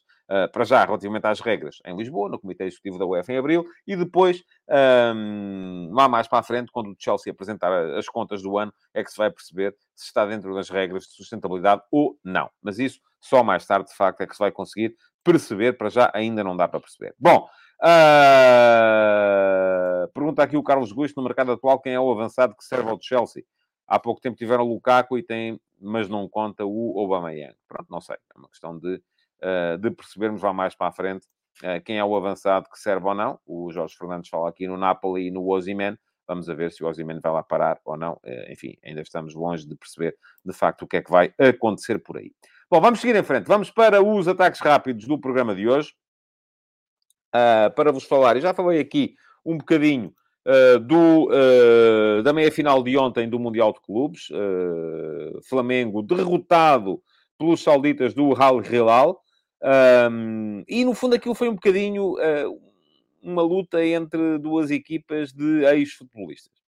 para 0.52 0.64
já, 0.64 0.84
relativamente 0.84 1.26
às 1.26 1.40
regras, 1.40 1.78
em 1.84 1.96
Lisboa, 1.96 2.28
no 2.28 2.38
Comitê 2.38 2.64
Executivo 2.64 2.98
da 2.98 3.04
UEFA 3.04 3.32
em 3.32 3.38
abril, 3.38 3.64
e 3.86 3.96
depois 3.96 4.44
lá 5.90 6.08
mais 6.08 6.28
para 6.28 6.38
a 6.38 6.42
frente, 6.42 6.70
quando 6.70 6.90
o 6.90 6.96
Chelsea 6.98 7.32
apresentar 7.32 7.72
as 7.96 8.08
contas 8.08 8.42
do 8.42 8.56
ano, 8.56 8.72
é 8.94 9.02
que 9.02 9.10
se 9.10 9.18
vai 9.18 9.30
perceber 9.30 9.74
se 9.94 10.06
está 10.06 10.24
dentro 10.24 10.54
das 10.54 10.70
regras 10.70 11.04
de 11.04 11.12
sustentabilidade 11.12 11.82
ou 11.90 12.18
não. 12.24 12.48
Mas 12.62 12.78
isso 12.78 13.00
só 13.22 13.42
mais 13.44 13.64
tarde, 13.66 13.88
de 13.88 13.96
facto, 13.96 14.20
é 14.20 14.26
que 14.26 14.34
se 14.34 14.38
vai 14.38 14.50
conseguir 14.50 14.96
perceber. 15.22 15.78
Para 15.78 15.88
já 15.88 16.10
ainda 16.12 16.42
não 16.42 16.56
dá 16.56 16.66
para 16.66 16.80
perceber. 16.80 17.14
Bom, 17.18 17.48
uh... 17.82 17.88
pergunta 20.12 20.42
aqui 20.42 20.56
o 20.56 20.62
Carlos 20.62 20.90
Gusto, 20.92 21.16
no 21.16 21.22
mercado 21.22 21.52
atual, 21.52 21.80
quem 21.80 21.94
é 21.94 22.00
o 22.00 22.10
avançado 22.10 22.56
que 22.56 22.64
serve 22.64 22.90
ao 22.90 22.98
Chelsea? 23.00 23.44
Há 23.92 23.98
pouco 23.98 24.22
tempo 24.22 24.38
tiveram 24.38 24.64
o 24.64 24.68
Lukaku 24.72 25.18
e 25.18 25.22
tem, 25.22 25.60
mas 25.78 26.08
não 26.08 26.26
conta 26.26 26.64
o 26.64 26.98
Aubameyang. 26.98 27.54
Pronto, 27.68 27.90
não 27.90 28.00
sei. 28.00 28.16
É 28.34 28.38
uma 28.38 28.48
questão 28.48 28.78
de, 28.78 28.94
uh, 28.94 29.76
de 29.78 29.90
percebermos 29.90 30.40
lá 30.40 30.50
mais 30.50 30.74
para 30.74 30.86
a 30.86 30.92
frente 30.92 31.26
eh, 31.62 31.78
quem 31.80 31.98
é 31.98 32.04
o 32.04 32.16
avançado 32.16 32.70
que 32.70 32.78
serve 32.78 33.06
ou 33.06 33.14
não. 33.14 33.38
O 33.44 33.70
Jorge 33.70 33.94
Fernandes 33.94 34.30
fala 34.30 34.48
aqui 34.48 34.66
no 34.66 34.78
Napoli 34.78 35.26
e 35.26 35.30
no 35.30 35.46
Ozyman. 35.46 35.98
Vamos 36.26 36.48
a 36.48 36.54
ver 36.54 36.72
se 36.72 36.82
o 36.82 36.88
Ozyman 36.88 37.20
vai 37.20 37.32
lá 37.32 37.42
parar 37.42 37.78
ou 37.84 37.94
não. 37.98 38.18
Eh, 38.24 38.52
enfim, 38.52 38.78
ainda 38.82 39.02
estamos 39.02 39.34
longe 39.34 39.68
de 39.68 39.76
perceber, 39.76 40.16
de 40.42 40.54
facto, 40.54 40.82
o 40.82 40.86
que 40.86 40.96
é 40.96 41.02
que 41.02 41.10
vai 41.10 41.34
acontecer 41.38 41.98
por 41.98 42.16
aí. 42.16 42.32
Bom, 42.70 42.80
vamos 42.80 43.00
seguir 43.00 43.14
em 43.14 43.22
frente. 43.22 43.46
Vamos 43.46 43.70
para 43.70 44.02
os 44.02 44.26
ataques 44.26 44.60
rápidos 44.60 45.06
do 45.06 45.20
programa 45.20 45.54
de 45.54 45.68
hoje. 45.68 45.92
Uh, 47.34 47.70
para 47.74 47.92
vos 47.92 48.04
falar, 48.04 48.38
e 48.38 48.40
já 48.40 48.54
falei 48.54 48.80
aqui 48.80 49.16
um 49.44 49.58
bocadinho 49.58 50.14
uh, 50.46 50.78
do, 50.78 51.28
uh, 51.28 52.22
da 52.22 52.32
meia-final 52.32 52.82
de 52.82 52.96
ontem 52.96 53.28
do 53.28 53.38
Mundial 53.38 53.72
de 53.72 53.80
Clubes. 53.80 54.28
Flamengo 55.48 56.02
derrotado 56.02 57.02
pelos 57.38 57.62
sauditas 57.62 58.14
do 58.14 58.34
Al 58.40 58.62
Hilal. 58.62 59.20
Um, 59.62 60.64
e 60.66 60.84
no 60.84 60.92
fundo 60.92 61.14
aquilo 61.14 61.34
foi 61.34 61.48
um 61.48 61.54
bocadinho 61.54 62.14
uh, 62.14 62.60
uma 63.22 63.42
luta 63.42 63.84
entre 63.84 64.38
duas 64.38 64.70
equipas 64.70 65.32
de 65.32 65.64
ex-futebolistas. 65.64 66.61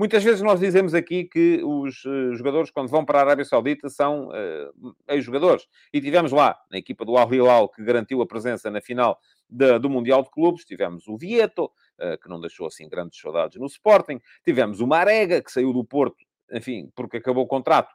Muitas 0.00 0.24
vezes 0.24 0.40
nós 0.40 0.58
dizemos 0.58 0.94
aqui 0.94 1.24
que 1.24 1.62
os 1.62 2.06
uh, 2.06 2.34
jogadores, 2.34 2.70
quando 2.70 2.88
vão 2.88 3.04
para 3.04 3.18
a 3.18 3.20
Arábia 3.20 3.44
Saudita, 3.44 3.90
são 3.90 4.28
uh, 4.28 4.94
ex-jogadores. 5.06 5.66
E 5.92 6.00
tivemos 6.00 6.32
lá, 6.32 6.58
na 6.70 6.78
equipa 6.78 7.04
do 7.04 7.18
Al 7.18 7.30
Hilal, 7.30 7.68
que 7.68 7.84
garantiu 7.84 8.22
a 8.22 8.26
presença 8.26 8.70
na 8.70 8.80
final 8.80 9.20
de, 9.46 9.78
do 9.78 9.90
Mundial 9.90 10.22
de 10.22 10.30
Clubes, 10.30 10.64
tivemos 10.64 11.06
o 11.06 11.18
Vieto, 11.18 11.64
uh, 11.66 12.16
que 12.18 12.30
não 12.30 12.40
deixou 12.40 12.66
assim 12.66 12.88
grandes 12.88 13.20
saudades 13.20 13.60
no 13.60 13.66
Sporting, 13.66 14.18
tivemos 14.42 14.80
o 14.80 14.86
Marega, 14.86 15.42
que 15.42 15.52
saiu 15.52 15.70
do 15.70 15.84
Porto, 15.84 16.24
enfim, 16.50 16.90
porque 16.96 17.18
acabou 17.18 17.44
o 17.44 17.46
contrato, 17.46 17.94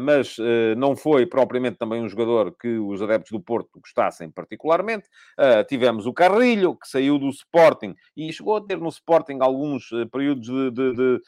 mas 0.00 0.38
uh, 0.38 0.74
não 0.76 0.96
foi 0.96 1.26
propriamente 1.26 1.76
também 1.76 2.02
um 2.02 2.08
jogador 2.08 2.54
que 2.58 2.78
os 2.78 3.02
adeptos 3.02 3.32
do 3.32 3.40
Porto 3.40 3.80
gostassem 3.80 4.30
particularmente. 4.30 5.08
Uh, 5.38 5.64
tivemos 5.66 6.06
o 6.06 6.12
Carrilho, 6.12 6.76
que 6.76 6.88
saiu 6.88 7.18
do 7.18 7.28
Sporting 7.28 7.94
e 8.16 8.32
chegou 8.32 8.56
a 8.56 8.60
ter 8.64 8.78
no 8.78 8.88
Sporting 8.88 9.38
alguns 9.40 9.90
períodos 10.12 10.46
de, 10.46 10.70
de, 10.70 10.94
de, 10.94 11.22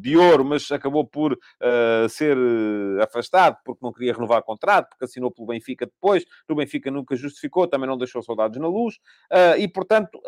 de, 0.00 0.16
ouro, 0.16 0.44
mas 0.44 0.70
acabou 0.70 1.06
por 1.06 1.38
ser 2.08 2.36
afastado 3.00 3.56
porque 3.64 3.84
não 3.84 3.92
queria 3.92 4.12
renovar 4.12 4.42
contrato, 4.42 4.88
porque 4.90 5.04
assinou 5.04 5.30
pelo 5.30 5.48
Benfica 5.48 5.86
depois. 5.86 6.24
No 6.48 6.54
Benfica 6.54 6.90
nunca 6.90 7.16
justificou, 7.16 7.66
também 7.66 7.88
não 7.88 7.96
deixou 7.96 8.22
saudades 8.22 8.60
na 8.60 8.68
luz. 8.68 8.98
e, 9.58 9.68
portanto, 9.68 10.20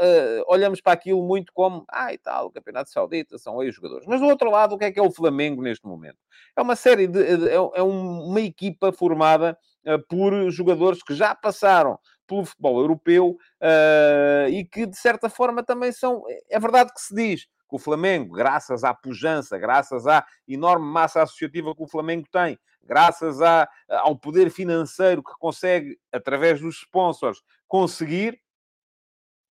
olhamos 0.46 0.80
para 0.80 0.92
aquilo 0.92 1.26
muito 1.26 1.52
como, 1.52 1.84
ah, 1.88 2.12
e 2.12 2.18
tal, 2.18 2.46
o 2.46 2.50
Campeonato 2.50 2.90
Saudita 2.90 3.38
são 3.38 3.62
ex-jogadores. 3.62 4.06
Mas 4.06 4.20
do 4.20 4.26
outro 4.26 4.50
lado, 4.50 4.74
o 4.74 4.78
que 4.78 4.84
é 4.84 4.92
que 4.92 5.00
é 5.00 5.02
o 5.02 5.10
Flamengo 5.10 5.62
neste 5.62 5.73
neste 5.74 5.86
momento. 5.86 6.18
É 6.56 6.62
uma 6.62 6.76
série 6.76 7.06
de. 7.06 7.20
É, 7.48 7.54
é 7.54 7.82
uma 7.82 8.40
equipa 8.40 8.92
formada 8.92 9.58
uh, 9.86 9.98
por 10.08 10.50
jogadores 10.50 11.02
que 11.02 11.14
já 11.14 11.34
passaram 11.34 11.98
pelo 12.26 12.44
futebol 12.44 12.80
europeu 12.80 13.36
uh, 13.60 14.48
e 14.48 14.64
que, 14.64 14.86
de 14.86 14.96
certa 14.96 15.28
forma, 15.28 15.62
também 15.62 15.92
são. 15.92 16.22
É 16.48 16.58
verdade 16.58 16.92
que 16.94 17.00
se 17.00 17.14
diz 17.14 17.42
que 17.68 17.76
o 17.76 17.78
Flamengo, 17.78 18.34
graças 18.34 18.84
à 18.84 18.94
pujança, 18.94 19.58
graças 19.58 20.06
à 20.06 20.24
enorme 20.46 20.86
massa 20.86 21.22
associativa 21.22 21.74
que 21.74 21.82
o 21.82 21.88
Flamengo 21.88 22.26
tem, 22.30 22.58
graças 22.82 23.40
à, 23.40 23.68
ao 23.88 24.16
poder 24.16 24.50
financeiro 24.50 25.22
que 25.22 25.32
consegue, 25.38 25.98
através 26.12 26.60
dos 26.60 26.78
sponsors, 26.82 27.42
conseguir 27.66 28.38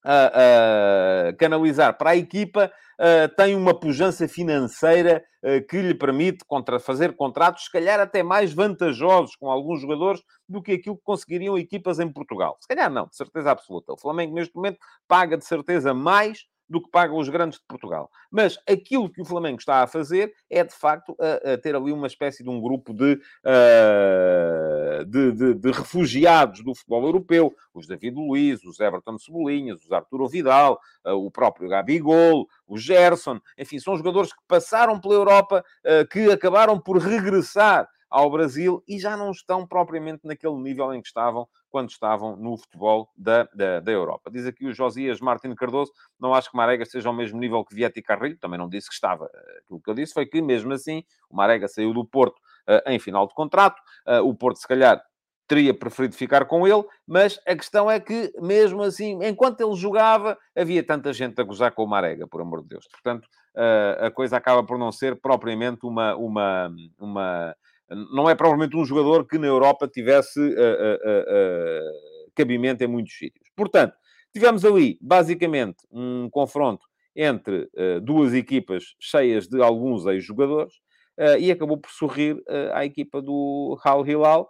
a, 0.04 1.32
canalizar 1.38 1.96
para 1.96 2.10
a 2.10 2.16
equipa, 2.16 2.70
uh, 2.98 3.34
tem 3.36 3.54
uma 3.54 3.78
pujança 3.78 4.26
financeira 4.26 5.24
uh, 5.42 5.66
que 5.66 5.80
lhe 5.80 5.94
permite 5.94 6.44
contra, 6.46 6.80
fazer 6.80 7.14
contratos, 7.14 7.64
se 7.64 7.72
calhar 7.72 8.00
até 8.00 8.22
mais 8.22 8.52
vantajosos 8.52 9.36
com 9.36 9.50
alguns 9.50 9.80
jogadores 9.80 10.22
do 10.48 10.62
que 10.62 10.72
aquilo 10.72 10.96
que 10.96 11.04
conseguiriam 11.04 11.56
equipas 11.56 12.00
em 12.00 12.12
Portugal. 12.12 12.56
Se 12.60 12.68
calhar 12.68 12.90
não, 12.90 13.06
de 13.06 13.16
certeza 13.16 13.50
absoluta. 13.50 13.92
O 13.92 13.98
Flamengo, 13.98 14.34
neste 14.34 14.54
momento, 14.54 14.78
paga 15.06 15.36
de 15.36 15.44
certeza 15.44 15.94
mais 15.94 16.44
do 16.72 16.82
que 16.82 16.90
pagam 16.90 17.18
os 17.18 17.28
grandes 17.28 17.58
de 17.58 17.66
Portugal. 17.66 18.10
Mas 18.30 18.58
aquilo 18.66 19.10
que 19.10 19.20
o 19.20 19.26
Flamengo 19.26 19.58
está 19.58 19.82
a 19.82 19.86
fazer 19.86 20.32
é, 20.48 20.64
de 20.64 20.72
facto, 20.74 21.14
a, 21.20 21.52
a 21.52 21.58
ter 21.58 21.76
ali 21.76 21.92
uma 21.92 22.06
espécie 22.06 22.42
de 22.42 22.48
um 22.48 22.58
grupo 22.60 22.94
de, 22.94 23.20
uh, 23.44 25.04
de, 25.04 25.32
de, 25.32 25.54
de, 25.54 25.70
refugiados 25.70 26.64
do 26.64 26.74
futebol 26.74 27.04
europeu. 27.04 27.54
Os 27.74 27.86
David 27.86 28.16
Luiz, 28.16 28.64
os 28.64 28.80
Everton 28.80 29.18
Cebolinhas, 29.18 29.84
os 29.84 29.92
Arturo 29.92 30.26
Vidal, 30.26 30.80
uh, 31.04 31.12
o 31.12 31.30
próprio 31.30 31.68
Gabigol, 31.68 32.48
o 32.66 32.78
Gerson. 32.78 33.38
Enfim, 33.58 33.78
são 33.78 33.94
jogadores 33.94 34.32
que 34.32 34.40
passaram 34.48 34.98
pela 34.98 35.14
Europa, 35.14 35.62
uh, 35.84 36.08
que 36.08 36.30
acabaram 36.30 36.80
por 36.80 36.96
regressar 36.96 37.86
ao 38.08 38.30
Brasil 38.30 38.82
e 38.88 38.98
já 38.98 39.14
não 39.14 39.30
estão 39.30 39.66
propriamente 39.66 40.26
naquele 40.26 40.56
nível 40.56 40.92
em 40.94 41.02
que 41.02 41.08
estavam 41.08 41.46
quando 41.72 41.88
estavam 41.88 42.36
no 42.36 42.56
futebol 42.56 43.10
da, 43.16 43.48
da, 43.54 43.80
da 43.80 43.90
Europa. 43.90 44.30
Diz 44.30 44.46
aqui 44.46 44.66
o 44.66 44.74
Josias 44.74 45.20
Martins 45.20 45.54
Cardoso, 45.54 45.90
não 46.20 46.34
acho 46.34 46.50
que 46.50 46.56
Marega 46.56 46.84
seja 46.84 47.08
ao 47.08 47.14
mesmo 47.14 47.40
nível 47.40 47.64
que 47.64 47.74
Vietti 47.74 48.00
e 48.00 48.02
Carrilho, 48.02 48.38
também 48.38 48.58
não 48.58 48.68
disse 48.68 48.88
que 48.88 48.94
estava. 48.94 49.24
Aquilo 49.64 49.80
que 49.82 49.90
eu 49.90 49.94
disse 49.94 50.12
foi 50.12 50.26
que, 50.26 50.42
mesmo 50.42 50.72
assim, 50.74 51.02
o 51.30 51.34
Marega 51.34 51.66
saiu 51.66 51.94
do 51.94 52.04
Porto 52.04 52.36
uh, 52.68 52.90
em 52.90 52.98
final 52.98 53.26
de 53.26 53.34
contrato, 53.34 53.80
uh, 54.06 54.20
o 54.20 54.34
Porto, 54.34 54.58
se 54.58 54.68
calhar, 54.68 55.02
teria 55.48 55.74
preferido 55.74 56.14
ficar 56.14 56.44
com 56.44 56.66
ele, 56.66 56.84
mas 57.06 57.40
a 57.46 57.56
questão 57.56 57.90
é 57.90 57.98
que, 57.98 58.32
mesmo 58.40 58.82
assim, 58.82 59.18
enquanto 59.24 59.60
ele 59.60 59.74
jogava, 59.74 60.38
havia 60.56 60.82
tanta 60.84 61.12
gente 61.12 61.40
a 61.40 61.44
gozar 61.44 61.72
com 61.72 61.84
o 61.84 61.88
Marega, 61.88 62.26
por 62.28 62.40
amor 62.40 62.62
de 62.62 62.68
Deus. 62.68 62.86
Portanto, 62.88 63.28
a 64.00 64.10
coisa 64.10 64.36
acaba 64.36 64.64
por 64.64 64.78
não 64.78 64.90
ser 64.90 65.20
propriamente 65.20 65.84
uma, 65.84 66.14
uma, 66.16 66.74
uma 66.98 67.56
não 68.12 68.28
é 68.28 68.34
provavelmente 68.34 68.76
um 68.76 68.84
jogador 68.84 69.26
que 69.26 69.38
na 69.38 69.46
Europa 69.46 69.88
tivesse 69.88 70.40
uh, 70.40 70.52
uh, 70.52 71.92
cabimento 72.34 72.82
em 72.82 72.86
muitos 72.86 73.16
sítios. 73.16 73.48
Portanto, 73.56 73.94
tivemos 74.32 74.64
ali, 74.64 74.98
basicamente, 75.00 75.78
um 75.90 76.28
confronto 76.30 76.86
entre 77.14 77.68
duas 78.02 78.32
equipas 78.32 78.94
cheias 78.98 79.46
de 79.46 79.60
alguns 79.60 80.06
ex-jogadores 80.06 80.72
e 81.38 81.50
acabou 81.50 81.76
por 81.76 81.90
sorrir 81.90 82.42
à 82.72 82.86
equipa 82.86 83.20
do 83.20 83.78
Al 83.84 84.06
Hilal, 84.06 84.48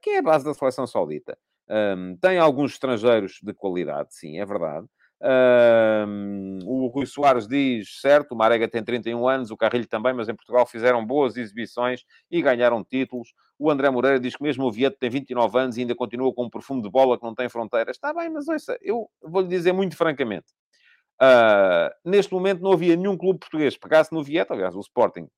que 0.00 0.08
é 0.08 0.18
a 0.20 0.22
base 0.22 0.42
da 0.46 0.54
seleção 0.54 0.86
saudita. 0.86 1.36
Um, 1.68 2.16
tem 2.16 2.38
alguns 2.38 2.72
estrangeiros 2.72 3.40
de 3.42 3.52
qualidade, 3.52 4.14
sim, 4.14 4.38
é 4.38 4.46
verdade. 4.46 4.86
O 5.20 6.86
Rui 6.88 7.06
Soares 7.06 7.48
diz, 7.48 8.00
certo, 8.00 8.32
o 8.32 8.36
Marega 8.36 8.68
tem 8.68 8.82
31 8.82 9.26
anos, 9.28 9.50
o 9.50 9.56
Carrilho 9.56 9.86
também, 9.86 10.12
mas 10.12 10.28
em 10.28 10.34
Portugal 10.34 10.64
fizeram 10.66 11.04
boas 11.04 11.36
exibições 11.36 12.04
e 12.30 12.40
ganharam 12.40 12.84
títulos. 12.84 13.34
O 13.58 13.70
André 13.70 13.90
Moreira 13.90 14.20
diz 14.20 14.36
que 14.36 14.42
mesmo 14.42 14.64
o 14.64 14.70
Vieto 14.72 14.96
tem 14.98 15.10
29 15.10 15.58
anos 15.58 15.76
e 15.76 15.80
ainda 15.80 15.94
continua 15.94 16.32
com 16.32 16.44
um 16.44 16.50
perfume 16.50 16.82
de 16.82 16.88
bola 16.88 17.18
que 17.18 17.24
não 17.24 17.34
tem 17.34 17.48
fronteiras. 17.48 17.96
Está 17.96 18.14
bem, 18.14 18.30
mas 18.30 18.46
ouça, 18.46 18.78
eu 18.80 19.10
vou-lhe 19.20 19.48
dizer 19.48 19.72
muito 19.72 19.96
francamente. 19.96 20.46
Uh, 21.20 21.90
neste 22.04 22.32
momento 22.32 22.62
não 22.62 22.72
havia 22.72 22.94
nenhum 22.94 23.16
clube 23.16 23.40
português 23.40 23.74
que 23.74 23.80
pegasse 23.80 24.12
no 24.12 24.22
Vieto, 24.22 24.52
aliás, 24.52 24.76
o 24.76 24.80
Sporting 24.80 25.28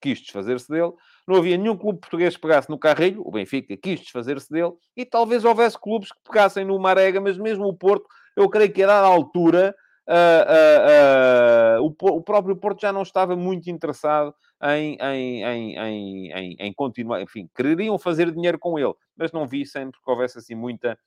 quis 0.00 0.20
desfazer-se 0.20 0.68
dele, 0.68 0.92
não 1.26 1.36
havia 1.36 1.56
nenhum 1.56 1.76
clube 1.76 1.98
português 1.98 2.36
que 2.36 2.42
pegasse 2.42 2.70
no 2.70 2.78
Carrilho, 2.78 3.22
o 3.26 3.30
Benfica 3.32 3.76
quis 3.76 4.00
desfazer-se 4.00 4.50
dele, 4.50 4.72
e 4.96 5.04
talvez 5.04 5.44
houvesse 5.44 5.78
clubes 5.80 6.12
que 6.12 6.18
pegassem 6.24 6.64
no 6.64 6.78
Marega, 6.78 7.20
mas 7.20 7.36
mesmo 7.36 7.64
o 7.64 7.74
Porto 7.74 8.06
eu 8.36 8.48
creio 8.48 8.72
que 8.72 8.82
a 8.82 8.86
dada 8.86 9.06
altura 9.06 9.74
uh, 10.06 11.80
uh, 11.80 11.82
uh, 11.82 11.84
o, 11.84 12.16
o, 12.16 12.22
próprio 12.22 12.56
Porto 12.56 12.82
já 12.82 12.92
não 12.92 13.02
estava 13.02 13.34
muito 13.34 13.70
interessado 13.70 14.34
em, 14.62 14.96
em, 15.00 15.42
em, 15.44 16.32
em, 16.32 16.56
em 16.58 16.72
continuar. 16.72 17.20
Enfim, 17.22 17.48
queriam 17.54 17.98
fazer 17.98 18.30
dinheiro 18.30 18.58
com 18.58 18.78
ele, 18.78 18.94
mas 19.16 19.32
não 19.32 19.46
vi 19.46 19.66
sempre 19.66 20.00
que 20.00 20.10
houvesse 20.10 20.38
assim 20.38 20.54
muita 20.54 20.98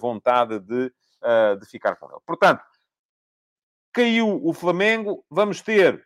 vontade 0.00 0.58
de, 0.60 0.90
de 1.60 1.66
ficar 1.66 1.96
com 1.96 2.06
ele. 2.06 2.20
Portanto, 2.26 2.62
caiu 3.92 4.40
o 4.42 4.54
Flamengo, 4.54 5.22
vamos 5.30 5.60
ter 5.60 6.02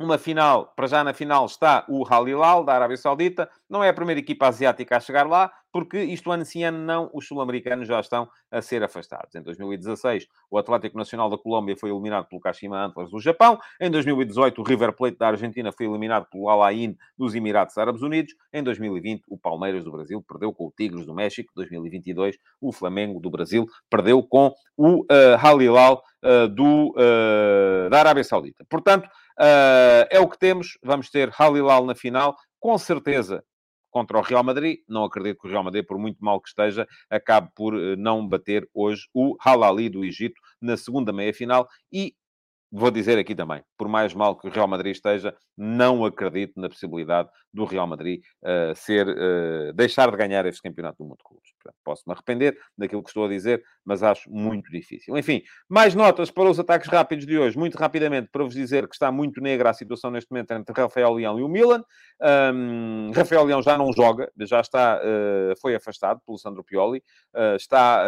uma 0.00 0.16
final, 0.16 0.72
para 0.76 0.86
já 0.86 1.02
na 1.02 1.12
final 1.12 1.44
está 1.46 1.84
o 1.88 2.04
Al 2.08 2.28
Hilal, 2.28 2.64
da 2.64 2.72
Arábia 2.72 2.96
Saudita. 2.96 3.50
Não 3.68 3.82
é 3.82 3.88
a 3.88 3.94
primeira 3.94 4.20
equipa 4.20 4.46
asiática 4.46 4.96
a 4.96 5.00
chegar 5.00 5.26
lá, 5.26 5.50
porque 5.72 6.00
isto 6.02 6.30
ano 6.30 6.44
sim 6.44 6.62
ano 6.62 6.78
não, 6.78 7.10
os 7.12 7.26
sul-americanos 7.26 7.88
já 7.88 7.98
estão 7.98 8.28
a 8.50 8.62
ser 8.62 8.82
afastados. 8.82 9.34
Em 9.34 9.42
2016, 9.42 10.26
o 10.50 10.56
Atlético 10.56 10.96
Nacional 10.96 11.28
da 11.28 11.36
Colômbia 11.36 11.76
foi 11.76 11.90
eliminado 11.90 12.26
pelo 12.26 12.40
Kashima 12.40 12.84
Antlers 12.84 13.10
do 13.10 13.20
Japão. 13.20 13.58
Em 13.80 13.90
2018, 13.90 14.60
o 14.60 14.64
River 14.64 14.92
Plate 14.92 15.18
da 15.18 15.28
Argentina 15.28 15.72
foi 15.72 15.86
eliminado 15.86 16.26
pelo 16.30 16.48
Al 16.48 16.62
Ain 16.62 16.96
dos 17.16 17.34
Emirados 17.34 17.76
Árabes 17.76 18.02
Unidos. 18.02 18.34
Em 18.52 18.62
2020, 18.62 19.24
o 19.28 19.36
Palmeiras 19.36 19.84
do 19.84 19.90
Brasil 19.90 20.22
perdeu 20.22 20.52
com 20.52 20.66
o 20.66 20.72
Tigres 20.76 21.04
do 21.04 21.14
México. 21.14 21.50
Em 21.52 21.56
2022, 21.56 22.38
o 22.60 22.72
Flamengo 22.72 23.18
do 23.20 23.30
Brasil 23.30 23.66
perdeu 23.90 24.22
com 24.22 24.54
o 24.76 25.00
uh, 25.02 25.06
Al 25.42 25.60
Hilal 25.60 26.02
uh, 26.24 26.48
do, 26.48 26.94
uh, 26.96 27.90
da 27.90 27.98
Arábia 27.98 28.24
Saudita. 28.24 28.64
Portanto, 28.68 29.08
uh, 29.38 30.06
é 30.10 30.20
o 30.20 30.28
que 30.28 30.38
temos. 30.38 30.78
Vamos 30.82 31.10
ter 31.10 31.32
Al 31.38 31.56
Hilal 31.56 31.86
na 31.86 31.94
final. 31.94 32.36
Com 32.60 32.76
certeza, 32.76 33.44
contra 33.90 34.18
o 34.18 34.22
Real 34.22 34.44
Madrid. 34.44 34.78
Não 34.88 35.04
acredito 35.04 35.40
que 35.40 35.48
o 35.48 35.50
Real 35.50 35.64
Madrid, 35.64 35.84
por 35.86 35.98
muito 35.98 36.22
mal 36.24 36.40
que 36.40 36.48
esteja, 36.48 36.86
acabe 37.10 37.50
por 37.54 37.74
eh, 37.74 37.96
não 37.96 38.26
bater 38.26 38.68
hoje 38.74 39.08
o 39.12 39.36
Halali 39.40 39.88
do 39.88 40.04
Egito 40.04 40.40
na 40.60 40.76
segunda 40.76 41.12
meia-final. 41.12 41.68
E 41.92 42.14
vou 42.70 42.90
dizer 42.90 43.18
aqui 43.18 43.34
também, 43.34 43.62
por 43.76 43.88
mais 43.88 44.14
mal 44.14 44.36
que 44.36 44.46
o 44.46 44.50
Real 44.50 44.68
Madrid 44.68 44.94
esteja, 44.94 45.34
não 45.56 46.04
acredito 46.04 46.60
na 46.60 46.68
possibilidade 46.68 47.28
do 47.52 47.64
Real 47.64 47.86
Madrid 47.86 48.22
uh, 48.42 48.74
ser, 48.76 49.08
uh, 49.08 49.72
deixar 49.74 50.10
de 50.10 50.16
ganhar 50.16 50.44
este 50.46 50.62
campeonato 50.62 50.98
do 50.98 51.04
mundo 51.04 51.18
de 51.18 51.24
clubes. 51.24 51.48
Posso 51.84 52.04
me 52.06 52.14
arrepender 52.14 52.56
daquilo 52.76 53.02
que 53.02 53.10
estou 53.10 53.26
a 53.26 53.28
dizer, 53.28 53.62
mas 53.84 54.02
acho 54.02 54.30
muito 54.30 54.70
difícil. 54.70 55.16
Enfim, 55.18 55.42
mais 55.68 55.94
notas 55.94 56.30
para 56.30 56.48
os 56.48 56.58
ataques 56.58 56.88
rápidos 56.88 57.26
de 57.26 57.38
hoje. 57.38 57.58
Muito 57.58 57.76
rapidamente, 57.76 58.28
para 58.30 58.44
vos 58.44 58.54
dizer 58.54 58.86
que 58.86 58.94
está 58.94 59.10
muito 59.10 59.40
negra 59.40 59.70
a 59.70 59.74
situação 59.74 60.10
neste 60.10 60.30
momento 60.30 60.52
entre 60.52 60.74
Rafael 60.80 61.12
Leão 61.12 61.38
e 61.38 61.42
o 61.42 61.48
Milan. 61.48 61.82
Um, 62.54 63.10
Rafael 63.14 63.44
Leão 63.44 63.62
já 63.62 63.76
não 63.76 63.92
joga, 63.92 64.30
já 64.40 64.60
está, 64.60 64.98
uh, 64.98 65.60
foi 65.60 65.74
afastado 65.74 66.20
pelo 66.24 66.38
Sandro 66.38 66.64
Pioli, 66.64 67.02
está 67.56 68.04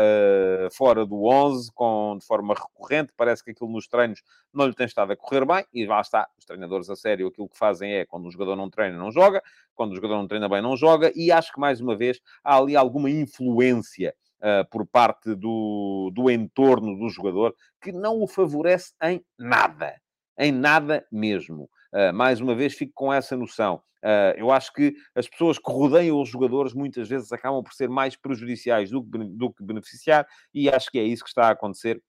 fora 0.72 1.04
do 1.04 1.24
11 1.24 1.70
com, 1.74 2.16
de 2.18 2.26
forma 2.26 2.54
recorrente. 2.54 3.12
Parece 3.16 3.44
que 3.44 3.50
aquilo 3.50 3.70
nos 3.70 3.86
treinos 3.86 4.22
não 4.52 4.66
lhe 4.66 4.74
tem 4.74 4.86
estado 4.86 5.12
a 5.12 5.16
correr 5.16 5.44
bem 5.44 5.64
e 5.72 5.86
lá 5.86 6.00
está. 6.00 6.28
Os 6.38 6.44
treinadores 6.44 6.90
a 6.90 6.96
sério 6.96 7.28
aquilo 7.28 7.48
que 7.48 7.56
fazem 7.56 7.92
é 7.92 8.04
quando 8.04 8.26
o 8.26 8.30
jogador 8.30 8.56
não 8.56 8.68
treina, 8.68 8.96
não 8.96 9.10
joga, 9.10 9.42
quando 9.74 9.92
o 9.92 9.94
jogador 9.94 10.16
não 10.16 10.26
treina 10.26 10.48
bem, 10.48 10.60
não 10.60 10.76
joga, 10.76 11.12
e 11.14 11.30
acho 11.30 11.52
que 11.52 11.60
mais 11.60 11.80
uma 11.80 11.96
vez 11.96 12.20
há 12.42 12.56
ali 12.56 12.76
alguma 12.76 13.10
influência 13.10 14.14
uh, 14.40 14.68
por 14.70 14.86
parte 14.86 15.34
do, 15.34 16.10
do 16.14 16.30
entorno 16.30 16.96
do 16.98 17.08
jogador 17.08 17.54
que 17.80 17.92
não 17.92 18.20
o 18.22 18.26
favorece 18.26 18.92
em 19.02 19.24
nada. 19.38 19.94
Em 20.38 20.52
nada 20.52 21.06
mesmo. 21.10 21.68
Uh, 21.92 22.12
mais 22.14 22.40
uma 22.40 22.54
vez, 22.54 22.74
fico 22.74 22.92
com 22.94 23.12
essa 23.12 23.36
noção. 23.36 23.82
Uh, 24.02 24.32
eu 24.36 24.50
acho 24.50 24.72
que 24.72 24.94
as 25.14 25.28
pessoas 25.28 25.58
que 25.58 25.70
rodeiam 25.70 26.20
os 26.20 26.28
jogadores 26.28 26.72
muitas 26.72 27.08
vezes 27.08 27.30
acabam 27.32 27.62
por 27.62 27.74
ser 27.74 27.88
mais 27.88 28.16
prejudiciais 28.16 28.90
do 28.90 29.04
que, 29.04 29.18
do 29.18 29.52
que 29.52 29.62
beneficiar, 29.62 30.26
e 30.54 30.70
acho 30.70 30.90
que 30.90 30.98
é 30.98 31.04
isso 31.04 31.22
que 31.22 31.28
está 31.28 31.48
a 31.48 31.50
acontecer 31.50 32.02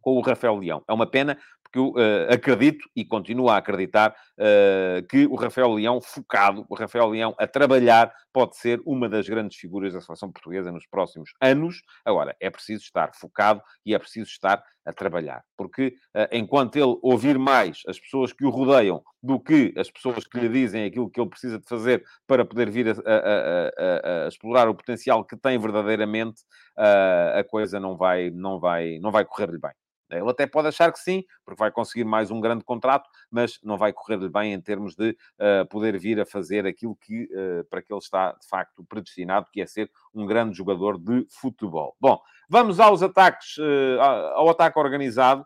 com 0.00 0.16
o 0.16 0.20
Rafael 0.20 0.56
Leão. 0.56 0.84
É 0.86 0.92
uma 0.92 1.10
pena, 1.10 1.36
porque 1.70 1.78
eu 1.78 1.90
uh, 1.90 2.32
acredito 2.32 2.88
e 2.96 3.04
continuo 3.04 3.48
a 3.48 3.58
acreditar 3.58 4.14
uh, 4.38 5.06
que 5.08 5.26
o 5.26 5.34
Rafael 5.34 5.72
Leão 5.72 6.00
focado, 6.00 6.64
o 6.68 6.74
Rafael 6.74 7.08
Leão 7.08 7.34
a 7.38 7.46
trabalhar, 7.46 8.12
pode 8.32 8.56
ser 8.56 8.80
uma 8.86 9.08
das 9.08 9.28
grandes 9.28 9.58
figuras 9.58 9.92
da 9.92 10.00
seleção 10.00 10.32
portuguesa 10.32 10.72
nos 10.72 10.86
próximos 10.86 11.30
anos. 11.40 11.82
Agora, 12.04 12.34
é 12.40 12.48
preciso 12.50 12.82
estar 12.82 13.10
focado 13.14 13.62
e 13.84 13.94
é 13.94 13.98
preciso 13.98 14.30
estar 14.30 14.62
a 14.86 14.92
trabalhar, 14.92 15.42
porque 15.54 15.88
uh, 16.16 16.28
enquanto 16.32 16.76
ele 16.76 16.96
ouvir 17.02 17.38
mais 17.38 17.82
as 17.86 18.00
pessoas 18.00 18.32
que 18.32 18.46
o 18.46 18.50
rodeiam 18.50 19.02
do 19.22 19.38
que 19.38 19.74
as 19.76 19.90
pessoas 19.90 20.26
que 20.26 20.40
lhe 20.40 20.48
dizem 20.48 20.84
aquilo 20.84 21.10
que 21.10 21.20
ele 21.20 21.28
precisa 21.28 21.58
de 21.58 21.68
fazer 21.68 22.02
para 22.26 22.42
poder 22.42 22.70
vir 22.70 22.88
a, 22.88 22.92
a, 22.92 24.22
a, 24.22 24.24
a 24.24 24.28
explorar 24.28 24.66
o 24.66 24.74
potencial 24.74 25.24
que 25.26 25.36
tem 25.36 25.58
verdadeiramente, 25.58 26.40
a 26.76 27.44
coisa 27.44 27.78
não 27.78 27.96
vai, 27.98 28.30
não 28.30 28.58
vai, 28.58 28.98
não 29.00 29.10
vai 29.10 29.26
correr-lhe 29.26 29.58
bem. 29.58 29.72
Ele 30.10 30.30
até 30.30 30.46
pode 30.46 30.68
achar 30.68 30.92
que 30.92 30.98
sim, 30.98 31.24
porque 31.44 31.58
vai 31.58 31.70
conseguir 31.70 32.04
mais 32.04 32.30
um 32.30 32.40
grande 32.40 32.64
contrato, 32.64 33.08
mas 33.30 33.58
não 33.62 33.76
vai 33.76 33.92
correr-lhe 33.92 34.28
bem 34.28 34.52
em 34.52 34.60
termos 34.60 34.94
de 34.94 35.10
uh, 35.10 35.66
poder 35.68 35.98
vir 35.98 36.20
a 36.20 36.26
fazer 36.26 36.66
aquilo 36.66 36.96
que, 36.96 37.24
uh, 37.24 37.64
para 37.68 37.82
que 37.82 37.92
ele 37.92 38.00
está, 38.00 38.32
de 38.32 38.46
facto, 38.48 38.84
predestinado, 38.84 39.46
que 39.52 39.60
é 39.60 39.66
ser 39.66 39.90
um 40.14 40.26
grande 40.26 40.56
jogador 40.56 40.98
de 40.98 41.26
futebol. 41.28 41.96
Bom, 42.00 42.18
vamos 42.48 42.80
aos 42.80 43.02
ataques, 43.02 43.56
uh, 43.58 44.00
ao 44.34 44.48
ataque 44.48 44.78
organizado 44.78 45.44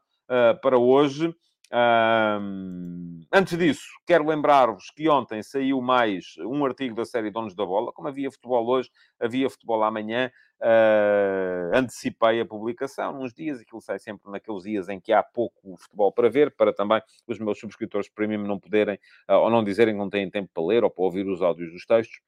para 0.63 0.79
hoje. 0.79 1.35
Um, 1.75 3.25
antes 3.33 3.57
disso, 3.57 3.87
quero 4.07 4.27
lembrar-vos 4.27 4.91
que 4.91 5.09
ontem 5.09 5.43
saiu 5.43 5.81
mais 5.81 6.35
um 6.41 6.63
artigo 6.67 6.95
da 6.95 7.05
série 7.07 7.31
Donos 7.31 7.55
da 7.55 7.65
Bola. 7.65 7.91
Como 7.93 8.09
havia 8.09 8.31
futebol 8.31 8.67
hoje, 8.69 8.91
havia 9.19 9.49
futebol 9.49 9.83
amanhã. 9.83 10.31
Uh, 10.61 11.75
antecipei 11.75 12.41
a 12.41 12.47
publicação 12.47 13.21
uns 13.21 13.33
dias, 13.35 13.59
aquilo 13.59 13.81
sai 13.81 13.99
sempre 13.99 14.31
naqueles 14.31 14.63
dias 14.63 14.89
em 14.89 15.01
que 15.01 15.13
há 15.13 15.21
pouco 15.21 15.77
futebol 15.77 16.13
para 16.13 16.29
ver, 16.29 16.55
para 16.55 16.73
também 16.73 17.03
os 17.27 17.39
meus 17.41 17.59
subscritores 17.59 18.09
premium 18.09 18.47
não 18.47 18.61
poderem, 18.61 18.97
uh, 19.29 19.39
ou 19.39 19.51
não 19.51 19.65
dizerem 19.65 19.95
que 19.95 19.99
não 19.99 20.11
têm 20.11 20.31
tempo 20.31 20.51
para 20.55 20.65
ler 20.65 20.85
ou 20.85 20.91
para 20.91 21.05
ouvir 21.05 21.27
os 21.27 21.43
áudios 21.43 21.73
dos 21.73 21.85
textos. 21.87 22.21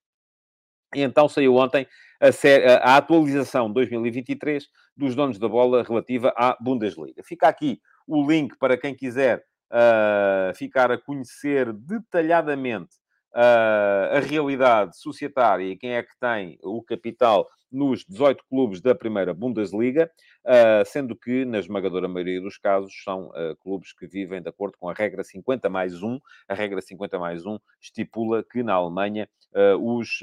E 0.95 1.03
então 1.03 1.29
saiu 1.29 1.57
ontem 1.57 1.87
a, 2.21 2.33
série, 2.33 2.67
a 2.67 2.97
atualização 2.97 3.71
2023 3.71 4.69
dos 4.97 5.15
donos 5.15 5.39
da 5.39 5.49
bola 5.49 5.83
relativa 5.83 6.33
à 6.37 6.57
Bundesliga. 6.61 7.23
Fica 7.23 7.47
aqui 7.47 7.81
o 8.07 8.29
link 8.31 8.57
para 8.59 8.77
quem 8.77 8.95
quiser 8.95 9.45
uh, 9.71 10.55
ficar 10.55 10.91
a 10.91 10.99
conhecer 10.99 11.73
detalhadamente 11.73 12.97
uh, 13.35 14.17
a 14.17 14.21
realidade 14.21 14.97
societária 14.99 15.65
e 15.65 15.77
quem 15.77 15.95
é 15.95 16.03
que 16.03 16.19
tem 16.21 16.59
o 16.63 16.83
capital 16.83 17.49
nos 17.75 18.05
18 18.05 18.45
clubes 18.49 18.81
da 18.81 18.95
primeira 18.95 19.35
Bundesliga, 19.35 20.11
uh, 20.45 20.87
sendo 20.87 21.17
que, 21.17 21.45
na 21.45 21.59
esmagadora 21.59 22.07
maioria 22.07 22.41
dos 22.41 22.57
casos, 22.57 22.93
são 23.03 23.29
uh, 23.29 23.57
clubes 23.61 23.93
que 23.93 24.07
vivem 24.07 24.41
de 24.41 24.49
acordo 24.49 24.79
com 24.79 24.89
a 24.89 24.95
regra 24.95 25.25
50 25.25 25.69
mais 25.69 26.03
1. 26.03 26.21
A 26.49 26.55
regra 26.55 26.81
50 26.81 27.19
mais 27.19 27.45
1 27.45 27.59
estipula 27.81 28.45
que, 28.45 28.63
na 28.63 28.75
Alemanha, 28.75 29.29
uh, 29.53 29.99
os 29.99 30.21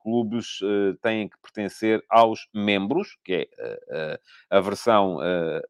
clubes 0.00 0.60
têm 1.02 1.28
que 1.28 1.36
pertencer 1.42 2.02
aos 2.08 2.48
membros, 2.54 3.18
que 3.22 3.34
é 3.34 4.18
a 4.48 4.60
versão 4.60 5.18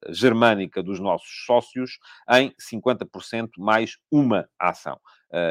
germânica 0.08 0.82
dos 0.82 1.00
nossos 1.00 1.44
sócios, 1.44 1.98
em 2.30 2.52
50% 2.60 3.50
mais 3.58 3.98
uma 4.10 4.48
ação. 4.58 5.00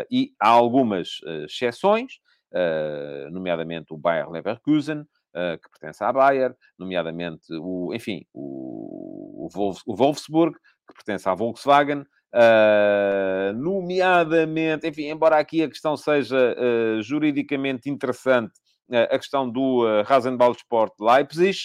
e 0.10 0.34
há 0.40 0.50
algumas 0.50 1.20
exceções, 1.46 2.20
nomeadamente 3.32 3.94
o 3.94 3.98
Bayer 3.98 4.30
Leverkusen, 4.30 5.06
uh, 5.38 5.58
que 5.62 5.70
pertence 5.70 6.04
à 6.04 6.12
Bayer, 6.12 6.56
nomeadamente 6.78 7.54
o, 7.54 7.94
enfim, 7.94 8.26
o, 8.34 9.48
o, 9.86 9.96
Wolfsburg, 9.96 10.56
que 10.88 10.94
pertence 10.96 11.30
à 11.30 11.36
Volkswagen, 11.36 12.02
uh, 12.02 13.54
nomeadamente, 13.56 14.88
enfim, 14.88 15.10
embora 15.10 15.38
aqui 15.38 15.62
a 15.64 15.70
questão 15.70 15.96
seja 15.96 16.56
uh, 16.58 17.02
juridicamente 17.02 17.90
interessante, 17.90 18.54
a 18.90 19.18
questão 19.18 19.50
do 19.50 19.86
uh, 19.86 20.04
Rasenballsport 20.04 20.94
Leipzig, 21.00 21.60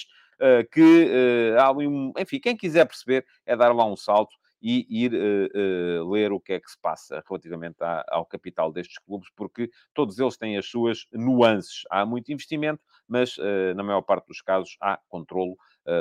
que 0.72 1.54
há 1.56 1.70
um... 1.70 2.12
Enfim, 2.18 2.40
quem 2.40 2.56
quiser 2.56 2.84
perceber 2.84 3.24
é 3.46 3.54
dar 3.54 3.72
lá 3.72 3.86
um 3.86 3.94
salto 3.94 4.34
e 4.62 4.86
ir 4.88 5.12
uh, 5.12 6.04
uh, 6.04 6.12
ler 6.12 6.32
o 6.32 6.38
que 6.38 6.52
é 6.52 6.60
que 6.60 6.70
se 6.70 6.78
passa 6.80 7.22
relativamente 7.28 7.82
à, 7.82 8.04
ao 8.08 8.24
capital 8.24 8.72
destes 8.72 8.98
clubes, 8.98 9.28
porque 9.34 9.68
todos 9.92 10.18
eles 10.18 10.36
têm 10.36 10.56
as 10.56 10.66
suas 10.66 11.06
nuances. 11.12 11.82
Há 11.90 12.06
muito 12.06 12.32
investimento, 12.32 12.80
mas 13.08 13.36
uh, 13.38 13.74
na 13.74 13.82
maior 13.82 14.02
parte 14.02 14.28
dos 14.28 14.40
casos 14.40 14.76
há 14.80 14.98
controlo 15.08 15.56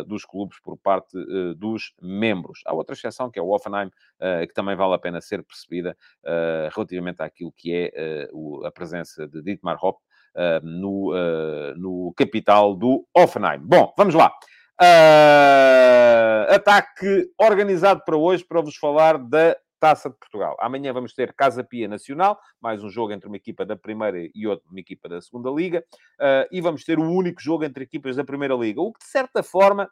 dos 0.05 0.23
clubes 0.25 0.59
por 0.61 0.77
parte 0.77 1.17
dos 1.57 1.95
membros. 1.99 2.59
Há 2.67 2.73
outra 2.75 2.93
exceção, 2.93 3.31
que 3.31 3.39
é 3.39 3.41
o 3.41 3.49
Offenheim, 3.49 3.89
que 4.47 4.53
também 4.53 4.75
vale 4.75 4.93
a 4.93 4.99
pena 4.99 5.19
ser 5.19 5.43
percebida 5.43 5.97
relativamente 6.71 7.23
àquilo 7.23 7.51
que 7.51 7.73
é 7.73 8.29
a 8.63 8.69
presença 8.69 9.27
de 9.27 9.41
Dietmar 9.41 9.83
Hopp 9.83 9.99
no, 10.61 11.15
no 11.77 12.13
capital 12.15 12.75
do 12.75 13.07
Offenheim. 13.11 13.57
Bom, 13.61 13.91
vamos 13.97 14.13
lá. 14.13 14.31
Uh, 14.81 16.51
ataque 16.55 17.31
organizado 17.37 18.01
para 18.03 18.17
hoje 18.17 18.43
para 18.43 18.61
vos 18.61 18.75
falar 18.75 19.19
da 19.19 19.55
Taça 19.79 20.09
de 20.09 20.15
Portugal. 20.15 20.57
Amanhã 20.59 20.91
vamos 20.91 21.13
ter 21.13 21.33
Casa 21.33 21.63
Pia 21.63 21.87
Nacional, 21.87 22.39
mais 22.59 22.83
um 22.83 22.89
jogo 22.89 23.13
entre 23.13 23.27
uma 23.27 23.35
equipa 23.35 23.63
da 23.63 23.75
Primeira 23.75 24.27
e 24.33 24.47
outra 24.47 24.67
uma 24.71 24.79
equipa 24.79 25.07
da 25.07 25.21
Segunda 25.21 25.51
Liga, 25.51 25.85
uh, 26.19 26.47
e 26.51 26.59
vamos 26.61 26.83
ter 26.83 26.97
o 26.97 27.07
único 27.07 27.39
jogo 27.39 27.63
entre 27.63 27.83
equipas 27.83 28.15
da 28.15 28.23
Primeira 28.23 28.55
Liga, 28.55 28.81
o 28.81 28.91
que 28.91 29.01
de 29.01 29.05
certa 29.05 29.43
forma 29.43 29.87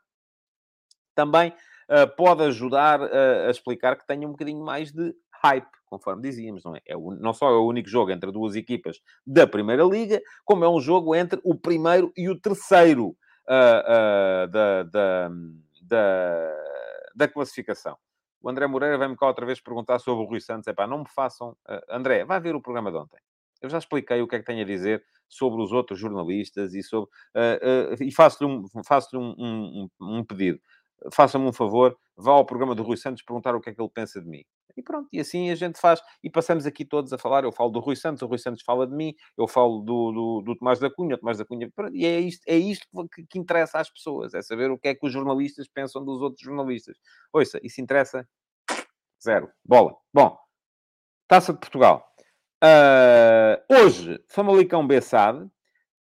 também 1.14 1.50
uh, 1.52 2.16
pode 2.18 2.42
ajudar 2.46 3.00
a 3.04 3.52
explicar 3.52 3.96
que 3.96 4.08
tenha 4.08 4.28
um 4.28 4.32
bocadinho 4.32 4.66
mais 4.66 4.92
de 4.92 5.14
hype, 5.44 5.70
conforme 5.86 6.24
dizíamos, 6.24 6.64
não 6.64 6.76
é? 6.76 6.82
é 6.88 6.96
não 6.96 7.32
só 7.32 7.48
é 7.48 7.58
o 7.58 7.68
único 7.68 7.88
jogo 7.88 8.10
entre 8.10 8.32
duas 8.32 8.56
equipas 8.56 9.00
da 9.24 9.46
Primeira 9.46 9.84
Liga, 9.84 10.20
como 10.44 10.66
é 10.66 10.70
um 10.70 10.80
jogo 10.80 11.14
entre 11.14 11.40
o 11.44 11.54
primeiro 11.54 12.12
e 12.18 12.28
o 12.28 12.40
terceiro 12.40 13.16
uh, 13.50 14.44
uh, 14.44 14.48
da, 14.48 14.84
da, 14.84 15.30
da, 15.82 16.56
da, 17.16 17.28
classificação. 17.28 17.98
O 18.42 18.50
André 18.50 18.68
Moreira 18.68 18.98
vai-me 18.98 19.18
cá 19.18 19.28
outra 19.28 19.46
vez 19.46 19.60
perguntar 19.60 20.00
sobre 20.00 20.24
o 20.24 20.28
Rui 20.28 20.40
Santos. 20.40 20.68
É 20.68 20.74
pá, 20.74 20.88
não 20.88 21.00
me 21.00 21.10
façam. 21.10 21.50
Uh, 21.68 21.82
André, 21.90 22.24
vai 22.24 22.40
ver 22.40 22.56
o 22.56 22.62
programa 22.62 22.92
de 22.92 22.98
ontem. 22.98 23.20
Eu 23.62 23.70
já 23.70 23.78
expliquei 23.78 24.22
o 24.22 24.28
que 24.28 24.36
é 24.36 24.40
que 24.40 24.46
tenho 24.46 24.62
a 24.62 24.66
dizer 24.66 25.04
sobre 25.28 25.62
os 25.62 25.72
outros 25.74 26.00
jornalistas 26.00 26.74
e 26.74 26.82
sobre. 26.82 27.10
e 28.00 28.12
faço-lhe 28.12 28.50
um, 28.50 28.66
faço 28.84 29.20
um, 29.20 29.36
um, 29.38 29.90
um 30.00 30.24
pedido 30.24 30.62
faça-me 31.12 31.46
um 31.46 31.54
favor, 31.54 31.98
vá 32.16 32.32
ao 32.32 32.46
programa 32.46 32.76
do 32.76 32.84
Rui 32.84 32.98
Santos 32.98 33.24
perguntar 33.24 33.56
o 33.56 33.62
que 33.62 33.70
é 33.70 33.74
que 33.74 33.82
ele 33.82 33.90
pensa 33.90 34.22
de 34.22 34.28
mim. 34.28 34.44
E 34.80 34.82
pronto, 34.82 35.10
e 35.12 35.20
assim 35.20 35.52
a 35.52 35.56
gente 35.56 35.78
faz. 35.78 36.02
E 36.24 36.30
passamos 36.30 36.66
aqui 36.66 36.86
todos 36.86 37.12
a 37.12 37.18
falar. 37.18 37.44
Eu 37.44 37.52
falo 37.52 37.70
do 37.70 37.82
Rui 37.82 37.98
Santos, 37.98 38.22
o 38.22 38.28
Rui 38.28 38.38
Santos 38.38 38.64
fala 38.64 38.88
de 38.88 38.96
mim, 38.96 39.14
eu 39.38 39.46
falo 39.46 39.82
do, 39.82 40.12
do, 40.14 40.42
do 40.42 40.56
Tomás 40.56 40.80
da 40.80 40.90
Cunha, 40.90 41.16
o 41.16 41.18
Tomás 41.18 41.38
da 41.38 41.46
Cunha. 41.46 41.70
E 41.92 42.06
é 42.06 42.20
isto, 42.20 42.42
é 42.48 42.56
isto 42.56 42.88
que, 43.14 43.26
que, 43.26 43.38
interessa 43.38 43.78
às 43.78 43.92
pessoas, 43.92 44.34
é 44.34 44.42
saber 44.42 44.72
o 44.72 44.78
que 44.78 44.88
é 44.88 44.96
que 44.96 45.06
os 45.06 45.12
jornalistas 45.12 45.68
pensam 45.68 46.04
dos 46.04 46.22
outros 46.22 46.42
jornalistas. 46.42 46.98
Ouça, 47.34 47.60
isso 47.62 47.82
interessa? 47.82 48.26
Zero. 49.22 49.52
Bola. 49.66 49.98
Bom, 50.14 50.38
Taça 51.28 51.52
de 51.52 51.60
Portugal. 51.60 52.10
Uh, 52.64 53.76
hoje, 53.84 54.18
Famalicão 54.30 54.88
Bessade. 54.88 55.44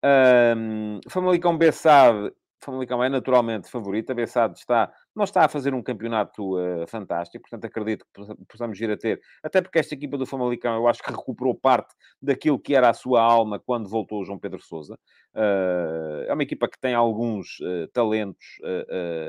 Uh, 0.04 1.00
Famalicão 1.08 1.56
Bessade 1.56 2.32
Famalicão 2.64 3.02
é 3.02 3.08
naturalmente 3.08 3.70
favorito. 3.70 4.10
A 4.10 4.14
Bessade 4.14 4.58
está, 4.58 4.92
não 5.14 5.24
está 5.24 5.44
a 5.44 5.48
fazer 5.48 5.74
um 5.74 5.82
campeonato 5.82 6.56
uh, 6.56 6.86
fantástico, 6.86 7.42
portanto 7.42 7.64
acredito 7.66 8.04
que 8.12 8.44
possamos 8.46 8.78
vir 8.78 8.90
a 8.90 8.96
ter, 8.96 9.20
até 9.42 9.60
porque 9.60 9.78
esta 9.78 9.94
equipa 9.94 10.16
do 10.16 10.26
Famalicão 10.26 10.74
eu 10.74 10.88
acho 10.88 11.02
que 11.02 11.10
recuperou 11.10 11.54
parte 11.54 11.94
daquilo 12.20 12.58
que 12.58 12.74
era 12.74 12.90
a 12.90 12.94
sua 12.94 13.22
alma 13.22 13.58
quando 13.58 13.88
voltou 13.88 14.20
o 14.20 14.24
João 14.24 14.38
Pedro 14.38 14.60
Sousa. 14.60 14.98
Uh, 15.34 16.24
é 16.26 16.32
uma 16.32 16.42
equipa 16.42 16.68
que 16.68 16.80
tem 16.80 16.94
alguns 16.94 17.60
uh, 17.60 17.88
talentos 17.92 18.44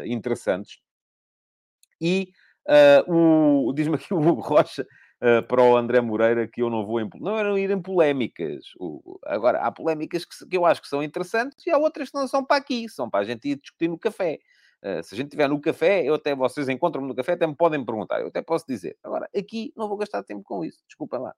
interessantes. 0.05 0.79
E 1.99 2.29
o, 3.07 3.71
diz-me 3.73 3.95
aqui 3.95 4.13
o 4.13 4.19
Hugo 4.19 4.41
Rocha, 4.41 4.85
uh, 5.25 5.41
para 5.47 5.63
o 5.63 5.75
André 5.75 5.99
Moreira 6.01 6.47
que 6.47 6.61
eu 6.61 6.69
não 6.69 6.85
vou 6.85 7.01
em... 7.01 7.09
Não 7.19 7.37
eram 7.37 7.57
ir 7.57 7.71
em 7.71 7.81
polémicas. 7.81 8.65
O... 8.79 9.19
Agora, 9.25 9.59
há 9.59 9.71
polémicas 9.71 10.23
que, 10.25 10.45
que, 10.47 10.57
eu 10.57 10.65
acho 10.65 10.81
que 10.81 10.87
são 10.87 11.01
interessantes 11.01 11.65
e 11.65 11.71
há 11.71 11.77
outras 11.77 12.09
que 12.09 12.17
não 12.17 12.27
são 12.27 12.45
para 12.45 12.57
aqui. 12.57 12.87
São 12.87 13.09
para 13.09 13.21
a 13.21 13.25
gente 13.25 13.49
ir 13.49 13.55
discutir 13.59 13.87
no 13.87 13.97
café. 13.97 14.39
Uh, 14.83 15.01
se 15.03 15.15
a 15.15 15.17
gente 15.17 15.27
estiver 15.27 15.49
no 15.49 15.59
café, 15.59 16.03
eu 16.03 16.13
até, 16.13 16.35
vocês 16.35 16.69
encontram-me 16.69 17.07
no 17.07 17.15
café, 17.15 17.31
até 17.33 17.47
me 17.47 17.55
podem 17.55 17.83
perguntar. 17.83 18.21
Eu 18.21 18.27
até 18.27 18.41
posso 18.41 18.65
dizer. 18.67 18.97
Agora, 19.03 19.27
aqui 19.35 19.73
não 19.75 19.87
vou 19.87 19.97
gastar 19.97 20.21
tempo 20.23 20.43
com 20.43 20.63
isso. 20.63 20.79
Desculpem 20.87 21.19
lá. 21.19 21.33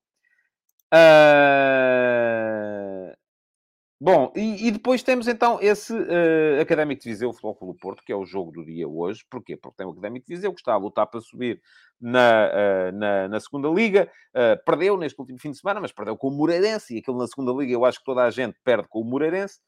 Uh... 0.94 2.08
Bom, 4.00 4.32
e, 4.36 4.68
e, 4.68 4.72
depois 4.72 5.02
temos 5.02 5.28
então 5.28 5.58
esse 5.60 5.92
uh, 5.92 6.62
Académico 6.62 7.02
de 7.02 7.10
Viseu 7.10 7.34
Futebol 7.34 7.56
Clube 7.56 7.80
Porto, 7.80 8.04
que 8.04 8.12
é 8.12 8.16
o 8.16 8.26
jogo 8.26 8.52
do 8.52 8.64
dia 8.64 8.88
hoje. 8.88 9.26
Porquê? 9.28 9.58
Porque 9.58 9.78
tem 9.78 9.88
o 9.88 9.90
Académico 9.90 10.28
de 10.28 10.36
Viseu 10.36 10.54
que 10.54 10.62
está 10.62 10.74
a 10.74 10.78
lutar 10.78 11.08
para 11.08 11.20
subir 11.20 11.60
na, 12.00 12.48
uh, 12.48 12.96
na, 12.96 13.28
na, 13.28 13.40
segunda 13.40 13.68
Liga. 13.70 14.08
Uh, 14.36 14.64
perdeu 14.64 14.98
neste 14.98 15.20
último 15.20 15.40
fim 15.40 15.50
de 15.50 15.58
semana, 15.58 15.82
mas 15.82 15.92
perdeu 15.92 16.16
com 16.16 16.28
o 16.28 16.32
Moreirense. 16.32 16.96
E 16.96 17.00
aquilo 17.00 17.18
na 17.18 17.26
segunda 17.26 17.52
Liga 17.52 17.74
eu 17.74 17.86
acho 17.86 17.98
que 17.98 18.06
toda 18.06 18.24
a 18.24 18.30
gente 18.30 18.56
perde 18.64 18.88
com 18.88 19.02
o 19.02 19.04
Moreirense. 19.04 19.60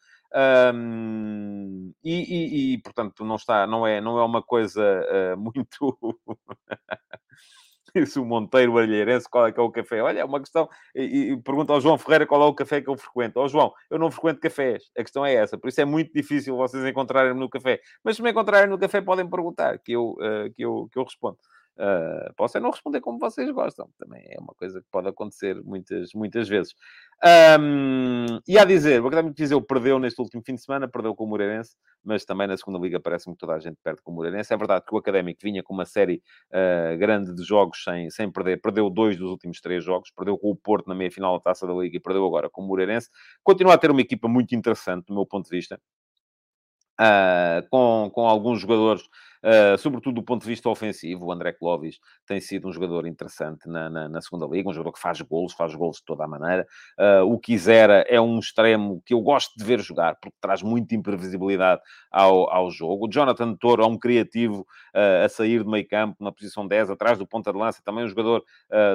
Um, 0.75 1.91
e, 2.03 2.13
e, 2.13 2.73
e, 2.75 2.81
portanto, 2.83 3.25
não, 3.25 3.35
está, 3.35 3.65
não, 3.65 3.87
é, 3.87 3.99
não 3.99 4.19
é 4.19 4.23
uma 4.23 4.43
coisa 4.43 5.03
muito... 5.37 5.97
Disse 7.95 8.19
o 8.19 8.25
Monteiro 8.25 8.77
Alheirense, 8.77 9.29
qual 9.29 9.47
é 9.47 9.51
que 9.51 9.59
é 9.59 9.63
o 9.63 9.71
café? 9.71 10.01
Olha, 10.01 10.19
é 10.19 10.25
uma 10.25 10.39
questão. 10.39 10.69
E, 10.95 11.31
e 11.31 11.37
pergunta 11.37 11.73
ao 11.73 11.81
João 11.81 11.97
Ferreira 11.97 12.25
qual 12.25 12.41
é 12.41 12.45
o 12.45 12.53
café 12.53 12.81
que 12.81 12.89
eu 12.89 12.97
frequento. 12.97 13.39
Ó 13.39 13.45
oh, 13.45 13.47
João, 13.47 13.73
eu 13.89 13.99
não 13.99 14.11
frequento 14.11 14.39
cafés. 14.39 14.89
A 14.97 15.01
questão 15.03 15.25
é 15.25 15.33
essa. 15.33 15.57
Por 15.57 15.69
isso 15.69 15.81
é 15.81 15.85
muito 15.85 16.13
difícil 16.13 16.55
vocês 16.55 16.85
encontrarem-me 16.85 17.39
no 17.39 17.49
café. 17.49 17.79
Mas 18.03 18.15
se 18.15 18.21
me 18.21 18.31
encontrarem 18.31 18.69
no 18.69 18.77
café, 18.77 19.01
podem 19.01 19.29
perguntar, 19.29 19.79
que 19.79 19.91
eu, 19.91 20.11
uh, 20.11 20.53
que 20.55 20.63
eu, 20.63 20.89
que 20.91 20.99
eu 20.99 21.03
respondo. 21.03 21.37
Uh, 21.79 22.33
posso 22.35 22.57
é 22.57 22.59
não 22.59 22.71
responder 22.71 22.99
como 22.99 23.17
vocês 23.17 23.49
gostam. 23.51 23.89
Também 23.97 24.21
é 24.29 24.37
uma 24.37 24.53
coisa 24.53 24.81
que 24.81 24.87
pode 24.91 25.07
acontecer 25.07 25.63
muitas, 25.63 26.13
muitas 26.13 26.49
vezes. 26.49 26.75
Um, 27.57 28.39
e 28.45 28.59
a 28.59 28.65
dizer, 28.65 29.01
o 29.01 29.07
Académico 29.07 29.33
de 29.33 29.43
Viseu 29.43 29.61
perdeu 29.61 29.97
neste 29.97 30.21
último 30.21 30.43
fim 30.45 30.55
de 30.55 30.61
semana, 30.61 30.89
perdeu 30.89 31.15
com 31.15 31.23
o 31.23 31.27
Moreirense, 31.27 31.77
mas 32.03 32.25
também 32.25 32.47
na 32.47 32.57
segunda 32.57 32.77
Liga 32.79 32.99
parece-me 32.99 33.33
que 33.33 33.39
toda 33.39 33.53
a 33.53 33.59
gente 33.59 33.77
perde 33.81 34.01
com 34.01 34.11
o 34.11 34.15
Moreirense. 34.15 34.53
É 34.53 34.57
verdade 34.57 34.83
que 34.85 34.93
o 34.93 34.97
Académico 34.97 35.39
vinha 35.41 35.63
com 35.63 35.73
uma 35.73 35.85
série 35.85 36.21
uh, 36.51 36.97
grande 36.97 37.33
de 37.33 37.43
jogos 37.43 37.81
sem, 37.81 38.09
sem 38.09 38.29
perder. 38.29 38.59
Perdeu 38.61 38.89
dois 38.89 39.15
dos 39.15 39.29
últimos 39.29 39.61
três 39.61 39.81
jogos. 39.81 40.11
Perdeu 40.11 40.37
com 40.37 40.51
o 40.51 40.55
Porto 40.57 40.87
na 40.87 40.95
meia-final 40.95 41.37
da 41.37 41.43
Taça 41.43 41.65
da 41.65 41.73
Liga 41.73 41.95
e 41.95 41.99
perdeu 42.01 42.25
agora 42.25 42.49
com 42.49 42.61
o 42.61 42.67
Moreirense. 42.67 43.09
Continua 43.41 43.75
a 43.75 43.77
ter 43.77 43.89
uma 43.89 44.01
equipa 44.01 44.27
muito 44.27 44.53
interessante, 44.53 45.05
do 45.05 45.13
meu 45.13 45.25
ponto 45.25 45.45
de 45.49 45.55
vista. 45.55 45.79
Uh, 46.99 47.65
com, 47.69 48.11
com 48.13 48.27
alguns 48.27 48.59
jogadores 48.59 49.03
uh, 49.43 49.77
sobretudo 49.77 50.15
do 50.15 50.23
ponto 50.23 50.41
de 50.41 50.47
vista 50.47 50.69
ofensivo. 50.69 51.25
O 51.25 51.31
André 51.31 51.53
Clovis 51.53 51.99
tem 52.25 52.39
sido 52.39 52.67
um 52.67 52.71
jogador 52.71 53.07
interessante 53.07 53.67
na, 53.67 53.89
na, 53.89 54.09
na 54.09 54.21
segunda 54.21 54.45
liga, 54.45 54.69
um 54.69 54.73
jogador 54.73 54.93
que 54.93 54.99
faz 54.99 55.21
golos, 55.21 55.53
faz 55.53 55.73
golos 55.75 55.97
de 55.97 56.05
toda 56.05 56.23
a 56.23 56.27
maneira. 56.27 56.67
Uh, 56.97 57.25
o 57.25 57.39
Quisera 57.39 58.05
é 58.07 58.19
um 58.19 58.39
extremo 58.39 59.01
que 59.05 59.13
eu 59.13 59.21
gosto 59.21 59.57
de 59.57 59.63
ver 59.63 59.79
jogar, 59.79 60.15
porque 60.21 60.37
traz 60.41 60.61
muita 60.61 60.95
imprevisibilidade 60.95 61.81
ao, 62.11 62.51
ao 62.51 62.71
jogo. 62.71 63.07
O 63.07 63.09
Jonathan 63.09 63.55
Toro 63.55 63.83
é 63.83 63.87
um 63.87 63.97
criativo 63.97 64.61
uh, 64.95 65.25
a 65.25 65.29
sair 65.29 65.63
do 65.63 65.69
meio 65.69 65.87
campo, 65.87 66.23
na 66.23 66.31
posição 66.31 66.67
10, 66.67 66.89
atrás 66.89 67.17
do 67.17 67.27
ponta 67.27 67.51
de 67.51 67.57
lança, 67.57 67.81
também 67.83 68.03
um 68.03 68.09
jogador, 68.09 68.43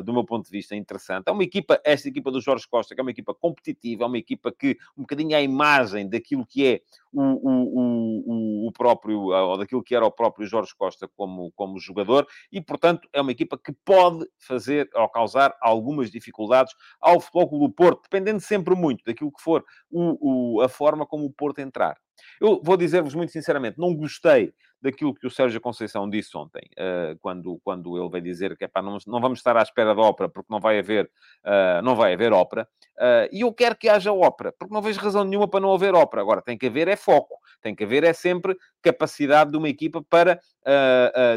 do 0.05 0.13
meu 0.13 0.25
ponto 0.25 0.45
de 0.45 0.51
vista, 0.51 0.75
interessante. 0.75 1.25
É 1.27 1.33
uma 1.33 1.43
equipa, 1.43 1.81
esta 1.85 2.09
equipa 2.09 2.31
do 2.31 2.41
Jorge 2.41 2.67
Costa, 2.69 2.95
que 2.95 3.01
é 3.01 3.03
uma 3.03 3.11
equipa 3.11 3.35
competitiva, 3.35 4.05
é 4.05 4.07
uma 4.07 4.19
equipa 4.19 4.53
que, 4.53 4.77
um 4.97 5.03
bocadinho 5.03 5.37
à 5.37 5.41
imagem 5.41 6.09
daquilo 6.09 6.47
que 6.47 6.67
é 6.67 6.81
o, 7.15 8.65
o, 8.65 8.69
o, 8.69 8.73
próprio, 8.73 9.19
ou 9.21 9.59
daquilo 9.59 9.83
que 9.83 9.95
era 9.95 10.05
o 10.05 10.11
próprio 10.11 10.47
Jorge 10.47 10.73
Costa 10.77 11.09
como, 11.17 11.53
como 11.55 11.79
jogador 11.79 12.27
e, 12.51 12.61
portanto, 12.61 13.09
é 13.13 13.21
uma 13.21 13.33
equipa 13.33 13.59
que 13.59 13.73
pode 13.85 14.27
fazer 14.39 14.89
ou 14.95 15.09
causar 15.09 15.55
algumas 15.61 16.11
dificuldades 16.11 16.75
ao 17.01 17.21
Futebol 17.21 17.69
do 17.69 17.73
Porto, 17.73 18.03
dependendo 18.03 18.41
sempre 18.41 18.75
muito 18.75 19.05
daquilo 19.05 19.33
que 19.33 19.43
for 19.43 19.65
o, 19.91 20.57
o, 20.57 20.61
a 20.61 20.69
forma 20.69 21.07
como 21.07 21.25
o 21.25 21.33
Porto 21.33 21.61
entrar. 21.61 21.97
Eu 22.41 22.61
vou 22.63 22.77
dizer-vos 22.77 23.15
muito 23.15 23.33
sinceramente, 23.33 23.79
não 23.79 23.95
gostei 23.95 24.53
daquilo 24.85 25.15
que 25.15 25.27
o 25.27 25.31
Sérgio 25.31 25.63
Conceição 25.63 26.09
disse 26.09 26.37
ontem, 26.37 26.61
uh, 26.79 27.19
quando, 27.21 27.59
quando 27.65 27.97
ele 27.99 28.11
veio 28.11 28.23
dizer 28.23 28.55
que 28.55 28.65
epá, 28.67 28.83
não, 28.83 28.99
não 29.07 29.19
vamos 29.19 29.39
estar 29.39 29.57
à 29.57 29.63
espera 29.63 29.95
da 29.95 30.03
ópera 30.03 30.29
porque 30.29 30.53
não 30.53 30.61
vai 30.61 30.79
haver, 30.79 31.11
uh, 31.43 31.81
não 31.83 31.97
vai 31.97 32.13
haver 32.13 32.35
ópera. 32.35 32.69
Uh, 32.99 33.27
e 33.33 33.41
eu 33.41 33.53
quero 33.53 33.77
que 33.77 33.89
haja 33.89 34.13
ópera, 34.13 34.53
porque 34.59 34.75
não 34.75 34.83
vejo 34.83 35.01
razão 35.01 35.25
nenhuma 35.25 35.49
para 35.49 35.61
não 35.61 35.73
haver 35.73 35.95
ópera. 35.95 36.21
Agora, 36.21 36.43
tem 36.43 36.59
que 36.59 36.67
haver 36.67 36.87
é 36.87 36.97
foco, 36.97 37.39
tem 37.63 37.75
que 37.75 37.83
haver 37.83 38.05
é 38.05 38.13
sempre 38.13 38.55
capacidade 38.83 39.51
de 39.53 39.57
uma 39.57 39.71
equipa 39.71 40.03
para 40.03 40.39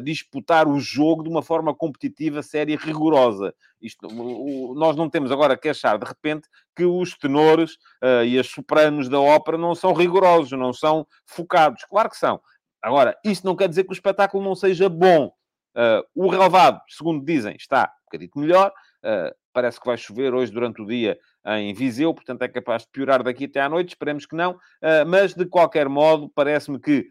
disputar 0.03 0.67
o 0.67 0.80
jogo 0.80 1.23
de 1.23 1.30
uma 1.30 1.41
forma 1.41 1.73
competitiva, 1.73 2.43
séria 2.43 2.73
e 2.73 2.78
rigorosa. 2.78 3.53
Isto, 3.82 4.07
o, 4.07 4.73
nós 4.75 4.95
não 4.95 5.09
temos 5.09 5.32
agora 5.32 5.57
que 5.57 5.69
achar, 5.69 5.97
de 5.97 6.05
repente, 6.05 6.47
que 6.75 6.86
os 6.86 7.17
tenores 7.17 7.78
e 8.25 8.38
as 8.38 8.47
sopranos 8.47 9.09
da 9.09 9.19
ópera 9.19 9.57
não 9.57 9.73
são 9.75 9.93
rigorosos, 9.93 10.51
não 10.57 10.73
são 10.73 11.05
focados. 11.25 11.84
Claro 11.86 12.09
que 12.09 12.17
são. 12.17 12.39
Agora, 12.82 13.17
isto 13.25 13.45
não 13.45 13.55
quer 13.55 13.67
dizer 13.67 13.84
que 13.84 13.91
o 13.91 13.93
espetáculo 13.93 14.43
não 14.43 14.55
seja 14.55 14.88
bom. 14.88 15.32
Uh, 15.75 16.01
o 16.15 16.28
relevado, 16.28 16.82
segundo 16.88 17.23
dizem, 17.23 17.55
está 17.55 17.91
um 18.01 18.05
bocadinho 18.05 18.32
melhor. 18.36 18.71
Uh, 19.03 19.36
parece 19.53 19.80
que 19.80 19.86
vai 19.86 19.97
chover 19.97 20.34
hoje 20.34 20.51
durante 20.51 20.82
o 20.82 20.86
dia 20.86 21.19
em 21.45 21.73
Viseu, 21.73 22.13
portanto 22.13 22.41
é 22.41 22.47
capaz 22.47 22.82
de 22.82 22.89
piorar 22.89 23.23
daqui 23.23 23.45
até 23.45 23.61
à 23.61 23.69
noite, 23.69 23.89
esperemos 23.89 24.25
que 24.25 24.36
não. 24.36 24.51
Uh, 24.53 25.05
mas, 25.07 25.34
de 25.34 25.45
qualquer 25.45 25.88
modo, 25.88 26.30
parece-me 26.34 26.80
que 26.80 27.09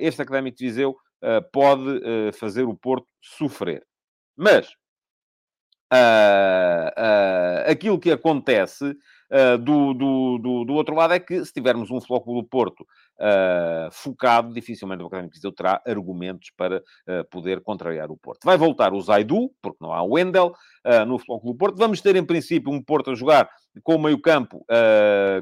este 0.00 0.20
Académico 0.20 0.58
de 0.58 0.64
Viseu 0.66 0.96
pode 1.52 2.00
fazer 2.32 2.64
o 2.64 2.76
Porto 2.76 3.06
sofrer. 3.20 3.86
Mas 4.36 4.74
uh, 5.92 6.88
uh, 6.98 7.70
aquilo 7.70 7.98
que 7.98 8.10
acontece 8.10 8.84
uh, 8.84 9.58
do, 9.58 9.92
do, 9.92 10.38
do, 10.38 10.64
do, 10.64 10.72
outro 10.72 10.94
lado 10.94 11.12
é 11.12 11.20
que 11.20 11.44
se 11.44 11.52
tivermos 11.52 11.90
um 11.90 12.00
Flóculo 12.00 12.42
Porto 12.42 12.86
focado, 13.92 14.52
dificilmente 14.52 15.00
o 15.00 15.06
Académico 15.06 15.36
Viseu 15.36 15.52
terá 15.52 15.80
argumentos 15.86 16.50
para 16.56 16.82
poder 17.30 17.60
contrariar 17.60 18.10
o 18.10 18.16
Porto. 18.16 18.44
Vai 18.44 18.56
voltar 18.56 18.92
o 18.92 19.00
Zaidu, 19.00 19.48
porque 19.62 19.78
não 19.80 19.92
há 19.92 20.02
o 20.02 20.14
Wendel 20.14 20.52
no 21.06 21.20
Flóculo 21.20 21.54
Porto. 21.54 21.76
Vamos 21.76 22.00
ter, 22.00 22.16
em 22.16 22.24
princípio, 22.24 22.72
um 22.72 22.82
Porto 22.82 23.12
a 23.12 23.14
jogar 23.14 23.48
com 23.84 23.94
o 23.94 24.02
meio-campo 24.02 24.66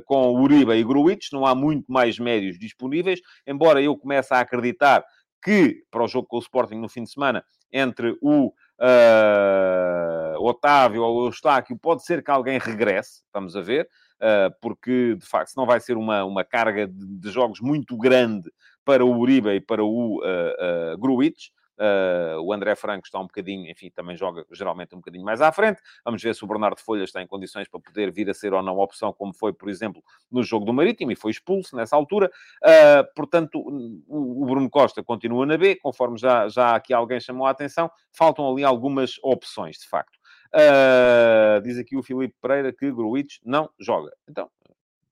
com 0.05 0.31
Uribe 0.43 0.75
e 0.75 0.85
Gruitch. 0.85 1.33
Não 1.33 1.47
há 1.47 1.55
muito 1.55 1.91
mais 1.91 2.19
médios 2.19 2.59
disponíveis, 2.59 3.21
embora 3.47 3.81
eu 3.81 3.97
comece 3.97 4.35
a 4.35 4.41
acreditar 4.41 5.03
que, 5.43 5.83
para 5.91 6.05
o 6.05 6.09
jogo 6.09 6.29
com 6.29 6.37
o 6.37 6.41
Sporting 6.41 6.77
no 6.77 6.89
fim 6.89 7.05
de 7.05 7.13
semana, 7.13 7.43
entre 7.73 8.15
o 8.21 8.53
uh, 8.81 10.43
Otávio 10.43 11.03
ou 11.03 11.27
Eustáquio, 11.27 11.79
pode 11.79 12.05
ser 12.05 12.23
que 12.23 12.31
alguém 12.31 12.59
regresse, 12.59 13.23
vamos 13.33 13.55
a 13.55 13.61
ver, 13.61 13.89
uh, 14.17 14.55
porque, 14.61 15.17
de 15.17 15.27
facto, 15.27 15.51
senão 15.51 15.67
vai 15.67 15.81
ser 15.81 15.97
uma, 15.97 16.25
uma 16.25 16.45
carga 16.45 16.87
de, 16.87 17.07
de 17.07 17.31
jogos 17.31 17.61
muito 17.61 17.97
grande 17.97 18.51
para 18.85 19.05
o 19.05 19.19
Uribe 19.19 19.51
e 19.51 19.61
para 19.61 19.85
o 19.85 20.19
uh, 20.19 20.99
Gruitch. 20.99 21.49
Uh, 21.81 22.39
o 22.43 22.53
André 22.53 22.77
Franco 22.77 23.07
está 23.07 23.19
um 23.19 23.27
bocadinho, 23.27 23.71
enfim, 23.71 23.91
também 23.91 24.15
joga 24.15 24.45
geralmente 24.53 24.95
um 24.95 24.99
bocadinho 24.99 25.25
mais 25.25 25.41
à 25.41 25.51
frente. 25.51 25.81
Vamos 26.05 26.23
ver 26.23 26.35
se 26.35 26.45
o 26.45 26.47
Bernardo 26.47 26.79
Folhas 26.79 27.09
está 27.09 27.23
em 27.23 27.27
condições 27.27 27.69
para 27.69 27.81
poder 27.81 28.13
vir 28.13 28.29
a 28.29 28.35
ser 28.35 28.53
ou 28.53 28.63
não 28.63 28.79
opção, 28.79 29.15
como 29.15 29.33
foi, 29.33 29.51
por 29.55 29.71
exemplo, 29.71 30.05
no 30.31 30.43
jogo 30.43 30.67
do 30.67 30.75
Marítimo, 30.75 31.11
e 31.11 31.17
foi 31.17 31.31
expulso 31.31 31.75
nessa 31.75 31.97
altura. 31.97 32.31
Uh, 32.63 33.15
portanto, 33.17 33.59
o, 34.07 34.45
Bruno 34.45 34.69
Costa 34.69 35.03
continua 35.03 35.47
na 35.47 35.57
B, 35.57 35.77
conforme 35.77 36.19
já, 36.19 36.49
já 36.49 36.75
aqui 36.75 36.93
alguém 36.93 37.19
chamou 37.19 37.47
a 37.47 37.51
atenção. 37.51 37.91
Faltam 38.13 38.53
ali 38.53 38.63
algumas 38.63 39.15
opções, 39.23 39.79
de 39.79 39.89
facto. 39.89 40.19
Uh, 40.55 41.63
diz 41.63 41.79
aqui 41.79 41.97
o 41.97 42.03
Filipe 42.03 42.35
Pereira 42.43 42.75
que 42.75 42.93
Gruitch 42.93 43.39
não 43.43 43.71
joga. 43.81 44.13
Então, 44.29 44.51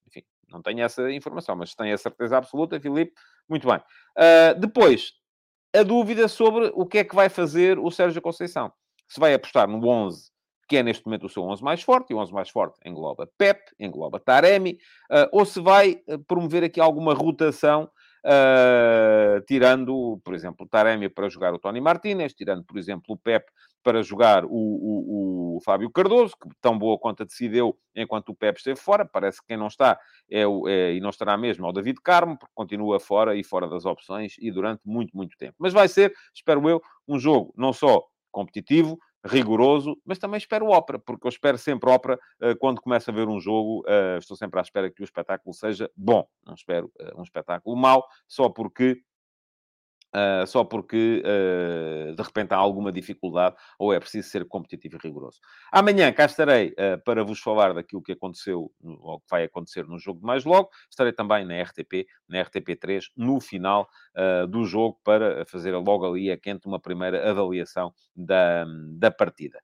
enfim, 0.07 0.23
não 0.51 0.61
tenho 0.61 0.83
essa 0.83 1.11
informação, 1.13 1.57
mas 1.57 1.75
tenho 1.75 1.95
a 1.95 1.99
certeza 1.99 2.37
absoluta, 2.37 2.79
Filipe. 2.79 3.15
Muito 3.49 3.67
bem. 3.67 3.79
Uh, 3.79 4.59
depois, 4.59 5.18
a 5.75 5.83
dúvida 5.83 6.29
sobre 6.29 6.71
o 6.75 6.87
que 6.87 6.99
é 6.99 7.05
que 7.05 7.15
vai 7.15 7.29
fazer 7.29 7.79
o 7.79 7.91
Sérgio 7.91 8.23
Conceição. 8.23 8.73
Se 9.09 9.21
vai 9.21 9.35
apostar 9.35 9.69
no 9.69 9.87
11, 9.87 10.31
que 10.69 10.77
é 10.77 10.83
neste 10.83 11.05
momento 11.07 11.27
o 11.27 11.29
seu 11.29 11.43
11 11.45 11.63
mais 11.63 11.83
forte, 11.83 12.11
e 12.11 12.15
o 12.15 12.19
11 12.19 12.33
mais 12.33 12.51
forte 12.51 12.79
engloba 12.85 13.29
Pep, 13.39 13.61
engloba 13.79 14.21
Taremi, 14.21 14.79
uh, 15.11 15.29
ou 15.33 15.45
se 15.45 15.61
vai 15.61 16.01
ah, 16.09 16.19
promover 16.27 16.63
aqui 16.63 16.81
alguma 16.81 17.15
rotação 17.15 17.91
Uh, 18.25 19.41
tirando, 19.47 20.21
por 20.25 20.35
exemplo, 20.35 20.67
o 20.67 20.69
Taremi 20.69 21.09
para 21.09 21.29
jogar 21.29 21.55
o 21.55 21.59
Tony 21.59 21.81
Martinez, 21.81 22.35
tirando, 22.35 22.65
por 22.65 22.77
exemplo, 22.77 23.15
o 23.15 23.17
Pep 23.17 23.47
para 23.83 24.03
jogar 24.03 24.45
o, 24.45 24.51
o, 24.51 25.57
o, 25.57 25.61
Fábio 25.65 25.91
Cardoso, 25.91 26.35
que 26.37 26.49
tão 26.61 26.79
boa 26.79 26.99
conta 26.99 27.25
decideu 27.25 27.79
enquanto 27.95 28.31
o 28.31 28.35
Pep 28.35 28.59
esteve 28.59 28.79
fora. 28.79 29.05
Parece 29.05 29.41
que 29.41 29.49
quem 29.49 29.57
não 29.57 29.69
está 29.69 29.99
é, 30.31 30.47
o, 30.47 30.69
é, 30.69 30.95
e 30.95 31.01
não 31.01 31.11
estará 31.11 31.37
mesmo 31.37 31.67
é 31.67 31.69
o 31.69 31.73
David 31.73 32.01
Carmo, 32.03 32.37
porque 32.37 32.53
continua 32.55 32.99
fora 33.01 33.37
e 33.37 33.45
fora 33.45 33.69
das 33.69 33.85
opções 33.85 34.35
e 34.41 34.51
durante 34.51 34.83
muito, 34.85 35.17
muito 35.17 35.37
tempo. 35.39 35.55
Mas 35.59 35.73
vai 35.73 35.89
ser, 35.89 36.13
espero 36.35 36.69
eu, 36.69 36.83
um 37.07 37.19
jogo 37.19 37.55
não 37.57 37.73
só 37.73 38.05
competitivo, 38.31 38.99
rigoroso, 39.25 39.97
mas 40.05 40.19
também 40.19 40.39
espero 40.39 40.67
ópera, 40.67 40.99
porque 40.99 41.27
eu 41.27 41.29
espero 41.29 41.59
sempre 41.59 41.91
ópera 41.91 42.19
uh, 42.43 42.57
quando 42.59 42.81
começo 42.81 43.11
a 43.11 43.15
ver 43.15 43.29
um 43.29 43.41
jogo, 43.41 43.81
uh, 43.81 44.19
estou 44.19 44.37
sempre 44.37 44.59
à 44.59 44.63
espera 44.63 44.91
que 44.91 45.03
o 45.03 45.05
espetáculo 45.05 45.55
seja 45.55 45.91
bom, 45.97 46.27
não 46.45 46.55
espero 46.55 46.91
uh, 47.01 47.21
um 47.21 47.23
espetáculo 47.23 47.77
mau, 47.77 48.07
só 48.27 48.49
porque 48.49 49.03
Uh, 50.09 50.47
só 50.47 50.65
porque 50.65 51.23
uh, 51.23 52.15
de 52.15 52.23
repente 52.23 52.55
há 52.55 52.57
alguma 52.57 52.91
dificuldade 52.91 53.55
ou 53.79 53.93
é 53.93 54.01
preciso 54.01 54.27
ser 54.31 54.47
competitivo 54.47 54.97
e 54.97 55.07
rigoroso. 55.07 55.39
Amanhã 55.71 56.11
cá 56.13 56.25
estarei 56.25 56.69
uh, 56.71 56.99
para 57.05 57.23
vos 57.23 57.41
falar 57.41 57.75
daquilo 57.75 58.03
que 58.03 58.13
aconteceu 58.13 58.73
ou 58.83 59.21
que 59.21 59.27
vai 59.31 59.45
acontecer 59.45 59.87
no 59.87 59.99
jogo 59.99 60.27
mais 60.27 60.47
logo. 60.47 60.71
Estarei 60.91 61.13
também 61.13 61.45
na 61.45 61.61
RTP, 61.61 62.07
na 62.27 62.43
RTP3, 62.43 63.05
no 63.17 63.39
final 63.41 63.89
do 64.49 64.65
jogo 64.65 64.99
para 65.05 65.45
fazer 65.47 65.77
logo 65.77 66.05
ali 66.05 66.31
a 66.31 66.37
quente 66.37 66.67
uma 66.67 66.81
primeira 66.81 67.31
avaliação 67.31 67.93
da, 68.17 68.67
da 68.97 69.11
partida. 69.11 69.61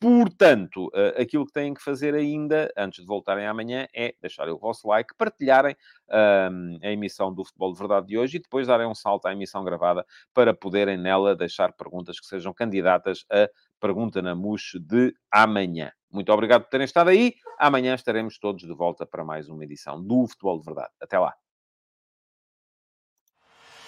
portanto, 0.00 0.90
aquilo 1.16 1.46
que 1.46 1.52
têm 1.52 1.72
que 1.72 1.82
fazer 1.82 2.14
ainda, 2.14 2.72
antes 2.76 3.00
de 3.00 3.06
voltarem 3.06 3.46
amanhã, 3.46 3.86
é 3.94 4.14
deixarem 4.20 4.52
o 4.52 4.58
vosso 4.58 4.88
like, 4.88 5.14
partilharem 5.16 5.76
a 6.10 6.90
emissão 6.90 7.32
do 7.32 7.44
Futebol 7.44 7.72
de 7.72 7.78
Verdade 7.78 8.06
de 8.06 8.18
hoje 8.18 8.36
e 8.36 8.40
depois 8.40 8.66
darem 8.66 8.86
um 8.86 8.94
salto 8.94 9.26
à 9.26 9.32
emissão 9.32 9.64
gravada 9.64 10.04
para 10.34 10.54
poderem 10.54 10.96
nela 10.96 11.36
deixar 11.36 11.72
perguntas 11.72 12.18
que 12.18 12.26
sejam 12.26 12.52
candidatas 12.52 13.24
a 13.30 13.48
Pergunta 13.80 14.20
na 14.20 14.34
MUX 14.34 14.72
de 14.78 15.14
amanhã. 15.32 15.90
Muito 16.12 16.30
obrigado 16.32 16.64
por 16.64 16.70
terem 16.70 16.84
estado 16.84 17.08
aí. 17.08 17.34
Amanhã 17.58 17.94
estaremos 17.94 18.38
todos 18.38 18.62
de 18.62 18.74
volta 18.74 19.06
para 19.06 19.24
mais 19.24 19.48
uma 19.48 19.64
edição 19.64 20.02
do 20.02 20.26
Futebol 20.26 20.58
de 20.58 20.64
Verdade. 20.66 20.90
Até 21.00 21.18
lá. 21.18 21.34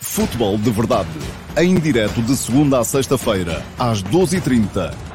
Futebol 0.01 0.57
de 0.57 0.71
Verdade. 0.71 1.11
Em 1.59 1.79
direto 1.79 2.23
de 2.23 2.35
segunda 2.37 2.81
a 2.81 2.85
sexta-feira, 2.85 3.63
às 3.79 4.03
12h30 4.03 5.12